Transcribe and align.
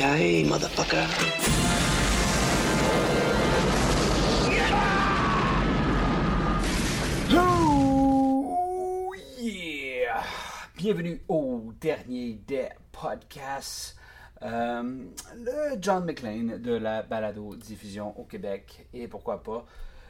Yippee-ki-yay, 0.00 0.44
motherfucker. 0.44 1.06
Oh 7.34 9.14
yeah! 9.38 10.22
Bienvenue 10.76 11.20
au 11.28 11.72
dernier 11.78 12.40
des 12.46 12.68
podcasts. 12.90 13.96
Euh, 14.42 15.04
le 15.36 15.76
John 15.82 16.06
McLean 16.06 16.58
de 16.58 16.72
la 16.72 17.02
balado 17.02 17.54
diffusion 17.56 18.18
au 18.18 18.24
Québec 18.24 18.86
et 18.94 19.06
pourquoi 19.06 19.42
pas 19.42 19.66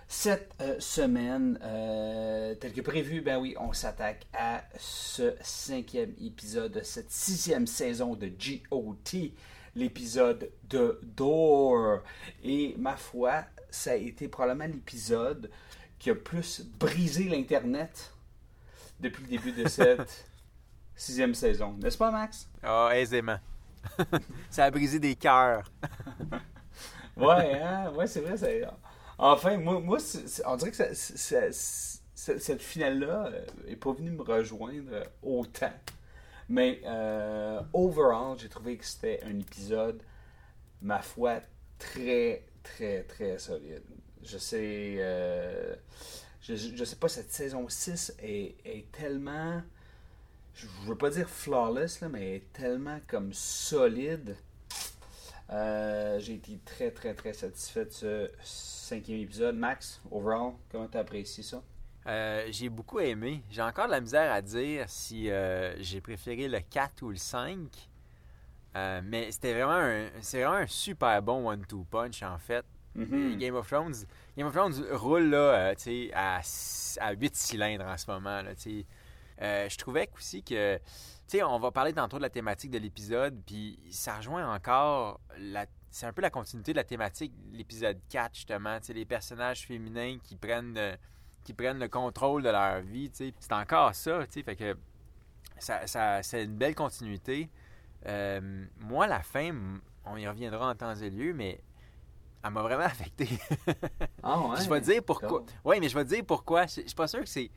cette 0.06 0.54
euh, 0.60 0.77
semaine, 0.78 1.58
euh, 1.64 2.54
tel 2.54 2.72
que 2.72 2.80
prévu, 2.80 3.22
ben 3.22 3.41
oui, 3.41 3.56
on 3.58 3.72
s'attaque 3.72 4.27
à 4.32 4.62
ce 4.78 5.34
cinquième 5.41 6.14
épisode 6.20 6.72
de 6.72 6.80
cette 6.82 7.10
sixième 7.10 7.66
saison 7.66 8.14
de 8.14 8.28
GOT, 8.28 9.32
l'épisode 9.74 10.51
de 10.69 10.98
Door. 11.02 12.00
Et 12.42 12.75
ma 12.78 12.97
foi, 12.97 13.44
ça 13.70 13.92
a 13.92 13.94
été 13.97 14.28
probablement 14.28 14.67
l'épisode 14.72 15.50
qui 15.98 16.11
a 16.11 16.14
plus 16.14 16.62
brisé 16.78 17.25
l'Internet 17.25 18.12
depuis 19.00 19.22
le 19.25 19.28
début 19.28 19.53
de 19.53 19.69
cette 19.69 20.27
sixième 20.97 21.34
saison. 21.34 21.75
N'est-ce 21.83 21.98
pas, 21.98 22.11
Max? 22.11 22.48
Ah, 22.62 22.91
aisément. 22.94 23.39
ça 24.50 24.64
a 24.64 24.70
brisé 24.70 24.98
des 24.98 25.14
cœurs. 25.17 25.70
Ouais, 27.16 27.61
hein? 27.61 27.92
ouais, 27.92 28.06
c'est 28.06 28.20
vrai. 28.20 28.37
c'est- 28.37 28.64
Enfin, 29.19 29.59
moi, 29.59 29.81
moi 29.81 29.98
on 30.47 30.56
dirait 30.56 30.70
que 30.70 30.77
ça- 30.77 30.94
ça- 30.94 31.53
ça- 31.53 32.39
cette 32.39 32.62
finale-là 32.62 33.27
euh, 33.33 33.44
est 33.66 33.77
pas 33.77 33.92
venue 33.92 34.11
me 34.11 34.22
rejoindre 34.22 35.03
autant. 35.22 35.72
Mais 36.51 36.81
euh, 36.84 37.61
overall, 37.73 38.37
j'ai 38.37 38.48
trouvé 38.48 38.77
que 38.77 38.84
c'était 38.84 39.23
un 39.23 39.39
épisode, 39.39 40.03
ma 40.83 41.01
foi, 41.01 41.43
très, 41.79 42.45
très, 42.65 43.05
très 43.05 43.39
solide. 43.39 43.84
Je 44.25 44.37
sais, 44.37 44.97
euh, 44.98 45.77
je, 46.43 46.84
sais 46.84 46.97
pas, 46.97 47.09
cette 47.09 47.31
saison 47.31 47.69
6 47.69 48.17
est, 48.19 48.91
tellement, 48.91 49.62
je 50.53 50.67
veux 50.87 50.97
pas 50.97 51.11
dire 51.11 51.31
flawless, 51.31 52.01
là, 52.01 52.09
mais 52.09 52.39
est 52.39 52.53
tellement 52.53 52.98
comme 53.06 53.33
solide. 53.33 54.37
Euh, 55.51 56.19
j'ai 56.19 56.34
été 56.34 56.59
très, 56.65 56.91
très, 56.91 57.15
très 57.15 57.33
satisfait 57.33 57.84
de 57.84 57.93
ce 57.93 58.31
cinquième 58.43 59.21
épisode. 59.21 59.55
Max, 59.55 60.01
overall, 60.11 60.55
comment 60.73 60.89
t'as 60.89 61.01
apprécié 61.01 61.45
ça? 61.45 61.62
Euh, 62.06 62.47
j'ai 62.51 62.69
beaucoup 62.69 63.01
aimé. 63.01 63.43
J'ai 63.51 63.62
encore 63.62 63.87
de 63.87 63.93
la 63.93 64.01
misère 64.01 64.33
à 64.33 64.41
dire 64.41 64.89
si 64.89 65.31
euh, 65.31 65.75
j'ai 65.83 66.01
préféré 66.01 66.48
le 66.48 66.61
4 66.61 67.03
ou 67.03 67.11
le 67.11 67.17
5. 67.17 67.59
Euh, 68.77 69.01
mais 69.05 69.31
c'était 69.33 69.53
vraiment 69.53 69.73
un, 69.73 70.06
c'est 70.21 70.43
vraiment 70.43 70.59
un 70.59 70.67
super 70.67 71.21
bon 71.23 71.48
one-two 71.48 71.84
punch 71.91 72.23
en 72.23 72.39
fait. 72.39 72.65
Mhm. 72.95 73.39
Game 73.39 73.55
of 73.55 73.69
Thrones, 73.69 73.95
Game 74.37 74.47
of 74.47 74.53
Thrones 74.53 74.75
roule 74.93 75.31
là, 75.31 75.72
à, 76.15 76.41
à 77.00 77.12
8 77.12 77.37
cylindres 77.37 77.84
en 77.84 77.97
ce 77.97 78.10
moment. 78.10 78.43
Là, 78.43 78.53
je 78.56 79.77
trouvais 79.77 80.09
aussi 80.16 80.43
que, 80.43 80.78
on 81.43 81.59
va 81.59 81.71
parler 81.71 81.93
tantôt 81.93 82.16
de 82.16 82.22
la 82.22 82.31
thématique 82.31 82.71
de 82.71 82.78
l'épisode, 82.78 83.41
puis 83.47 83.78
ça 83.91 84.16
rejoint 84.16 84.53
encore, 84.53 85.21
la, 85.39 85.66
c'est 85.91 86.06
un 86.06 86.12
peu 86.12 86.22
la 86.22 86.31
continuité 86.31 86.72
de 86.72 86.78
la 86.78 86.84
thématique 86.84 87.33
de 87.53 87.56
l'épisode 87.56 87.99
4, 88.09 88.34
justement. 88.34 88.78
Les 88.89 89.05
personnages 89.05 89.66
féminins 89.66 90.19
qui 90.22 90.37
prennent, 90.37 90.77
qui 91.50 91.55
prennent 91.55 91.81
le 91.81 91.88
contrôle 91.88 92.43
de 92.44 92.49
leur 92.49 92.81
vie. 92.81 93.11
C'est 93.12 93.34
encore 93.53 93.93
ça, 93.94 94.21
tu 94.27 94.34
sais, 94.34 94.43
fait 94.44 94.55
que 94.55 94.77
ça, 95.59 95.84
ça- 95.88 96.22
c'est 96.22 96.44
une 96.44 96.56
belle 96.56 96.77
continuité. 96.77 97.50
Euh, 98.06 98.65
moi, 98.78 99.06
la 99.09 99.21
fin, 99.21 99.50
on 100.05 100.16
y 100.16 100.27
reviendra 100.28 100.71
en 100.71 100.75
temps 100.77 100.94
et 100.94 101.10
lieu, 101.10 101.34
mais 101.34 101.60
elle 102.44 102.50
m'a 102.53 102.62
vraiment 102.62 102.84
affecté. 102.94 103.28
Ah 104.22 104.39
ouais? 104.41 104.60
je 104.62 104.71
vais 104.71 104.81
te 104.81 104.87
dire 104.87 105.03
pourquoi. 105.05 105.44
Oui, 105.65 105.78
mais 105.81 105.89
je 105.89 105.94
vais 105.99 106.05
te 106.05 106.10
dire 106.10 106.25
pourquoi. 106.25 106.66
Je 106.66 106.83
je 106.83 106.87
suis 106.87 106.94
pas 106.94 107.09
sûr 107.09 107.21
que 107.21 107.28
c'est. 107.28 107.50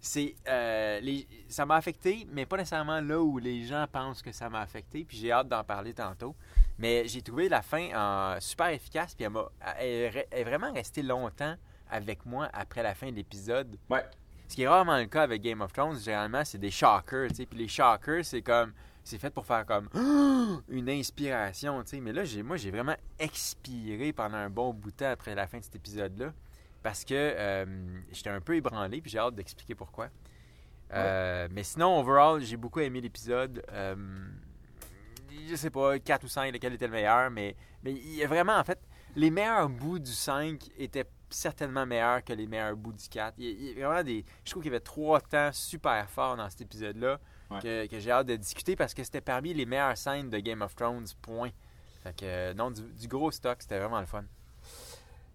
c'est 0.00 0.34
euh, 0.46 1.00
les- 1.00 1.26
ça 1.48 1.64
m'a 1.66 1.76
affecté, 1.76 2.26
mais 2.30 2.44
pas 2.46 2.56
nécessairement 2.58 3.00
là 3.00 3.18
où 3.20 3.38
les 3.38 3.64
gens 3.64 3.86
pensent 3.90 4.20
que 4.22 4.30
ça 4.30 4.48
m'a 4.50 4.60
affecté. 4.60 5.04
Puis 5.04 5.16
j'ai 5.16 5.32
hâte 5.32 5.48
d'en 5.48 5.64
parler 5.64 5.94
tantôt. 5.94 6.36
Mais 6.78 7.08
j'ai 7.08 7.22
trouvé 7.22 7.48
la 7.48 7.62
fin 7.62 7.88
euh, 7.92 8.36
super 8.40 8.68
efficace. 8.68 9.14
Puis 9.14 9.24
elle, 9.24 9.30
m'a- 9.32 9.50
elle 9.80 10.26
est 10.30 10.44
vraiment 10.44 10.70
restée 10.72 11.02
longtemps 11.02 11.56
avec 11.90 12.24
moi 12.26 12.48
après 12.52 12.82
la 12.82 12.94
fin 12.94 13.10
de 13.10 13.16
l'épisode. 13.16 13.76
Ouais. 13.90 14.04
Ce 14.48 14.54
qui 14.54 14.62
est 14.62 14.68
rarement 14.68 14.96
le 14.96 15.06
cas 15.06 15.22
avec 15.22 15.42
Game 15.42 15.60
of 15.60 15.72
Thrones, 15.72 15.98
généralement, 15.98 16.44
c'est 16.44 16.58
des 16.58 16.70
shockers, 16.70 17.28
tu 17.28 17.36
sais. 17.36 17.46
Puis 17.46 17.58
les 17.58 17.68
shockers, 17.68 18.24
c'est 18.24 18.42
comme. 18.42 18.72
C'est 19.04 19.18
fait 19.18 19.30
pour 19.30 19.46
faire 19.46 19.64
comme 19.64 19.88
une 20.68 20.88
inspiration, 20.90 21.82
tu 21.82 21.90
sais. 21.90 22.00
Mais 22.00 22.12
là, 22.12 22.24
j'ai, 22.24 22.42
moi, 22.42 22.56
j'ai 22.56 22.70
vraiment 22.70 22.96
expiré 23.18 24.12
pendant 24.12 24.36
un 24.36 24.50
bon 24.50 24.72
bout 24.72 24.90
de 24.90 24.96
temps 24.96 25.10
après 25.10 25.34
la 25.34 25.46
fin 25.46 25.58
de 25.58 25.64
cet 25.64 25.76
épisode-là. 25.76 26.32
Parce 26.82 27.04
que 27.04 27.14
euh, 27.14 27.66
j'étais 28.12 28.30
un 28.30 28.40
peu 28.40 28.56
ébranlé, 28.56 29.00
puis 29.00 29.10
j'ai 29.10 29.18
hâte 29.18 29.34
d'expliquer 29.34 29.74
pourquoi. 29.74 30.08
Euh, 30.92 31.48
Mais 31.50 31.62
sinon, 31.62 31.98
overall, 31.98 32.40
j'ai 32.40 32.56
beaucoup 32.56 32.80
aimé 32.80 33.00
l'épisode. 33.00 33.62
Euh, 33.72 33.96
je 35.48 35.56
sais 35.56 35.70
pas, 35.70 35.98
4 35.98 36.24
ou 36.24 36.28
5, 36.28 36.52
lequel 36.52 36.74
était 36.74 36.86
le 36.86 36.92
meilleur, 36.92 37.30
mais, 37.30 37.56
mais 37.82 37.92
il 37.92 38.14
y 38.14 38.24
a 38.24 38.26
vraiment, 38.26 38.56
en 38.56 38.64
fait, 38.64 38.78
les 39.16 39.30
meilleurs 39.30 39.68
bouts 39.68 39.98
du 39.98 40.12
5 40.12 40.70
étaient 40.78 41.06
certainement 41.30 41.86
meilleurs 41.86 42.24
que 42.24 42.32
les 42.32 42.46
meilleurs 42.46 42.76
bouts 42.76 42.92
du 42.92 43.08
4. 43.08 43.34
Il 43.38 43.44
y 43.44 43.48
a, 43.48 43.72
il 43.72 43.78
vraiment 43.84 44.02
des. 44.02 44.24
Je 44.44 44.50
trouve 44.50 44.62
qu'il 44.62 44.72
y 44.72 44.74
avait 44.74 44.84
trois 44.84 45.20
temps 45.20 45.50
super 45.52 46.08
forts 46.10 46.36
dans 46.36 46.48
cet 46.50 46.60
épisode-là 46.62 47.18
Ouais. 47.50 47.60
que, 47.62 47.86
que 47.86 47.98
j'ai 47.98 48.10
hâte 48.10 48.26
de 48.26 48.36
discuter 48.36 48.76
parce 48.76 48.92
que 48.92 49.02
c'était 49.02 49.22
parmi 49.22 49.54
les 49.54 49.64
meilleures 49.64 49.96
scènes 49.96 50.28
de 50.28 50.38
Game 50.38 50.60
of 50.60 50.76
Thrones, 50.76 51.06
point. 51.22 51.48
Fait 52.02 52.14
que, 52.14 52.24
euh, 52.26 52.52
non, 52.52 52.70
du, 52.70 52.82
du 52.82 53.08
gros 53.08 53.30
stock, 53.30 53.56
c'était 53.60 53.78
vraiment 53.78 54.00
le 54.00 54.06
fun. 54.06 54.24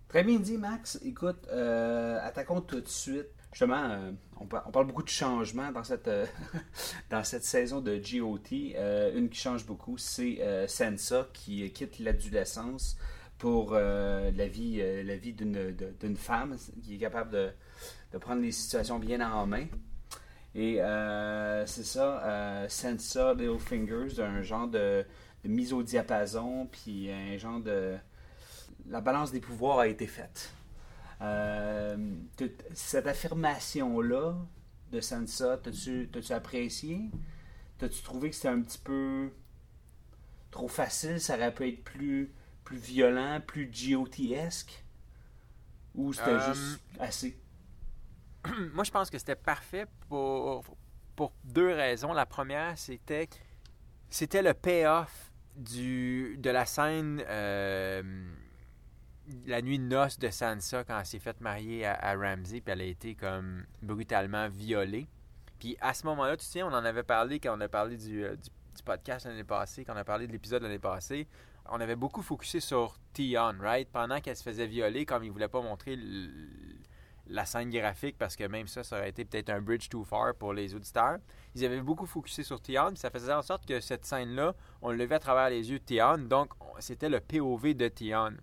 Très 0.09 0.23
bien 0.23 0.37
dit, 0.39 0.57
Max. 0.59 0.99
Écoute, 1.03 1.47
euh, 1.51 2.19
attaquons 2.21 2.61
tout 2.61 2.79
de 2.81 2.87
suite. 2.87 3.29
Justement, 3.51 3.83
euh, 3.89 4.11
on, 4.39 4.45
par- 4.45 4.67
on 4.67 4.71
parle 4.71 4.85
beaucoup 4.87 5.01
de 5.03 5.09
changements 5.09 5.71
dans 5.71 5.83
cette, 5.83 6.07
euh, 6.07 6.25
dans 7.09 7.23
cette 7.23 7.43
saison 7.45 7.81
de 7.81 7.97
GOT. 7.97 8.75
Euh, 8.75 9.17
une 9.17 9.29
qui 9.29 9.39
change 9.39 9.65
beaucoup, 9.65 9.97
c'est 9.97 10.37
euh, 10.41 10.67
Sansa 10.67 11.27
qui 11.33 11.67
quitte 11.71 11.97
l'adolescence 11.99 12.95
pour 13.43 13.71
euh, 13.73 14.31
la 14.37 14.47
vie, 14.47 14.77
euh, 14.79 15.03
la 15.03 15.17
vie 15.17 15.33
d'une 15.33 16.15
femme 16.15 16.55
qui 16.81 16.95
est 16.95 16.97
capable 16.97 17.29
de, 17.31 17.51
de 18.13 18.17
prendre 18.17 18.41
les 18.41 18.53
situations 18.53 18.99
bien 18.99 19.19
en 19.19 19.45
main. 19.45 19.65
Et 20.55 20.81
euh, 20.81 21.65
c'est 21.65 21.83
ça, 21.83 22.23
euh, 22.23 22.69
Sansa 22.69 23.33
Littlefingers, 23.33 24.21
un 24.21 24.41
genre 24.43 24.69
de, 24.69 25.05
de 25.43 25.49
mise 25.49 25.73
au 25.73 25.83
diapason, 25.83 26.69
puis 26.71 27.11
un 27.11 27.37
genre 27.37 27.59
de 27.59 27.97
la 28.87 29.01
balance 29.01 29.33
des 29.33 29.41
pouvoirs 29.41 29.79
a 29.79 29.87
été 29.89 30.07
faite. 30.07 30.53
Cette 32.73 33.07
affirmation-là 33.07 34.37
de 34.89 35.01
Sansa, 35.01 35.57
t'as-tu 35.57 36.31
apprécié? 36.31 37.11
T'as-tu 37.77 38.03
trouvé 38.03 38.29
que 38.29 38.37
c'était 38.37 38.47
un 38.47 38.61
petit 38.61 38.79
peu 38.79 39.31
trop 40.49 40.69
facile? 40.69 41.19
Ça 41.19 41.35
aurait 41.35 41.53
pu 41.53 41.67
être 41.67 41.83
plus, 41.83 42.31
plus 42.63 42.77
violent, 42.77 43.41
plus 43.45 43.67
GOT-esque? 43.67 44.83
Ou 45.95 46.13
c'était 46.13 46.29
Euh, 46.31 46.53
juste 46.53 46.81
assez? 46.99 47.37
Moi, 48.73 48.83
je 48.83 48.91
pense 48.91 49.09
que 49.09 49.17
c'était 49.17 49.35
parfait 49.35 49.85
pour, 50.09 50.63
pour 51.15 51.33
deux 51.43 51.71
raisons. 51.73 52.13
La 52.13 52.25
première, 52.25 52.77
c'était 52.77 53.29
c'était 54.09 54.41
le 54.41 54.53
payoff 54.53 55.31
du 55.55 56.35
de 56.39 56.49
la 56.49 56.65
scène 56.65 57.23
euh, 57.27 58.01
la 59.45 59.61
nuit 59.61 59.79
de 59.79 59.83
noces 59.85 60.19
de 60.19 60.29
Sansa 60.29 60.83
quand 60.83 60.99
elle 60.99 61.05
s'est 61.05 61.19
faite 61.19 61.39
marier 61.41 61.85
à, 61.85 61.93
à 61.93 62.15
Ramsay 62.15 62.59
puis 62.61 62.71
elle 62.73 62.81
a 62.81 62.85
été 62.85 63.15
comme 63.15 63.65
brutalement 63.81 64.49
violée. 64.49 65.07
Puis 65.59 65.77
à 65.79 65.93
ce 65.93 66.05
moment-là, 66.07 66.35
tu 66.35 66.45
sais, 66.45 66.61
on 66.63 66.67
en 66.67 66.83
avait 66.85 67.03
parlé 67.03 67.39
quand 67.39 67.55
on 67.57 67.61
a 67.61 67.69
parlé 67.69 67.95
du, 67.97 68.23
euh, 68.25 68.35
du, 68.35 68.49
du 68.75 68.83
podcast 68.83 69.25
l'année 69.25 69.43
passée, 69.45 69.85
quand 69.85 69.93
on 69.93 69.97
a 69.97 70.03
parlé 70.03 70.27
de 70.27 70.31
l'épisode 70.31 70.61
l'année 70.63 70.79
passée. 70.79 71.27
On 71.69 71.79
avait 71.79 71.95
beaucoup 71.95 72.21
focusé 72.21 72.59
sur 72.59 72.97
Tion, 73.13 73.53
right? 73.59 73.89
Pendant 73.89 74.19
qu'elle 74.19 74.35
se 74.35 74.43
faisait 74.43 74.67
violer, 74.67 75.05
comme 75.05 75.23
il 75.23 75.31
voulait 75.31 75.47
pas 75.47 75.61
montrer 75.61 75.97
la 77.27 77.45
scène 77.45 77.69
graphique 77.69 78.17
parce 78.17 78.35
que 78.35 78.43
même 78.43 78.67
ça, 78.67 78.83
ça 78.83 78.97
aurait 78.97 79.09
été 79.09 79.23
peut-être 79.23 79.49
un 79.49 79.61
bridge 79.61 79.87
too 79.87 80.03
far 80.03 80.35
pour 80.35 80.53
les 80.53 80.75
auditeurs. 80.75 81.17
Ils 81.55 81.63
avaient 81.65 81.81
beaucoup 81.81 82.05
focusé 82.05 82.43
sur 82.43 82.61
Tion, 82.61 82.89
puis 82.89 82.97
ça 82.97 83.09
faisait 83.09 83.33
en 83.33 83.41
sorte 83.41 83.65
que 83.65 83.79
cette 83.79 84.05
scène-là, 84.05 84.53
on 84.81 84.91
le 84.91 84.97
levait 84.97 85.15
à 85.15 85.19
travers 85.19 85.49
les 85.49 85.71
yeux 85.71 85.79
de 85.79 85.83
Tion, 85.85 86.17
donc 86.17 86.51
on- 86.59 86.79
c'était 86.79 87.09
le 87.09 87.21
POV 87.21 87.73
de 87.75 87.87
Tion. 87.87 88.33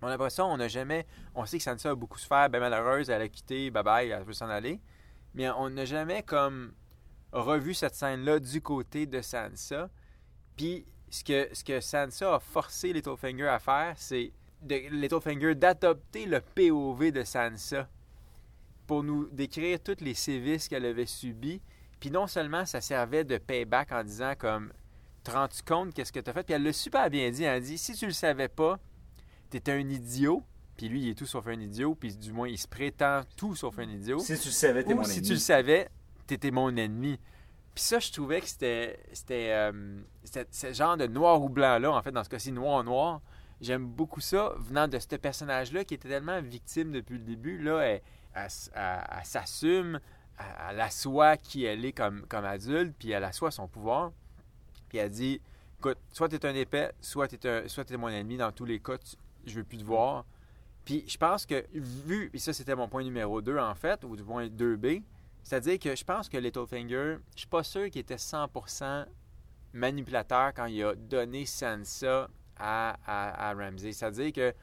On 0.00 0.06
a 0.06 0.10
l'impression, 0.10 0.44
on 0.46 0.56
n'a 0.58 0.68
jamais. 0.68 1.06
On 1.34 1.44
sait 1.44 1.58
que 1.58 1.64
Sansa 1.64 1.90
a 1.90 1.94
beaucoup 1.96 2.18
souffert, 2.18 2.48
ben 2.48 2.60
malheureuse, 2.60 3.10
elle 3.10 3.22
a 3.22 3.28
quitté, 3.28 3.70
bye 3.72 3.82
bye, 3.82 4.08
elle 4.10 4.22
veut 4.22 4.32
s'en 4.32 4.48
aller. 4.48 4.80
Mais 5.34 5.50
on 5.50 5.68
n'a 5.70 5.84
jamais 5.84 6.22
comme 6.22 6.72
revu 7.32 7.74
cette 7.74 7.96
scène-là 7.96 8.38
du 8.38 8.62
côté 8.62 9.06
de 9.06 9.20
Sansa. 9.20 9.90
Puis 10.56 10.86
ce 11.10 11.24
que, 11.24 11.48
ce 11.52 11.64
que 11.64 11.80
Sansa 11.80 12.34
a 12.34 12.40
forcé 12.40 12.92
Littlefinger 12.92 13.48
à 13.48 13.58
faire, 13.58 13.94
c'est 13.96 14.32
de 14.62 14.76
Littlefinger 14.90 15.54
d'adopter 15.54 16.26
le 16.26 16.40
POV 16.40 17.12
de 17.12 17.24
Sansa 17.24 17.88
pour 18.86 19.04
nous 19.04 19.28
décrire 19.30 19.80
tous 19.80 20.00
les 20.00 20.14
sévices 20.14 20.68
qu'elle 20.68 20.86
avait 20.86 21.06
subis. 21.06 21.60
Puis 22.00 22.10
non 22.10 22.26
seulement 22.26 22.64
ça 22.64 22.80
servait 22.80 23.24
de 23.24 23.38
payback 23.38 23.92
en 23.92 24.02
disant 24.04 24.34
comme 24.38 24.72
te 25.24 25.30
rends-tu 25.30 25.62
compte 25.62 25.92
qu'est-ce 25.94 26.12
que 26.12 26.20
tu 26.20 26.30
as 26.30 26.32
fait? 26.32 26.42
Puis 26.42 26.54
elle 26.54 26.62
l'a 26.62 26.72
super 26.72 27.10
bien 27.10 27.30
dit. 27.30 27.44
Elle 27.44 27.56
a 27.56 27.60
dit 27.60 27.76
si 27.78 27.94
tu 27.94 28.06
le 28.06 28.12
savais 28.12 28.48
pas, 28.48 28.78
t'étais 29.50 29.72
un 29.72 29.88
idiot. 29.88 30.42
Puis 30.76 30.88
lui, 30.88 31.02
il 31.02 31.08
est 31.10 31.14
tout 31.14 31.26
sauf 31.26 31.46
un 31.48 31.60
idiot. 31.60 31.94
Puis 31.94 32.16
du 32.16 32.32
moins, 32.32 32.48
il 32.48 32.56
se 32.58 32.68
prétend 32.68 33.22
tout 33.36 33.54
sauf 33.56 33.78
un 33.78 33.88
idiot. 33.90 34.20
Si 34.20 34.38
tu 34.38 34.46
le 34.46 34.52
savais, 34.52 34.84
t'es 34.84 34.94
mon 34.94 35.02
si 35.02 35.18
ennemi. 35.18 35.26
tu 35.26 35.32
le 35.32 35.38
savais, 35.38 35.88
t'étais 36.26 36.50
mon 36.50 36.74
ennemi. 36.76 37.18
Puis 37.78 37.84
ça, 37.84 38.00
je 38.00 38.10
trouvais 38.10 38.40
que 38.40 38.48
c'était 38.48 38.98
c'était 39.12 39.52
euh, 39.52 40.00
c'était- 40.24 40.48
ce 40.50 40.72
genre 40.72 40.96
de 40.96 41.06
noir 41.06 41.40
ou 41.40 41.48
blanc-là, 41.48 41.92
en 41.92 42.02
fait, 42.02 42.10
dans 42.10 42.24
ce 42.24 42.28
cas-ci, 42.28 42.50
noir-noir. 42.50 43.20
J'aime 43.60 43.86
beaucoup 43.86 44.20
ça, 44.20 44.52
venant 44.58 44.88
de 44.88 44.98
ce 44.98 45.06
personnage-là 45.14 45.84
qui 45.84 45.94
était 45.94 46.08
tellement 46.08 46.42
victime 46.42 46.90
depuis 46.90 47.18
le 47.18 47.22
début. 47.24 47.56
Là, 47.62 47.78
elle, 47.82 48.02
elle 48.34 48.48
elle- 48.74 49.04
elle 49.18 49.24
s'assume, 49.24 50.00
elle, 50.70 50.80
assoit 50.80 51.36
qui 51.36 51.66
elle 51.66 51.84
est 51.84 51.92
comme, 51.92 52.22
comme 52.26 52.44
adulte, 52.44 52.96
puis 52.98 53.12
elle 53.12 53.22
assoit 53.22 53.52
son 53.52 53.68
pouvoir. 53.68 54.10
Puis 54.88 54.98
elle 54.98 55.10
dit 55.10 55.40
Écoute, 55.78 55.98
soit 56.12 56.28
t'es 56.28 56.44
un 56.46 56.56
épais, 56.56 56.90
soit 57.00 57.28
t'es 57.28 57.48
un- 57.48 57.68
soit 57.68 57.84
t'es 57.84 57.96
mon 57.96 58.08
ennemi. 58.08 58.38
Dans 58.38 58.50
tous 58.50 58.64
les 58.64 58.80
cas, 58.80 58.98
tu- 58.98 59.14
je 59.46 59.54
veux 59.54 59.62
plus 59.62 59.78
te 59.78 59.84
voir. 59.84 60.24
Puis 60.84 61.04
je 61.06 61.16
pense 61.16 61.46
que, 61.46 61.64
vu, 61.72 62.28
et 62.34 62.38
ça 62.40 62.52
c'était 62.52 62.74
mon 62.74 62.88
point 62.88 63.04
numéro 63.04 63.40
2 63.40 63.56
en 63.56 63.76
fait, 63.76 64.02
ou 64.02 64.16
du 64.16 64.24
point 64.24 64.48
2B, 64.48 65.04
c'est-à-dire 65.42 65.78
que 65.78 65.94
je 65.96 66.04
pense 66.04 66.28
que 66.28 66.36
Littlefinger, 66.36 67.16
je 67.34 67.38
suis 67.40 67.46
pas 67.48 67.62
sûr 67.62 67.90
qu'il 67.90 68.00
était 68.00 68.16
100% 68.16 69.06
manipulateur 69.72 70.52
quand 70.54 70.66
il 70.66 70.82
a 70.84 70.94
donné 70.94 71.46
Sansa 71.46 72.28
à, 72.58 72.96
à, 73.06 73.50
à 73.50 73.54
Ramsay. 73.54 73.92
C'est-à-dire 73.92 74.32
que, 74.32 74.54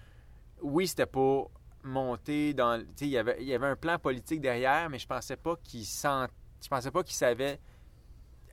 oui, 0.62 0.88
c'était 0.88 1.06
pour 1.06 1.51
monter 1.83 2.54
dans... 2.54 2.80
Tu 2.80 2.86
sais, 2.95 3.06
il 3.06 3.12
y 3.12 3.18
avait, 3.18 3.38
il 3.39 3.48
y 3.48 3.54
avait 3.54 3.68
un 3.68 3.75
plan 3.75 3.98
politique 4.00 4.42
derrière, 4.42 4.89
mais 4.89 5.00
je 5.00 5.07
pensais 5.07 5.38
pas 5.38 5.56
qu'il 5.63 5.86
sent, 5.86 6.25
je 6.62 6.68
pensais 6.68 6.92
pas 6.92 7.04
qu'il 7.04 7.16
savait 7.16 7.60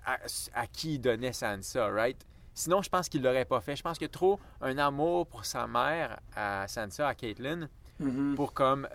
à, 0.05 0.19
à 0.55 0.67
qui 0.67 0.95
il 0.95 0.99
donnait 1.01 1.33
Sansa, 1.33 1.89
right? 1.89 2.25
Sinon, 2.55 2.83
je 2.83 2.91
pense 2.91 3.09
qu'il 3.09 3.23
l'aurait 3.23 3.47
pas 3.47 3.61
fait. 3.63 3.77
Je 3.77 3.83
pense 3.83 3.97
qu'il 3.97 4.05
y 4.05 4.11
a 4.11 4.13
trop 4.13 4.39
un 4.61 4.77
amour 4.77 5.27
pour 5.27 5.47
sa 5.47 5.67
mère, 5.67 6.21
à 6.37 6.67
Sansa, 6.69 7.09
à 7.09 7.15
Caitlyn, 7.15 7.69
Mhm. 7.99 8.35
pour 8.35 8.53
comme 8.53 8.89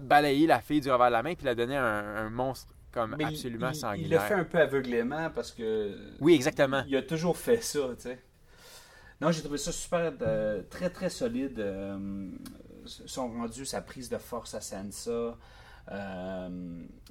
balayer 0.00 0.46
la 0.46 0.60
fille 0.60 0.80
du 0.80 0.90
revers 0.90 1.06
de 1.08 1.12
la 1.12 1.22
main 1.22 1.34
puis 1.34 1.44
la 1.46 1.54
donner 1.54 1.76
à 1.76 1.84
un, 1.84 2.26
un 2.26 2.30
monstre 2.30 2.74
comme 2.92 3.14
Mais 3.16 3.24
absolument 3.24 3.70
il, 3.70 3.74
sanguinaire. 3.76 4.06
Il 4.08 4.10
l'a 4.14 4.20
fait 4.20 4.34
un 4.34 4.44
peu 4.44 4.58
aveuglément 4.58 5.30
parce 5.30 5.52
que. 5.52 5.96
Oui, 6.20 6.34
exactement. 6.34 6.82
Il 6.88 6.96
a 6.96 7.02
toujours 7.02 7.36
fait 7.36 7.62
ça, 7.62 7.80
tu 7.96 8.02
sais. 8.02 8.18
Non, 9.20 9.30
j'ai 9.30 9.42
trouvé 9.42 9.58
ça 9.58 9.70
super, 9.70 10.12
euh, 10.22 10.62
très 10.70 10.90
très 10.90 11.10
solide. 11.10 11.58
euh, 11.60 12.28
son 12.86 13.28
rendu, 13.28 13.66
sa 13.66 13.82
prise 13.82 14.08
de 14.08 14.16
force 14.18 14.54
à 14.54 14.60
Sansa. 14.60 15.36
Euh, 15.92 16.48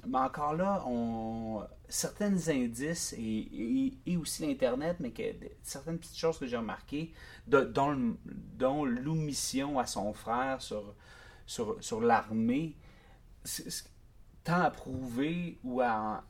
mais 0.06 0.18
encore 0.18 0.54
là, 0.54 0.82
on 0.86 1.62
certains 1.88 2.48
indices 2.48 3.12
et, 3.18 3.20
et- 3.20 3.98
et 4.06 4.16
aussi 4.16 4.46
l'Internet, 4.46 4.96
mais 5.00 5.10
que, 5.10 5.22
certaines 5.62 5.98
petites 5.98 6.16
choses 6.16 6.38
que 6.38 6.46
j'ai 6.46 6.56
remarquées, 6.56 7.12
de- 7.46 7.60
dont, 7.62 8.16
dont 8.24 8.84
l'omission 8.84 9.78
à 9.78 9.86
son 9.86 10.12
frère 10.12 10.62
sur, 10.62 10.94
sur, 11.50 11.82
sur 11.82 12.00
l'armée, 12.00 12.76
tend 14.44 14.60
à 14.60 14.70
prouver 14.70 15.58
ou 15.64 15.80
à, 15.80 16.22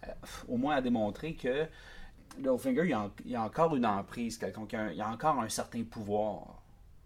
au 0.49 0.56
moins 0.56 0.76
à 0.76 0.81
démontrer 0.81 1.34
que 1.34 1.67
Littlefinger, 2.38 2.84
il 3.25 3.31
y 3.31 3.34
a, 3.34 3.43
a 3.43 3.44
encore 3.44 3.76
une 3.76 3.84
emprise 3.84 4.38
quelconque, 4.38 4.72
il 4.72 4.96
y 4.96 5.02
a, 5.02 5.08
encore 5.08 5.38
un 5.38 5.49
certain 5.50 5.82
pouvoir 5.84 6.62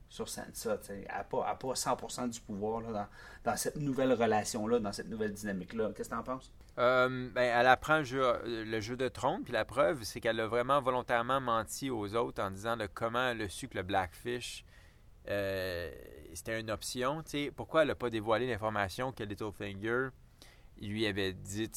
sur 0.08 0.28
Sansa. 0.28 0.78
Elle 0.90 1.06
n'a 1.08 1.24
pas, 1.24 1.56
pas 1.56 1.72
100% 1.72 2.28
du 2.28 2.40
pouvoir 2.40 2.82
là, 2.82 3.08
dans, 3.42 3.56
cette 3.56 3.76
nouvelle 3.76 4.12
relation-là, 4.12 4.78
dans 4.78 4.92
cette 4.92 5.08
nouvelle 5.08 5.32
dynamique-là. 5.32 5.90
Qu'est-ce 5.96 6.08
que 6.08 6.14
tu 6.14 6.20
en 6.20 6.22
penses? 6.22 6.52
Euh, 6.78 7.30
ben, 7.34 7.42
elle 7.42 7.66
apprend 7.66 7.98
le 7.98 8.04
jeu, 8.04 8.22
le 8.44 8.80
jeu 8.80 8.96
de 8.96 9.08
trône, 9.08 9.42
puis 9.42 9.52
la 9.52 9.64
preuve, 9.64 10.04
c'est 10.04 10.20
qu'elle 10.20 10.38
a 10.38 10.46
vraiment 10.46 10.80
volontairement 10.80 11.40
menti 11.40 11.90
aux 11.90 12.14
autres 12.14 12.40
en 12.40 12.52
disant 12.52 12.76
de 12.76 12.86
comment 12.86 13.30
elle 13.30 13.42
a 13.42 13.48
su 13.48 13.66
que 13.66 13.76
le 13.76 13.82
Blackfish, 13.82 14.64
euh, 15.28 15.90
c'était 16.34 16.60
une 16.60 16.70
option. 16.70 17.22
Pourquoi 17.56 17.82
elle 17.82 17.88
n'a 17.88 17.94
pas 17.94 18.10
dévoilé 18.10 18.46
l'information 18.46 19.12
que 19.12 19.22
Littlefinger 19.22 20.08
lui 20.80 21.06
avait 21.06 21.32
dit 21.32 21.70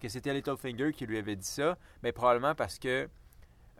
que 0.00 0.08
c'était 0.08 0.32
Littlefinger 0.32 0.92
qui 0.92 1.06
lui 1.06 1.18
avait 1.18 1.36
dit 1.36 1.46
ça? 1.46 1.76
Mais 2.02 2.12
probablement 2.12 2.54
parce 2.54 2.78
que 2.78 3.08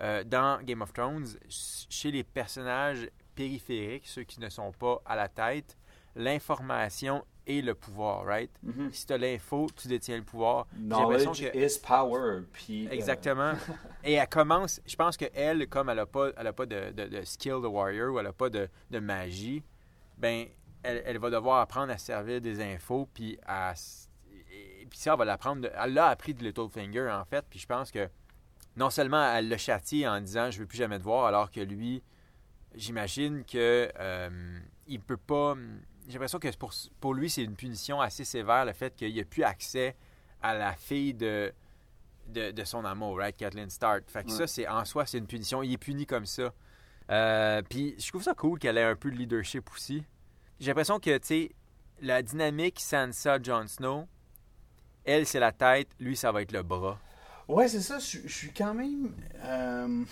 euh, 0.00 0.24
dans 0.24 0.62
Game 0.62 0.82
of 0.82 0.92
Thrones, 0.92 1.26
ch- 1.48 1.86
chez 1.88 2.10
les 2.10 2.22
personnages 2.22 3.08
périphériques, 3.34 4.06
ceux 4.06 4.22
qui 4.24 4.38
ne 4.40 4.48
sont 4.48 4.72
pas 4.72 5.00
à 5.04 5.16
la 5.16 5.28
tête, 5.28 5.76
l'information 6.14 7.24
est 7.48 7.62
le 7.62 7.74
pouvoir, 7.74 8.24
right? 8.24 8.50
Mhm. 8.62 8.92
Si 8.92 9.06
tu 9.06 9.12
as 9.14 9.18
l'info, 9.18 9.66
tu 9.74 9.88
détiens 9.88 10.16
le 10.18 10.22
pouvoir. 10.22 10.66
Knowledge 10.76 11.50
que- 11.50 11.56
is 11.58 11.78
power. 11.80 12.42
Puis, 12.52 12.86
euh, 12.86 12.90
Exactement. 12.90 13.52
Et 14.04 14.12
elle 14.14 14.28
commence, 14.28 14.80
je 14.86 14.94
pense 14.96 15.16
qu'elle, 15.16 15.66
comme 15.68 15.88
elle 15.88 15.96
n'a 15.96 16.06
pas, 16.06 16.30
elle 16.36 16.46
a 16.46 16.52
pas 16.52 16.66
de, 16.66 16.90
de- 16.92 17.06
de 17.08 17.22
skill 17.24 17.60
de 17.62 17.66
warrior 17.66 18.12
ou 18.14 18.18
elle 18.18 18.26
n'a 18.26 18.32
pas 18.32 18.50
de, 18.50 18.68
de 18.90 18.98
magie, 19.00 19.62
ben 20.16 20.46
elle, 20.82 21.02
elle 21.06 21.18
va 21.18 21.30
devoir 21.30 21.60
apprendre 21.60 21.92
à 21.92 21.98
servir 21.98 22.40
des 22.40 22.60
infos, 22.60 23.08
puis 23.12 23.38
à. 23.46 23.74
Et, 24.52 24.86
puis 24.86 24.98
ça, 24.98 25.12
elle 25.12 25.18
va 25.18 25.24
l'apprendre. 25.24 25.68
Elle 25.82 25.94
l'a 25.94 26.06
appris 26.06 26.34
de 26.34 26.42
Littlefinger, 26.44 27.10
en 27.10 27.24
fait, 27.24 27.44
puis 27.50 27.58
je 27.58 27.66
pense 27.66 27.90
que 27.90 28.08
non 28.76 28.90
seulement 28.90 29.34
elle 29.34 29.48
le 29.48 29.56
châtie 29.56 30.06
en 30.06 30.20
disant 30.20 30.50
je 30.50 30.60
veux 30.60 30.66
plus 30.66 30.78
jamais 30.78 30.98
te 30.98 31.02
voir, 31.04 31.26
alors 31.26 31.50
que 31.50 31.60
lui, 31.60 32.02
j'imagine 32.74 33.44
que 33.44 33.90
euh, 33.98 34.58
il 34.86 35.00
peut 35.00 35.16
pas. 35.16 35.54
J'ai 36.08 36.14
l'impression 36.14 36.38
que 36.38 36.48
pour, 36.56 36.72
pour 37.00 37.14
lui, 37.14 37.28
c'est 37.30 37.42
une 37.44 37.54
punition 37.54 38.00
assez 38.00 38.24
sévère, 38.24 38.64
le 38.64 38.72
fait 38.72 38.96
qu'il 38.96 39.14
n'a 39.14 39.24
plus 39.24 39.44
accès 39.44 39.94
à 40.42 40.54
la 40.54 40.72
fille 40.72 41.12
de, 41.14 41.52
de, 42.28 42.50
de 42.50 42.64
son 42.64 42.84
amour, 42.84 43.18
right? 43.18 43.36
Kathleen 43.36 43.68
Stark. 43.70 44.04
Fait 44.08 44.24
que 44.24 44.30
Ouais. 44.30 44.34
ça, 44.38 44.46
c'est 44.46 44.66
en 44.66 44.84
soi, 44.86 45.04
c'est 45.06 45.18
une 45.18 45.26
punition. 45.26 45.62
Il 45.62 45.72
est 45.74 45.78
puni 45.78 46.06
comme 46.06 46.24
ça. 46.26 46.52
Euh, 47.10 47.62
Puis 47.68 47.94
je 47.98 48.08
trouve 48.08 48.22
ça 48.22 48.34
cool 48.34 48.58
qu'elle 48.58 48.78
ait 48.78 48.84
un 48.84 48.96
peu 48.96 49.10
de 49.10 49.16
leadership 49.16 49.70
aussi. 49.74 50.02
J'ai 50.60 50.68
l'impression 50.68 50.98
que, 50.98 51.16
tu 51.18 51.26
sais, 51.26 51.50
la 52.00 52.22
dynamique 52.22 52.80
Sansa-Jon 52.80 53.66
Snow, 53.66 54.06
elle, 55.04 55.26
c'est 55.26 55.40
la 55.40 55.52
tête, 55.52 55.88
lui, 56.00 56.16
ça 56.16 56.32
va 56.32 56.42
être 56.42 56.52
le 56.52 56.62
bras. 56.62 56.98
Ouais, 57.48 57.68
c'est 57.68 57.80
ça. 57.80 57.98
Je, 57.98 58.18
je 58.26 58.32
suis 58.34 58.52
quand 58.52 58.74
même. 58.74 59.14
euh, 59.44 60.04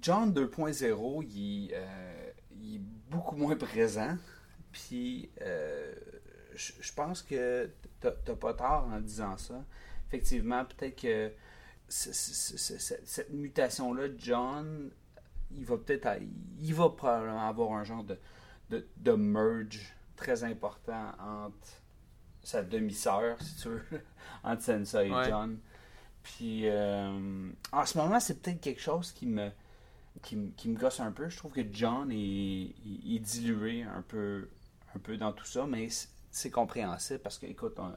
John 0.00 0.32
2.0, 0.32 1.22
il, 1.28 1.70
euh, 1.74 2.30
il 2.58 2.76
est 2.76 2.80
beaucoup 3.10 3.36
moins 3.36 3.56
présent. 3.56 4.16
Puis, 4.74 5.30
euh, 5.40 5.94
je, 6.56 6.92
pense 6.92 7.22
que 7.22 7.70
t'as 8.00 8.10
pas 8.34 8.54
tort 8.54 8.88
en 8.92 9.00
disant 9.00 9.36
ça. 9.36 9.64
Effectivement, 10.08 10.64
peut-être 10.64 11.00
que 11.00 11.32
c- 11.88 12.12
c- 12.12 12.56
c- 12.58 12.78
c- 12.80 13.00
cette 13.04 13.30
mutation-là, 13.32 14.08
John, 14.18 14.90
il 15.52 15.64
va 15.64 15.76
peut-être. 15.78 16.08
Il 16.60 16.74
va 16.74 16.88
probablement 16.90 17.48
avoir 17.48 17.72
un 17.72 17.84
genre 17.84 18.02
de, 18.02 18.18
de, 18.70 18.84
de 18.96 19.12
merge 19.12 19.94
très 20.16 20.42
important 20.42 21.12
entre 21.20 21.80
sa 22.42 22.62
demi-sœur, 22.64 23.40
si 23.40 23.54
tu 23.56 23.68
veux, 23.68 23.82
entre 24.42 24.62
Sansa 24.62 25.04
et 25.04 25.10
Ouais. 25.12 25.28
John. 25.28 25.58
Puis 26.24 26.62
euh, 26.68 27.50
en 27.70 27.86
ce 27.86 27.96
moment, 27.96 28.18
c'est 28.18 28.40
peut-être 28.42 28.60
quelque 28.60 28.80
chose 28.80 29.12
qui 29.12 29.26
me, 29.26 29.50
qui, 30.22 30.34
me- 30.36 30.50
qui 30.50 30.68
me 30.68 30.76
gosse 30.76 30.98
un 30.98 31.12
peu. 31.12 31.28
Je 31.28 31.36
trouve 31.36 31.52
que 31.52 31.62
John 31.72 32.10
est 32.10 33.18
dilué 33.20 33.82
un 33.84 34.02
peu, 34.02 34.48
un 34.96 34.98
peu 35.00 35.16
dans 35.16 35.32
tout 35.32 35.44
ça, 35.44 35.66
mais 35.66 35.88
c'est- 35.90 36.50
compréhensible 36.50 37.20
parce 37.20 37.38
que, 37.38 37.46
écoute, 37.46 37.78
on- 37.78 37.92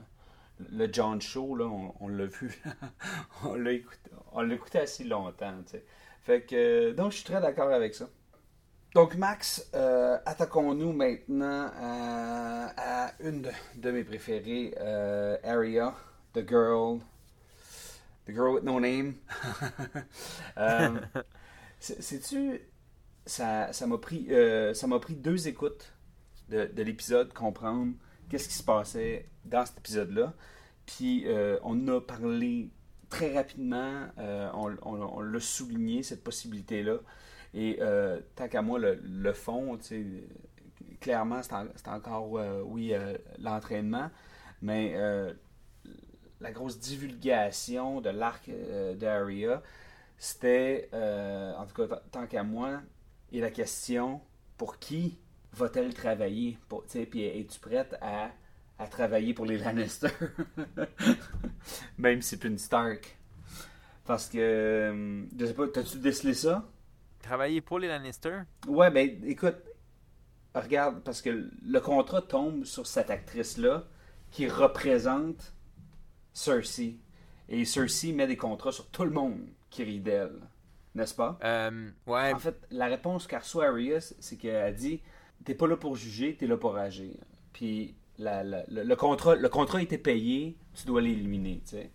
le 0.72 0.88
John 0.92 1.22
Show, 1.22 1.56
là, 1.56 1.66
on, 1.66 1.94
on 2.02 2.08
l'a 2.10 2.26
vu, 2.26 2.62
on 3.44 3.56
l'a 3.56 3.72
écouté, 3.74 4.12
on 4.32 4.42
l'a 4.42 4.56
écouté 4.56 4.80
assez 4.80 5.04
longtemps. 5.04 5.54
tu 5.66 5.72
sais. 5.72 5.86
Fait 6.24 6.44
que, 6.44 6.92
donc, 6.94 7.12
je 7.12 7.18
suis 7.18 7.26
très 7.26 7.42
d'accord 7.42 7.72
avec 7.72 7.96
ça. 7.96 8.10
Donc, 8.96 9.16
Max, 9.16 9.70
euh, 9.76 10.18
attaquons-nous 10.26 10.94
maintenant 10.94 11.72
à, 11.78 13.08
à 13.08 13.12
une 13.22 13.44
de, 13.44 13.52
de 13.78 13.92
mes 13.92 14.04
préférées, 14.04 14.74
euh, 14.80 15.38
Aria, 15.44 15.96
The 16.34 16.48
Girl, 16.48 17.00
The 18.26 18.32
Girl 18.34 18.54
with 18.56 18.64
No 18.64 18.80
Name. 18.80 19.16
Euh, 20.58 21.00
c'est- 21.80 22.02
Sais-tu, 22.02 22.62
ça 23.26 23.74
ça 23.74 23.88
m'a 23.88 23.98
pris, 24.00 24.28
euh, 24.32 24.74
ça 24.74 24.88
m'a 24.88 25.00
pris 25.00 25.16
deux 25.16 25.48
écoutes 25.48 25.94
de, 26.50 26.66
de 26.66 26.84
l'épisode 26.84 27.34
comprendre 27.34 27.94
qu'est-ce 28.30 28.48
qui 28.48 28.56
se 28.56 28.64
passait 28.64 29.30
dans 29.46 29.66
cet 29.66 29.78
épisode-là. 29.80 30.34
Puis 30.86 31.24
euh, 31.28 31.58
on 31.64 31.88
a 31.88 32.00
parlé 32.02 32.70
très 33.10 33.34
rapidement, 33.34 34.04
euh, 34.18 34.50
on, 34.54 35.22
l'a 35.22 35.40
souligné, 35.40 36.04
cette 36.04 36.24
possibilité-là. 36.24 36.98
Et 37.54 37.78
euh, 37.82 38.20
tant 38.36 38.48
qu'à 38.48 38.62
moi, 38.62 38.80
le, 38.80 38.96
le 39.02 39.34
fond, 39.34 39.78
clairement, 41.00 41.42
c'est 41.44 41.54
en- 41.54 41.68
c'est 41.76 41.88
encore, 41.88 42.32
oui, 42.66 42.94
l'entraînement, 43.40 44.10
mais 44.62 44.96
la 46.40 46.52
grosse 46.52 46.80
divulgation 46.80 48.02
de 48.02 48.10
l'arc 48.10 48.50
d'Aria, 48.96 49.62
c'était, 50.18 50.90
en 50.94 51.66
tout 51.66 51.88
cas, 51.88 52.02
tant 52.12 52.28
qu'à 52.28 52.44
moi, 52.44 52.82
et 53.32 53.40
la 53.40 53.52
question, 53.52 54.22
pour 54.58 54.80
qui 54.80 55.18
va-t-elle 55.54 55.94
travailler? 55.94 56.58
Puis 57.10 57.24
es-tu 57.24 57.60
prête 57.60 57.96
à, 58.02 58.32
à 58.80 58.88
travailler 58.88 59.34
pour 59.34 59.46
les 59.46 59.58
Lannister? 59.58 60.10
Même 61.98 62.22
si 62.22 62.30
c'est 62.30 62.38
plus 62.38 62.50
une 62.50 62.58
Stark. 62.58 63.18
Parce 64.06 64.28
que, 64.30 64.38
euh, 64.38 65.26
je 65.38 65.46
sais 65.46 65.54
pas, 65.54 65.68
t'as-tu 65.68 65.98
décelé 66.00 66.34
ça? 66.34 66.70
Travailler 67.22 67.62
pour 67.62 67.80
les 67.80 67.88
Lannister? 67.88 68.40
Ouais, 68.68 68.90
ben 68.90 69.22
écoute, 69.26 69.58
regarde, 70.56 71.04
parce 71.04 71.22
que 71.22 71.50
le 71.62 71.80
contrat 71.82 72.22
tombe 72.22 72.64
sur 72.64 72.88
cette 72.88 73.10
actrice-là 73.10 73.84
qui 74.32 74.48
représente 74.48 75.54
Cersei. 76.34 77.00
Et 77.50 77.66
Cersei 77.66 78.14
met 78.14 78.28
des 78.28 78.38
contrats 78.38 78.72
sur 78.72 78.88
tout 78.90 79.04
le 79.04 79.10
monde 79.12 79.48
qui 79.70 79.84
rit 79.84 80.00
d'elle. 80.00 80.40
N'est-ce 80.96 81.14
pas? 81.16 81.38
Euh, 81.44 81.92
ouais, 82.08 82.34
En 82.34 82.40
fait, 82.40 82.66
la 82.72 82.88
réponse 82.88 83.28
qu'a 83.28 83.40
reçue 83.40 83.62
Arya, 83.62 84.00
c'est 84.00 84.38
qu'elle 84.38 84.74
dit 84.76 85.02
T'es 85.48 85.56
pas 85.56 85.66
là 85.66 85.78
pour 85.78 85.96
juger, 85.96 86.36
t'es 86.36 86.46
là 86.46 86.58
pour 86.58 86.76
agir. 86.76 87.16
Puis 87.54 87.96
la- 88.18 88.44
la- 88.44 88.66
le, 88.68 88.84
le 88.84 88.96
contrat, 88.98 89.34
le 89.38 89.48
contrat 89.48 89.82
été 89.82 89.98
payé, 89.98 90.58
tu 90.74 90.86
dois 90.86 91.00
l'éliminer. 91.00 91.62
tu 91.64 91.78
sais. 91.78 91.90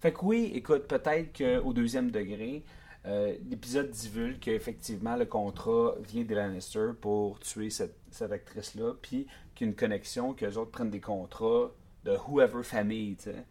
Fait 0.00 0.14
que 0.14 0.20
oui, 0.22 0.50
écoute, 0.54 0.84
peut-être 0.88 1.36
qu'au 1.36 1.74
deuxième 1.74 2.10
degré, 2.10 2.64
euh, 3.04 3.36
l'épisode 3.50 3.90
divulgue 3.90 4.38
qu'effectivement 4.38 5.14
le 5.14 5.26
contrat 5.26 5.94
vient 6.08 6.24
des 6.24 6.34
Lannister 6.34 6.92
pour 6.98 7.38
tuer 7.40 7.68
cette, 7.68 7.98
cette 8.10 8.32
actrice-là, 8.32 8.94
puis 9.02 9.26
qu'il 9.54 9.66
y 9.66 9.68
a 9.68 9.70
une 9.72 9.76
connexion, 9.76 10.32
qu'eux 10.32 10.54
autres 10.56 10.70
prennent 10.70 10.90
des 10.90 11.00
contrats 11.02 11.70
de 12.04 12.16
whoever 12.28 12.62
famille, 12.62 13.16
tu 13.16 13.24
sais. 13.24 13.44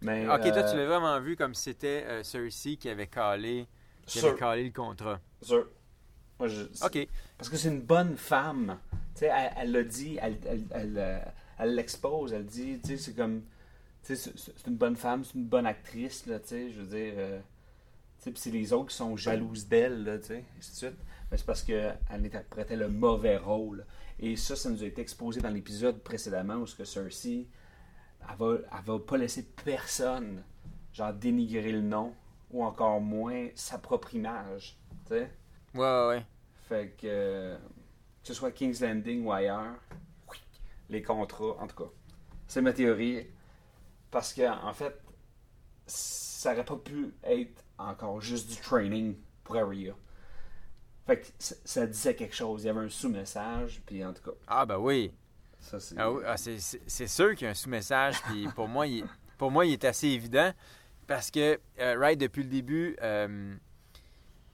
Mais, 0.00 0.26
ok, 0.28 0.40
toi 0.42 0.56
euh, 0.56 0.70
tu 0.72 0.76
l'as 0.76 0.86
vraiment 0.86 1.20
vu 1.20 1.36
comme 1.36 1.54
si 1.54 1.62
c'était 1.62 2.04
euh, 2.08 2.22
Cersei 2.24 2.76
qui 2.76 2.88
avait 2.88 3.06
calé, 3.06 3.68
qui 4.04 4.18
avait 4.18 4.36
calé 4.36 4.64
le 4.64 4.72
contrat. 4.72 5.20
Moi, 6.38 6.48
je- 6.48 6.64
Ok, 6.84 7.08
Parce 7.36 7.48
que 7.50 7.56
c'est 7.56 7.68
une 7.68 7.80
bonne 7.82 8.16
femme. 8.16 8.78
Tu 9.14 9.20
sais, 9.20 9.30
elle 9.56 9.72
l'a 9.72 9.82
dit, 9.82 10.18
elle 10.20 10.38
elle- 10.46 10.64
elle, 10.70 10.94
euh, 10.98 11.18
elle 11.58 11.74
l'expose, 11.74 12.32
elle 12.32 12.44
dit, 12.46 12.78
tu 12.82 12.90
sais, 12.90 12.96
c'est 12.96 13.14
comme. 13.14 13.42
Tu 14.04 14.14
sais, 14.16 14.30
c'est- 14.36 14.66
une 14.66 14.76
bonne 14.76 14.96
femme, 14.96 15.24
c'est 15.24 15.34
une 15.34 15.44
bonne 15.46 15.66
actrice, 15.66 16.26
là, 16.26 16.38
tu 16.38 16.48
sais, 16.48 16.70
je 16.70 16.80
veux 16.80 16.86
dire. 16.86 17.14
euh, 17.16 17.38
tu 18.18 18.24
sais, 18.24 18.30
puis 18.32 18.40
c'est 18.40 18.50
les 18.50 18.72
autres 18.72 18.88
qui 18.90 18.96
sont 18.96 19.16
jalouses 19.16 19.66
d'elle, 19.68 20.04
là, 20.04 20.18
tu 20.18 20.26
sais, 20.26 20.44
ainsi 20.58 20.70
de 20.72 20.76
suite. 20.76 20.98
Mais 21.30 21.36
c'est 21.36 21.46
parce 21.46 21.62
qu'elle 21.62 21.98
interprétait 22.08 22.76
le 22.76 22.88
mauvais 22.88 23.36
rôle. 23.36 23.84
Et 24.18 24.34
ça, 24.36 24.56
ça 24.56 24.70
nous 24.70 24.82
a 24.82 24.86
été 24.86 25.00
exposé 25.02 25.40
dans 25.40 25.50
l'épisode 25.50 26.00
précédemment 26.02 26.54
où 26.56 26.66
ce 26.66 26.74
que 26.74 26.84
Cersei, 26.84 27.46
elle 28.28 28.36
va, 28.36 28.54
elle 28.56 28.84
va 28.84 28.98
pas 28.98 29.16
laisser 29.18 29.44
personne, 29.64 30.42
genre, 30.92 31.12
dénigrer 31.12 31.70
le 31.72 31.82
nom, 31.82 32.14
ou 32.50 32.64
encore 32.64 33.00
moins 33.00 33.48
sa 33.54 33.78
propre 33.78 34.14
image, 34.14 34.76
tu 35.06 35.14
sais. 35.14 35.30
Ouais, 35.74 35.80
ouais, 35.80 36.06
ouais. 36.08 36.26
Fait 36.68 36.94
que, 36.96 37.06
euh, 37.06 37.56
que 37.56 38.28
ce 38.28 38.34
soit 38.34 38.52
King's 38.52 38.80
Landing 38.80 39.24
ou 39.24 39.32
ailleurs, 39.32 39.74
les 40.90 41.02
contrats, 41.02 41.56
en 41.58 41.66
tout 41.66 41.84
cas. 41.84 41.90
C'est 42.46 42.62
ma 42.62 42.72
théorie. 42.72 43.26
Parce 44.10 44.32
que, 44.32 44.48
en 44.48 44.72
fait, 44.72 45.00
ça 45.86 46.52
aurait 46.52 46.64
pas 46.64 46.76
pu 46.76 47.12
être 47.24 47.64
encore 47.78 48.20
juste 48.20 48.48
du 48.50 48.56
training 48.56 49.16
pour 49.44 49.56
Arya. 49.56 49.94
Fait 51.06 51.20
que 51.20 51.26
ça, 51.38 51.86
disait 51.86 52.14
quelque 52.14 52.34
chose. 52.34 52.64
Il 52.64 52.66
y 52.66 52.70
avait 52.70 52.80
un 52.80 52.88
sous-message, 52.88 53.80
puis 53.86 54.04
en 54.04 54.12
tout 54.12 54.22
cas, 54.22 54.36
Ah, 54.46 54.66
ben 54.66 54.76
oui. 54.78 55.10
ça 55.58 55.80
c'est. 55.80 55.94
Ah 55.98 56.10
oui, 56.12 56.22
ah, 56.26 56.36
c'est 56.36 57.06
sûr 57.06 57.34
qu'il 57.34 57.44
y 57.44 57.48
a 57.48 57.50
un 57.50 57.54
sous-message, 57.54 58.22
puis 58.24 58.46
pour 58.54 58.68
moi, 58.68 58.86
il, 58.86 59.04
pour 59.38 59.50
moi, 59.50 59.64
il 59.64 59.72
est 59.72 59.84
assez 59.84 60.08
évident 60.08 60.52
parce 61.06 61.30
que, 61.30 61.58
euh, 61.80 61.98
right, 61.98 62.20
depuis 62.20 62.42
le 62.42 62.50
début, 62.50 62.96
euh, 63.02 63.56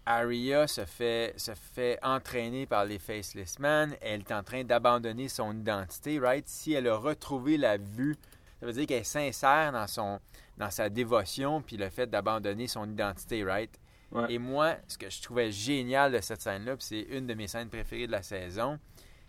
Arya 0.06 0.66
se 0.66 0.84
fait, 0.84 1.34
se 1.36 1.52
fait 1.54 1.98
entraîner 2.02 2.66
par 2.66 2.84
les 2.84 2.98
Faceless 2.98 3.58
Men. 3.58 3.96
Elle 4.00 4.20
est 4.20 4.32
en 4.32 4.42
train 4.42 4.64
d'abandonner 4.64 5.28
son 5.28 5.52
identité, 5.56 6.18
right? 6.18 6.46
Si 6.46 6.72
elle 6.72 6.88
a 6.88 6.96
retrouvé 6.96 7.56
la 7.56 7.78
vue, 7.78 8.16
ça 8.60 8.66
veut 8.66 8.72
dire 8.72 8.86
qu'elle 8.86 9.00
est 9.00 9.04
sincère 9.04 9.72
dans, 9.72 9.86
son, 9.86 10.20
dans 10.58 10.70
sa 10.70 10.88
dévotion, 10.88 11.62
puis 11.62 11.76
le 11.76 11.88
fait 11.88 12.08
d'abandonner 12.08 12.68
son 12.68 12.90
identité, 12.90 13.44
right? 13.44 13.70
Ouais. 14.12 14.26
Et 14.32 14.38
moi, 14.38 14.76
ce 14.86 14.98
que 14.98 15.08
je 15.08 15.22
trouvais 15.22 15.50
génial 15.50 16.12
de 16.12 16.20
cette 16.20 16.42
scène-là, 16.42 16.76
puis 16.76 16.86
c'est 16.86 17.16
une 17.16 17.26
de 17.26 17.34
mes 17.34 17.48
scènes 17.48 17.68
préférées 17.68 18.06
de 18.06 18.12
la 18.12 18.22
saison, 18.22 18.78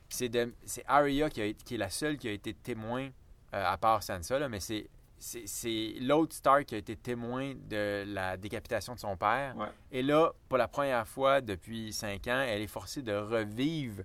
c'est 0.09 0.29
Arya 0.87 1.29
qui, 1.29 1.41
a, 1.41 1.53
qui 1.53 1.75
est 1.75 1.77
la 1.79 1.89
seule 1.89 2.17
qui 2.17 2.27
a 2.27 2.31
été 2.31 2.53
témoin, 2.53 3.09
euh, 3.53 3.65
à 3.65 3.77
part 3.77 4.03
Sansa, 4.03 4.37
là, 4.37 4.49
mais 4.49 4.59
c'est 4.59 4.87
c'est- 5.17 5.95
l'autre 6.01 6.35
Stark 6.35 6.65
qui 6.65 6.75
a 6.75 6.77
été 6.77 6.95
témoin 6.95 7.53
de 7.55 8.03
la 8.07 8.37
décapitation 8.37 8.95
de 8.95 8.99
son 8.99 9.15
père. 9.17 9.55
Ouais. 9.57 9.67
Et 9.91 10.01
là, 10.03 10.31
pour 10.49 10.57
la 10.57 10.67
première 10.67 11.07
fois 11.07 11.41
depuis 11.41 11.91
cinq 11.93 12.27
ans, 12.27 12.41
elle 12.47 12.61
est 12.61 12.67
forcée 12.67 13.01
de 13.01 13.13
revivre 13.13 14.03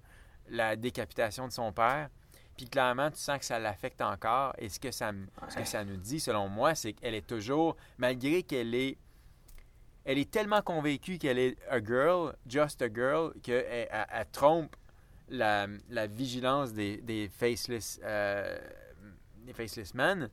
la 0.48 0.76
décapitation 0.76 1.46
de 1.46 1.52
son 1.52 1.72
père. 1.72 2.08
Puis 2.56 2.66
clairement, 2.68 3.10
tu 3.10 3.18
sens 3.18 3.38
que 3.38 3.44
ça 3.44 3.58
l'affecte 3.58 4.00
encore. 4.02 4.52
Et 4.58 4.68
ce 4.68 4.78
que 4.78 4.90
ça, 4.90 5.12
ce 5.48 5.56
que 5.56 5.64
ça 5.64 5.84
nous 5.84 5.96
dit, 5.96 6.20
selon 6.20 6.48
moi, 6.48 6.74
c'est 6.74 6.92
qu'elle 6.92 7.14
est 7.14 7.26
toujours, 7.26 7.76
malgré 7.98 8.42
qu'elle 8.42 8.74
est 8.74 8.98
elle 10.04 10.16
est 10.18 10.30
tellement 10.30 10.62
convaincue 10.62 11.18
qu'elle 11.18 11.38
est 11.38 11.56
a 11.68 11.78
girl, 11.78 12.34
just 12.48 12.80
a 12.80 12.88
girl, 12.92 13.32
qu'elle 13.42 13.66
elle, 13.68 14.06
elle 14.10 14.26
trompe 14.32 14.74
la, 15.28 15.66
la 15.90 16.06
vigilance 16.06 16.72
des, 16.72 16.96
des 16.96 17.28
faceless, 17.28 18.00
euh, 18.02 18.58
des 19.44 19.52
faceless 19.52 19.92
men. 19.94 20.30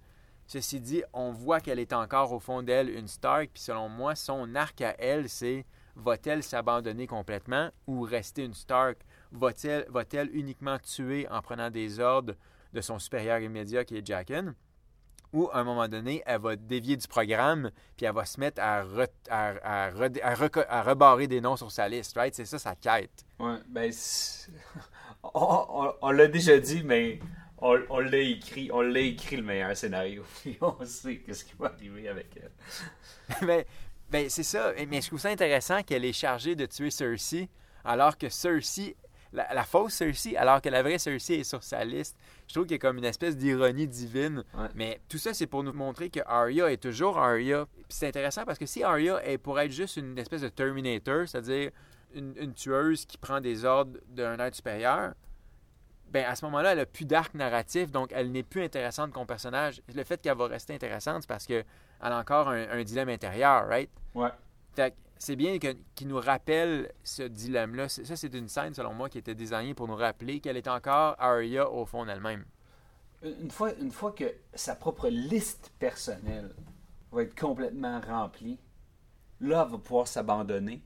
Ceci 0.47 0.79
dit, 0.79 1.03
on 1.11 1.31
voit 1.31 1.59
qu'elle 1.59 1.77
est 1.77 1.91
encore 1.91 2.31
au 2.31 2.39
fond 2.39 2.63
d'elle 2.63 2.89
une 2.89 3.09
Stark, 3.09 3.49
puis 3.53 3.61
selon 3.61 3.89
moi, 3.89 4.15
son 4.15 4.55
arc 4.55 4.79
à 4.79 4.95
elle, 4.97 5.27
c'est 5.27 5.65
va-t-elle 5.97 6.41
s'abandonner 6.41 7.05
complètement 7.05 7.69
ou 7.85 8.01
rester 8.01 8.45
une 8.45 8.53
Stark? 8.53 8.97
Va-t-elle 9.33 9.85
va-t-elle 9.89 10.33
uniquement 10.33 10.79
tuer 10.79 11.27
en 11.29 11.41
prenant 11.41 11.69
des 11.69 11.99
ordres 11.99 12.33
de 12.71 12.79
son 12.79 12.97
supérieur 12.97 13.39
immédiat 13.39 13.83
qui 13.83 13.97
est 13.97 14.07
Jaqen? 14.07 14.53
Ou 15.33 15.49
à 15.51 15.57
un 15.59 15.65
moment 15.65 15.89
donné, 15.89 16.23
elle 16.25 16.39
va 16.39 16.55
dévier 16.55 16.95
du 16.95 17.09
programme, 17.09 17.69
puis 17.97 18.05
elle 18.05 18.13
va 18.13 18.23
se 18.23 18.39
mettre 18.39 18.61
à, 18.61 18.83
rebarrer 19.91 21.27
des 21.27 21.41
noms 21.41 21.57
sur 21.57 21.69
sa 21.73 21.89
liste, 21.89 22.15
right? 22.15 22.33
C'est 22.33 22.45
ça 22.45 22.57
sa 22.57 22.73
quête. 22.75 23.25
Ouais, 23.37 23.57
ben. 23.67 23.91
on 25.33 26.11
l'a 26.11 26.27
déjà 26.27 26.57
dit, 26.57 26.83
mais 26.85 27.19
on, 27.59 27.79
on 27.89 27.99
l'a 27.99 28.19
écrit. 28.19 28.69
On 28.71 28.81
l'a 28.81 28.99
écrit 28.99 29.37
le 29.37 29.43
meilleur 29.43 29.75
scénario. 29.75 30.23
On 30.61 30.83
sait 30.85 31.17
qu'est-ce 31.17 31.43
qui 31.43 31.53
va 31.57 31.67
arriver 31.67 32.07
avec 32.07 32.27
elle. 32.35 32.51
ben, 33.47 33.63
ben, 34.09 34.29
c'est 34.29 34.43
ça. 34.43 34.73
Mais 34.87 35.01
je 35.01 35.07
trouve 35.07 35.19
ça 35.19 35.29
intéressant 35.29 35.81
qu'elle 35.83 36.05
est 36.05 36.13
chargée 36.13 36.55
de 36.55 36.65
tuer 36.65 36.91
Cersei, 36.91 37.49
alors 37.83 38.17
que 38.17 38.29
Cersei, 38.29 38.95
la, 39.33 39.53
la 39.53 39.63
fausse 39.63 39.93
Cersei, 39.93 40.37
alors 40.37 40.61
que 40.61 40.69
la 40.69 40.83
vraie 40.83 40.99
Cersei 40.99 41.39
est 41.39 41.43
sur 41.43 41.63
sa 41.63 41.83
liste. 41.83 42.17
Je 42.47 42.53
trouve 42.53 42.65
qu'il 42.65 42.73
y 42.73 42.75
a 42.75 42.79
comme 42.79 42.99
une 42.99 43.05
espèce 43.05 43.35
d'ironie 43.35 43.87
divine. 43.87 44.43
Ouais. 44.53 44.67
Mais 44.75 45.01
tout 45.09 45.17
ça, 45.17 45.33
c'est 45.33 45.47
pour 45.47 45.63
nous 45.63 45.73
montrer 45.73 46.09
que 46.09 46.19
Arya 46.25 46.71
est 46.71 46.81
toujours 46.81 47.17
Arya. 47.17 47.65
Puis 47.73 47.85
c'est 47.89 48.07
intéressant 48.07 48.45
parce 48.45 48.59
que 48.59 48.65
si 48.65 48.83
Arya 48.83 49.25
est 49.25 49.37
pour 49.37 49.59
être 49.59 49.71
juste 49.71 49.97
une 49.97 50.17
espèce 50.17 50.41
de 50.41 50.49
Terminator, 50.49 51.27
c'est-à-dire 51.27 51.71
une, 52.13 52.35
une 52.39 52.53
tueuse 52.53 53.05
qui 53.05 53.17
prend 53.17 53.41
des 53.41 53.65
ordres 53.65 53.99
d'un 54.07 54.37
être 54.39 54.55
supérieur, 54.55 55.13
ben 56.11 56.25
à 56.25 56.35
ce 56.35 56.45
moment-là, 56.45 56.71
elle 56.71 56.79
n'a 56.79 56.85
plus 56.85 57.05
d'arc 57.05 57.33
narratif, 57.33 57.91
donc 57.91 58.11
elle 58.13 58.31
n'est 58.31 58.43
plus 58.43 58.63
intéressante 58.63 59.11
comme 59.11 59.25
personnage. 59.25 59.81
Le 59.93 60.03
fait 60.03 60.21
qu'elle 60.21 60.37
va 60.37 60.47
rester 60.47 60.73
intéressante, 60.73 61.23
c'est 61.23 61.27
parce 61.27 61.45
qu'elle 61.45 61.65
a 62.01 62.17
encore 62.17 62.49
un, 62.49 62.69
un 62.69 62.83
dilemme 62.83 63.09
intérieur, 63.09 63.67
right? 63.67 63.89
Ouais. 64.15 64.29
Fait 64.73 64.91
que 64.91 64.95
c'est 65.19 65.35
bien 65.35 65.57
qu'il 65.59 66.07
nous 66.07 66.19
rappelle 66.19 66.91
ce 67.03 67.23
dilemme-là. 67.23 67.89
Ça, 67.89 68.15
c'est 68.15 68.33
une 68.33 68.47
scène, 68.47 68.73
selon 68.73 68.93
moi, 68.93 69.09
qui 69.09 69.17
était 69.17 69.35
désignée 69.35 69.73
pour 69.73 69.87
nous 69.87 69.95
rappeler 69.95 70.39
qu'elle 70.39 70.57
est 70.57 70.67
encore 70.67 71.15
Arya 71.19 71.69
au 71.69 71.85
fond 71.85 72.05
d'elle-même. 72.05 72.45
Une 73.23 73.49
fois, 73.49 73.73
une 73.73 73.91
fois 73.91 74.11
que 74.11 74.25
sa 74.53 74.75
propre 74.75 75.09
liste 75.09 75.73
personnelle 75.79 76.53
va 77.11 77.23
être 77.23 77.39
complètement 77.39 77.99
remplie, 77.99 78.59
là, 79.39 79.63
elle 79.65 79.71
va 79.71 79.77
pouvoir 79.79 80.07
s'abandonner 80.07 80.83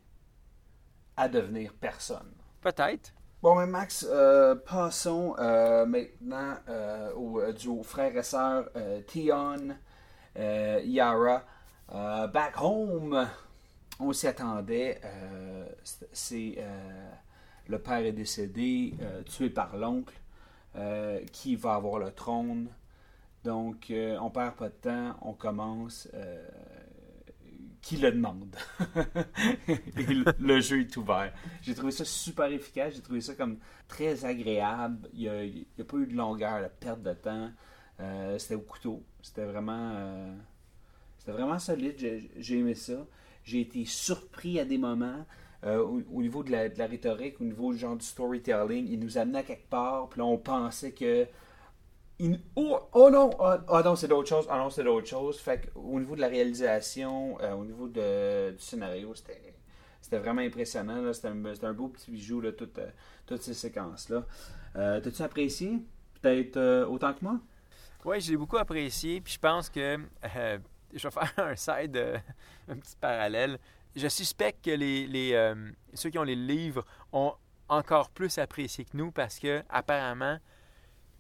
à 1.18 1.28
devenir 1.28 1.74
personne. 1.74 2.32
Peut-être. 2.62 3.14
Bon, 3.42 3.56
mais 3.56 3.66
Max, 3.66 4.06
euh, 4.08 4.54
passons 4.54 5.36
euh, 5.40 5.84
maintenant 5.88 6.58
euh, 6.70 7.12
au 7.14 7.40
euh, 7.40 7.52
duo 7.52 7.82
frère 7.82 8.16
et 8.16 8.22
sœur 8.22 8.70
Tion, 9.08 9.76
Yara. 10.36 11.42
Back 11.90 12.62
home, 12.62 13.28
on 14.00 14.14
s'y 14.14 14.28
attendait. 14.28 15.02
c'est 16.14 16.64
le 17.68 17.80
père 17.80 18.06
est 18.06 18.12
décédé, 18.12 18.94
tué 19.26 19.50
par 19.50 19.76
l'oncle. 19.76 20.14
qui 21.32 21.56
va 21.56 21.74
avoir 21.74 21.98
le 21.98 22.12
trône. 22.12 22.68
Donc, 23.44 23.92
on 23.92 24.30
perd 24.30 24.54
pas 24.54 24.70
de 24.70 24.74
temps, 24.74 25.16
on 25.24 25.34
commence. 25.34 26.08
Qui 27.82 27.98
le 27.98 28.12
demande 28.12 28.56
le, 30.40 30.60
jeu 30.62 30.82
est 30.82 30.98
ouvert. 30.98 31.34
J'ai 31.62 31.74
trouvé 31.76 31.92
ça 31.92 32.06
super 32.06 32.46
efficace, 32.52 32.94
j'ai 32.96 33.02
trouvé 33.02 33.22
ça 33.22 33.34
comme 33.36 33.58
très 33.88 34.24
agréable. 34.26 35.10
Il 35.14 35.20
n'y 35.22 35.28
a, 35.30 35.34
a 35.82 35.84
pas 35.84 35.98
eu 35.98 36.06
de 36.08 36.16
longueur, 36.16 36.62
de 36.62 36.68
perte 36.80 37.02
de 37.02 37.14
temps. 37.14 37.52
Euh, 38.00 38.38
c'était 38.38 38.56
au 38.56 38.62
couteau. 38.62 39.04
C'était 39.22 39.46
vraiment, 39.46 39.92
euh, 39.96 40.36
c'était 41.18 41.32
vraiment 41.32 41.60
solide. 41.60 41.96
J'ai 41.98 42.30
j'ai 42.38 42.60
aimé 42.60 42.76
ça. 42.76 43.06
J'ai 43.44 43.62
été 43.62 43.86
surpris 43.86 44.60
à 44.60 44.66
des 44.66 44.78
moments. 44.78 45.26
euh, 45.64 45.80
au, 45.84 46.02
au 46.14 46.22
niveau 46.22 46.44
de 46.44 46.52
la, 46.52 46.70
de 46.70 46.78
la 46.80 46.88
rhétorique, 46.88 47.40
au 47.42 47.44
niveau 47.44 47.72
du 47.74 47.80
genre 47.80 47.96
du 47.96 48.06
storytelling, 48.06 48.88
il 48.90 49.00
nous 49.00 49.18
amenait 49.18 49.40
à 49.40 49.44
quelque 49.44 49.70
part, 49.70 50.10
puis 50.10 50.20
là 50.20 50.26
on 50.26 50.38
pensait 50.38 50.92
que 50.92 51.28
oh, 52.56 52.80
oh 52.94 53.10
non, 53.10 53.30
oh, 53.40 53.82
non, 53.84 53.96
c'est 53.96 54.08
d'autres 54.08 54.30
choses. 54.30 54.48
Ah 54.50 54.58
non, 54.58 54.70
c'est 54.70 54.84
d'autres 54.84 55.08
choses. 55.08 55.40
Fait 55.40 55.62
que, 55.62 55.68
au 55.78 56.00
niveau 56.00 56.16
de 56.16 56.22
la 56.22 56.28
réalisation, 56.28 57.40
euh, 57.42 57.54
au 57.54 57.66
niveau 57.66 57.88
du 57.88 58.60
scénario, 58.60 59.14
c'était 59.16 60.18
vraiment 60.18 60.42
impressionnant. 60.42 61.12
C'était 61.14 61.30
un, 61.66 61.74
beau 61.74 61.88
petit 61.88 62.12
bijou, 62.12 62.42
là, 62.42 62.52
toutes, 62.52 62.78
euh, 62.80 62.90
toutes 63.26 63.42
ces 63.42 63.54
séquences-là. 63.54 64.26
Euh, 64.76 65.00
T'as-tu 65.00 65.22
apprécié? 65.22 65.80
Peut-être 66.22 66.86
autant 66.86 67.14
que 67.14 67.24
moi? 67.24 67.40
Oui, 68.06 68.22
j'ai 68.22 68.38
beaucoup 68.38 68.58
apprécié. 68.58 69.22
Puis 69.22 69.34
je 69.34 69.40
pense 69.40 69.70
que 69.70 69.98
je 70.94 71.08
vais 71.08 71.12
faire 71.12 71.34
un 71.38 71.56
side, 71.56 71.98
un 72.68 72.76
petit 72.76 72.96
parallèle. 73.00 73.60
Je 73.96 74.08
suspecte 74.08 74.64
que 74.64 74.72
les, 74.72 75.66
ceux 75.94 76.10
qui 76.10 76.18
ont 76.18 76.24
les 76.24 76.36
livres 76.36 76.86
ont 77.12 77.34
encore 77.68 78.10
plus 78.10 78.38
apprécié 78.38 78.86
que 78.86 78.96
nous 78.96 79.12
parce 79.12 79.40
que 79.40 79.64
apparemment, 79.70 80.38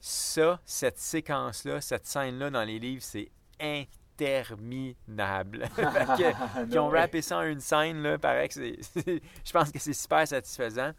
ça, 0.01 0.59
cette 0.65 0.97
séquence-là, 0.97 1.79
cette 1.79 2.07
scène-là 2.07 2.49
dans 2.49 2.63
les 2.63 2.79
livres, 2.79 3.03
c'est 3.03 3.29
interminable. 3.59 5.67
Que- 5.77 6.65
qui 6.69 6.79
ont 6.79 6.89
rappé 6.89 7.21
ça 7.21 7.39
en 7.39 7.43
une 7.43 7.59
scène, 7.59 8.01
là, 8.01 8.17
paraît 8.17 8.47
que 8.47 8.53
c'est, 8.53 9.21
je 9.45 9.51
pense 9.51 9.71
que 9.71 9.79
c'est 9.79 9.93
super 9.93 10.27
satisfaisant. 10.27 10.91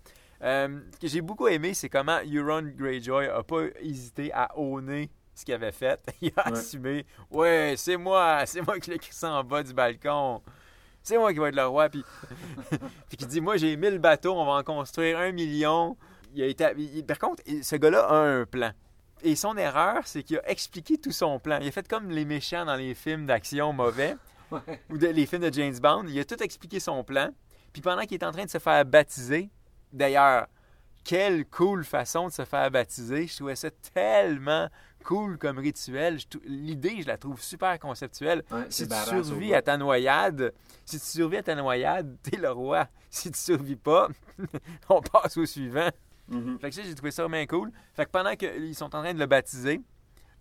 Euh, 0.42 0.80
ce 0.94 0.98
que 0.98 1.06
j'ai 1.08 1.20
beaucoup 1.20 1.48
aimé, 1.48 1.74
c'est 1.74 1.88
comment 1.88 2.18
Euron 2.24 2.62
Greyjoy 2.76 3.28
a 3.28 3.42
pas 3.42 3.64
hésité 3.80 4.32
à 4.32 4.56
owner 4.58 5.10
ce 5.34 5.44
qu'il 5.44 5.54
avait 5.54 5.72
fait. 5.72 6.00
Il 6.20 6.32
a 6.36 6.50
Ouais. 6.50 6.58
assumé 6.58 7.06
Ouais, 7.30 7.74
c'est 7.76 7.96
moi, 7.96 8.44
c'est 8.46 8.60
moi 8.60 8.78
qui 8.80 8.90
l'ai 8.90 8.98
ça 9.10 9.32
en 9.32 9.44
bas 9.44 9.62
du 9.62 9.72
balcon. 9.72 10.42
C'est 11.02 11.16
moi 11.18 11.32
qui 11.32 11.38
vais 11.40 11.48
être 11.48 11.56
le 11.56 11.66
roi. 11.66 11.88
Puis, 11.88 12.04
puis 13.08 13.16
qui 13.16 13.26
dit 13.26 13.40
Moi, 13.40 13.56
j'ai 13.56 13.76
1000 13.76 13.98
bateaux, 13.98 14.34
on 14.36 14.44
va 14.44 14.52
en 14.52 14.62
construire 14.62 15.18
un 15.18 15.32
million. 15.32 15.96
Il 16.34 16.42
a 16.42 16.46
été, 16.46 17.02
par 17.02 17.18
contre, 17.18 17.42
ce 17.62 17.76
gars-là 17.76 18.06
a 18.08 18.14
un 18.16 18.44
plan. 18.46 18.70
Et 19.22 19.36
son 19.36 19.56
erreur, 19.56 20.02
c'est 20.06 20.22
qu'il 20.22 20.38
a 20.38 20.50
expliqué 20.50 20.98
tout 20.98 21.12
son 21.12 21.38
plan. 21.38 21.58
Il 21.60 21.68
a 21.68 21.70
fait 21.70 21.86
comme 21.86 22.10
les 22.10 22.24
méchants 22.24 22.64
dans 22.64 22.76
les 22.76 22.94
films 22.94 23.26
d'action 23.26 23.72
mauvais 23.72 24.16
ou 24.90 24.98
de- 24.98 25.06
les 25.08 25.26
films 25.26 25.42
de 25.48 25.52
James 25.52 25.78
Bond. 25.80 26.04
Il 26.08 26.18
a 26.18 26.24
tout 26.24 26.42
expliqué 26.42 26.80
son 26.80 27.04
plan. 27.04 27.30
Puis 27.72 27.80
pendant 27.82 28.02
qu'il 28.02 28.14
est 28.14 28.24
en 28.24 28.32
train 28.32 28.44
de 28.44 28.50
se 28.50 28.58
faire 28.58 28.84
baptiser, 28.84 29.48
d'ailleurs, 29.92 30.46
quelle 31.04 31.46
cool 31.46 31.84
façon 31.84 32.28
de 32.28 32.32
se 32.32 32.44
faire 32.44 32.70
baptiser. 32.70 33.26
Je 33.26 33.34
trouvais 33.36 33.56
ça 33.56 33.70
tellement 33.92 34.68
cool 35.04 35.36
comme 35.38 35.58
rituel. 35.58 36.18
L'idée, 36.44 37.02
je 37.02 37.06
la 37.08 37.16
trouve 37.18 37.40
super 37.40 37.78
conceptuelle. 37.80 38.44
Ouais, 38.50 38.66
Si 38.68 38.82
tu 38.84 38.88
survis 39.24 39.54
à 39.54 39.62
ta 39.62 39.76
noyade, 39.76 40.52
si 40.84 41.00
tu 41.00 41.06
survis 41.06 41.38
à 41.38 41.42
ta 41.42 41.54
noyade, 41.56 42.16
t'es 42.22 42.36
le 42.36 42.50
roi. 42.50 42.86
Si 43.10 43.30
tu 43.30 43.38
survis 43.38 43.76
pas, 43.76 44.08
on 44.88 45.00
passe 45.00 45.36
au 45.36 45.46
suivant. 45.46 45.88
Mhm. 46.28 46.58
Fait 46.58 46.70
que 46.70 46.74
ça, 46.74 46.82
j'ai 46.82 46.94
trouvé 46.94 47.10
ça 47.10 47.26
bien 47.28 47.46
cool. 47.46 47.70
Fait 47.94 48.06
que 48.06 48.10
pendant 48.10 48.34
qu'ils 48.36 48.74
sont 48.74 48.86
en 48.86 49.02
train 49.02 49.14
de 49.14 49.18
le 49.18 49.26
baptiser, 49.26 49.80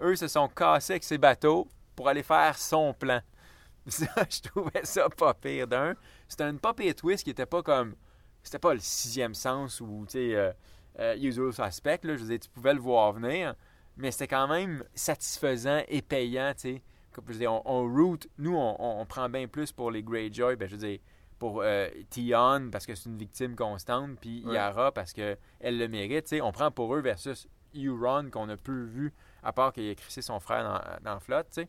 eux 0.01 0.15
se 0.15 0.27
sont 0.27 0.47
cassés 0.47 0.93
avec 0.93 1.03
ses 1.03 1.17
bateaux 1.17 1.67
pour 1.95 2.07
aller 2.07 2.23
faire 2.23 2.57
son 2.57 2.93
plan. 2.93 3.21
Ça, 3.87 4.05
je 4.29 4.41
trouvais 4.41 4.83
ça 4.83 5.09
pas 5.09 5.33
pire 5.33 5.67
d'un. 5.67 5.95
C'était 6.27 6.43
une 6.43 6.59
pas 6.59 6.73
pire 6.73 6.93
twist 6.93 7.23
qui 7.23 7.31
était 7.31 7.47
pas 7.47 7.63
comme. 7.63 7.95
C'était 8.43 8.59
pas 8.59 8.75
le 8.75 8.79
sixième 8.79 9.33
sens 9.33 9.81
ou, 9.81 10.05
tu 10.07 10.13
sais, 10.13 10.35
euh, 10.35 10.51
euh, 10.99 11.15
usual 11.15 11.51
suspect, 11.51 11.99
là. 12.03 12.15
Je 12.15 12.21
veux 12.21 12.27
dire, 12.29 12.39
tu 12.39 12.49
pouvais 12.49 12.75
le 12.75 12.79
voir 12.79 13.13
venir, 13.13 13.55
mais 13.97 14.11
c'était 14.11 14.27
quand 14.27 14.47
même 14.47 14.83
satisfaisant 14.93 15.81
et 15.87 16.03
payant, 16.03 16.53
tu 16.53 16.75
sais. 16.75 16.83
Comme 17.11 17.25
je 17.27 17.33
veux 17.33 17.39
dire, 17.39 17.53
on, 17.65 17.83
route, 17.87 18.27
nous, 18.37 18.55
on 18.55 19.05
prend 19.07 19.27
bien 19.29 19.47
plus 19.47 19.71
pour 19.71 19.89
les 19.91 20.01
Greyjoy, 20.01 20.55
ben, 20.55 20.69
je 20.69 20.75
veux 20.75 20.87
dire, 20.87 20.99
pour 21.41 21.63
euh, 21.63 21.89
Tion 22.11 22.69
parce 22.71 22.85
que 22.85 22.93
c'est 22.93 23.09
une 23.09 23.17
victime 23.17 23.55
constante, 23.55 24.19
puis 24.21 24.43
Ouais. 24.45 24.53
Yara 24.53 24.91
parce 24.91 25.11
qu'elle 25.11 25.37
le 25.63 25.87
mérite. 25.87 26.35
On 26.43 26.51
prend 26.51 26.69
pour 26.69 26.95
eux 26.95 27.01
versus 27.01 27.47
Euron 27.75 28.29
qu'on 28.29 28.47
a 28.49 28.57
peu 28.57 28.83
vu, 28.83 29.11
à 29.41 29.51
part 29.51 29.73
qu'il 29.73 29.89
a 29.89 29.95
crissé 29.95 30.21
son 30.21 30.39
frère 30.39 30.63
dans, 30.63 31.03
dans 31.03 31.13
la 31.15 31.19
flotte. 31.19 31.59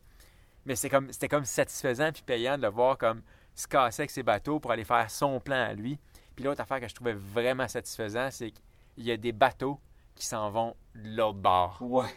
Mais 0.67 0.77
c'était 0.77 0.91
comme, 0.91 1.11
c'était 1.11 1.29
comme 1.29 1.47
satisfaisant 1.47 2.13
puis 2.13 2.21
payant 2.21 2.59
de 2.59 2.63
le 2.63 2.69
voir 2.69 2.99
comme 2.99 3.23
se 3.55 3.67
casser 3.67 4.03
avec 4.03 4.11
ses 4.11 4.23
bateaux 4.23 4.61
pour 4.61 4.73
aller 4.73 4.85
faire 4.85 5.11
son 5.11 5.41
plan 5.41 5.57
à 5.57 5.73
lui. 5.73 5.99
Puis 6.37 6.45
l'autre 6.45 6.61
affaire 6.61 6.79
que 6.79 6.89
je 6.89 6.95
trouvais 6.95 7.15
vraiment 7.15 7.67
satisfaisant, 7.67 8.31
c'est 8.31 8.51
qu'il 8.51 9.05
y 9.05 9.11
a 9.11 9.17
des 9.17 9.33
bateaux 9.33 9.81
qui 10.15 10.27
s'en 10.27 10.51
vont 10.51 10.77
de 10.95 11.17
l'autre 11.17 11.39
bord. 11.39 11.79
Ouais. 11.81 12.15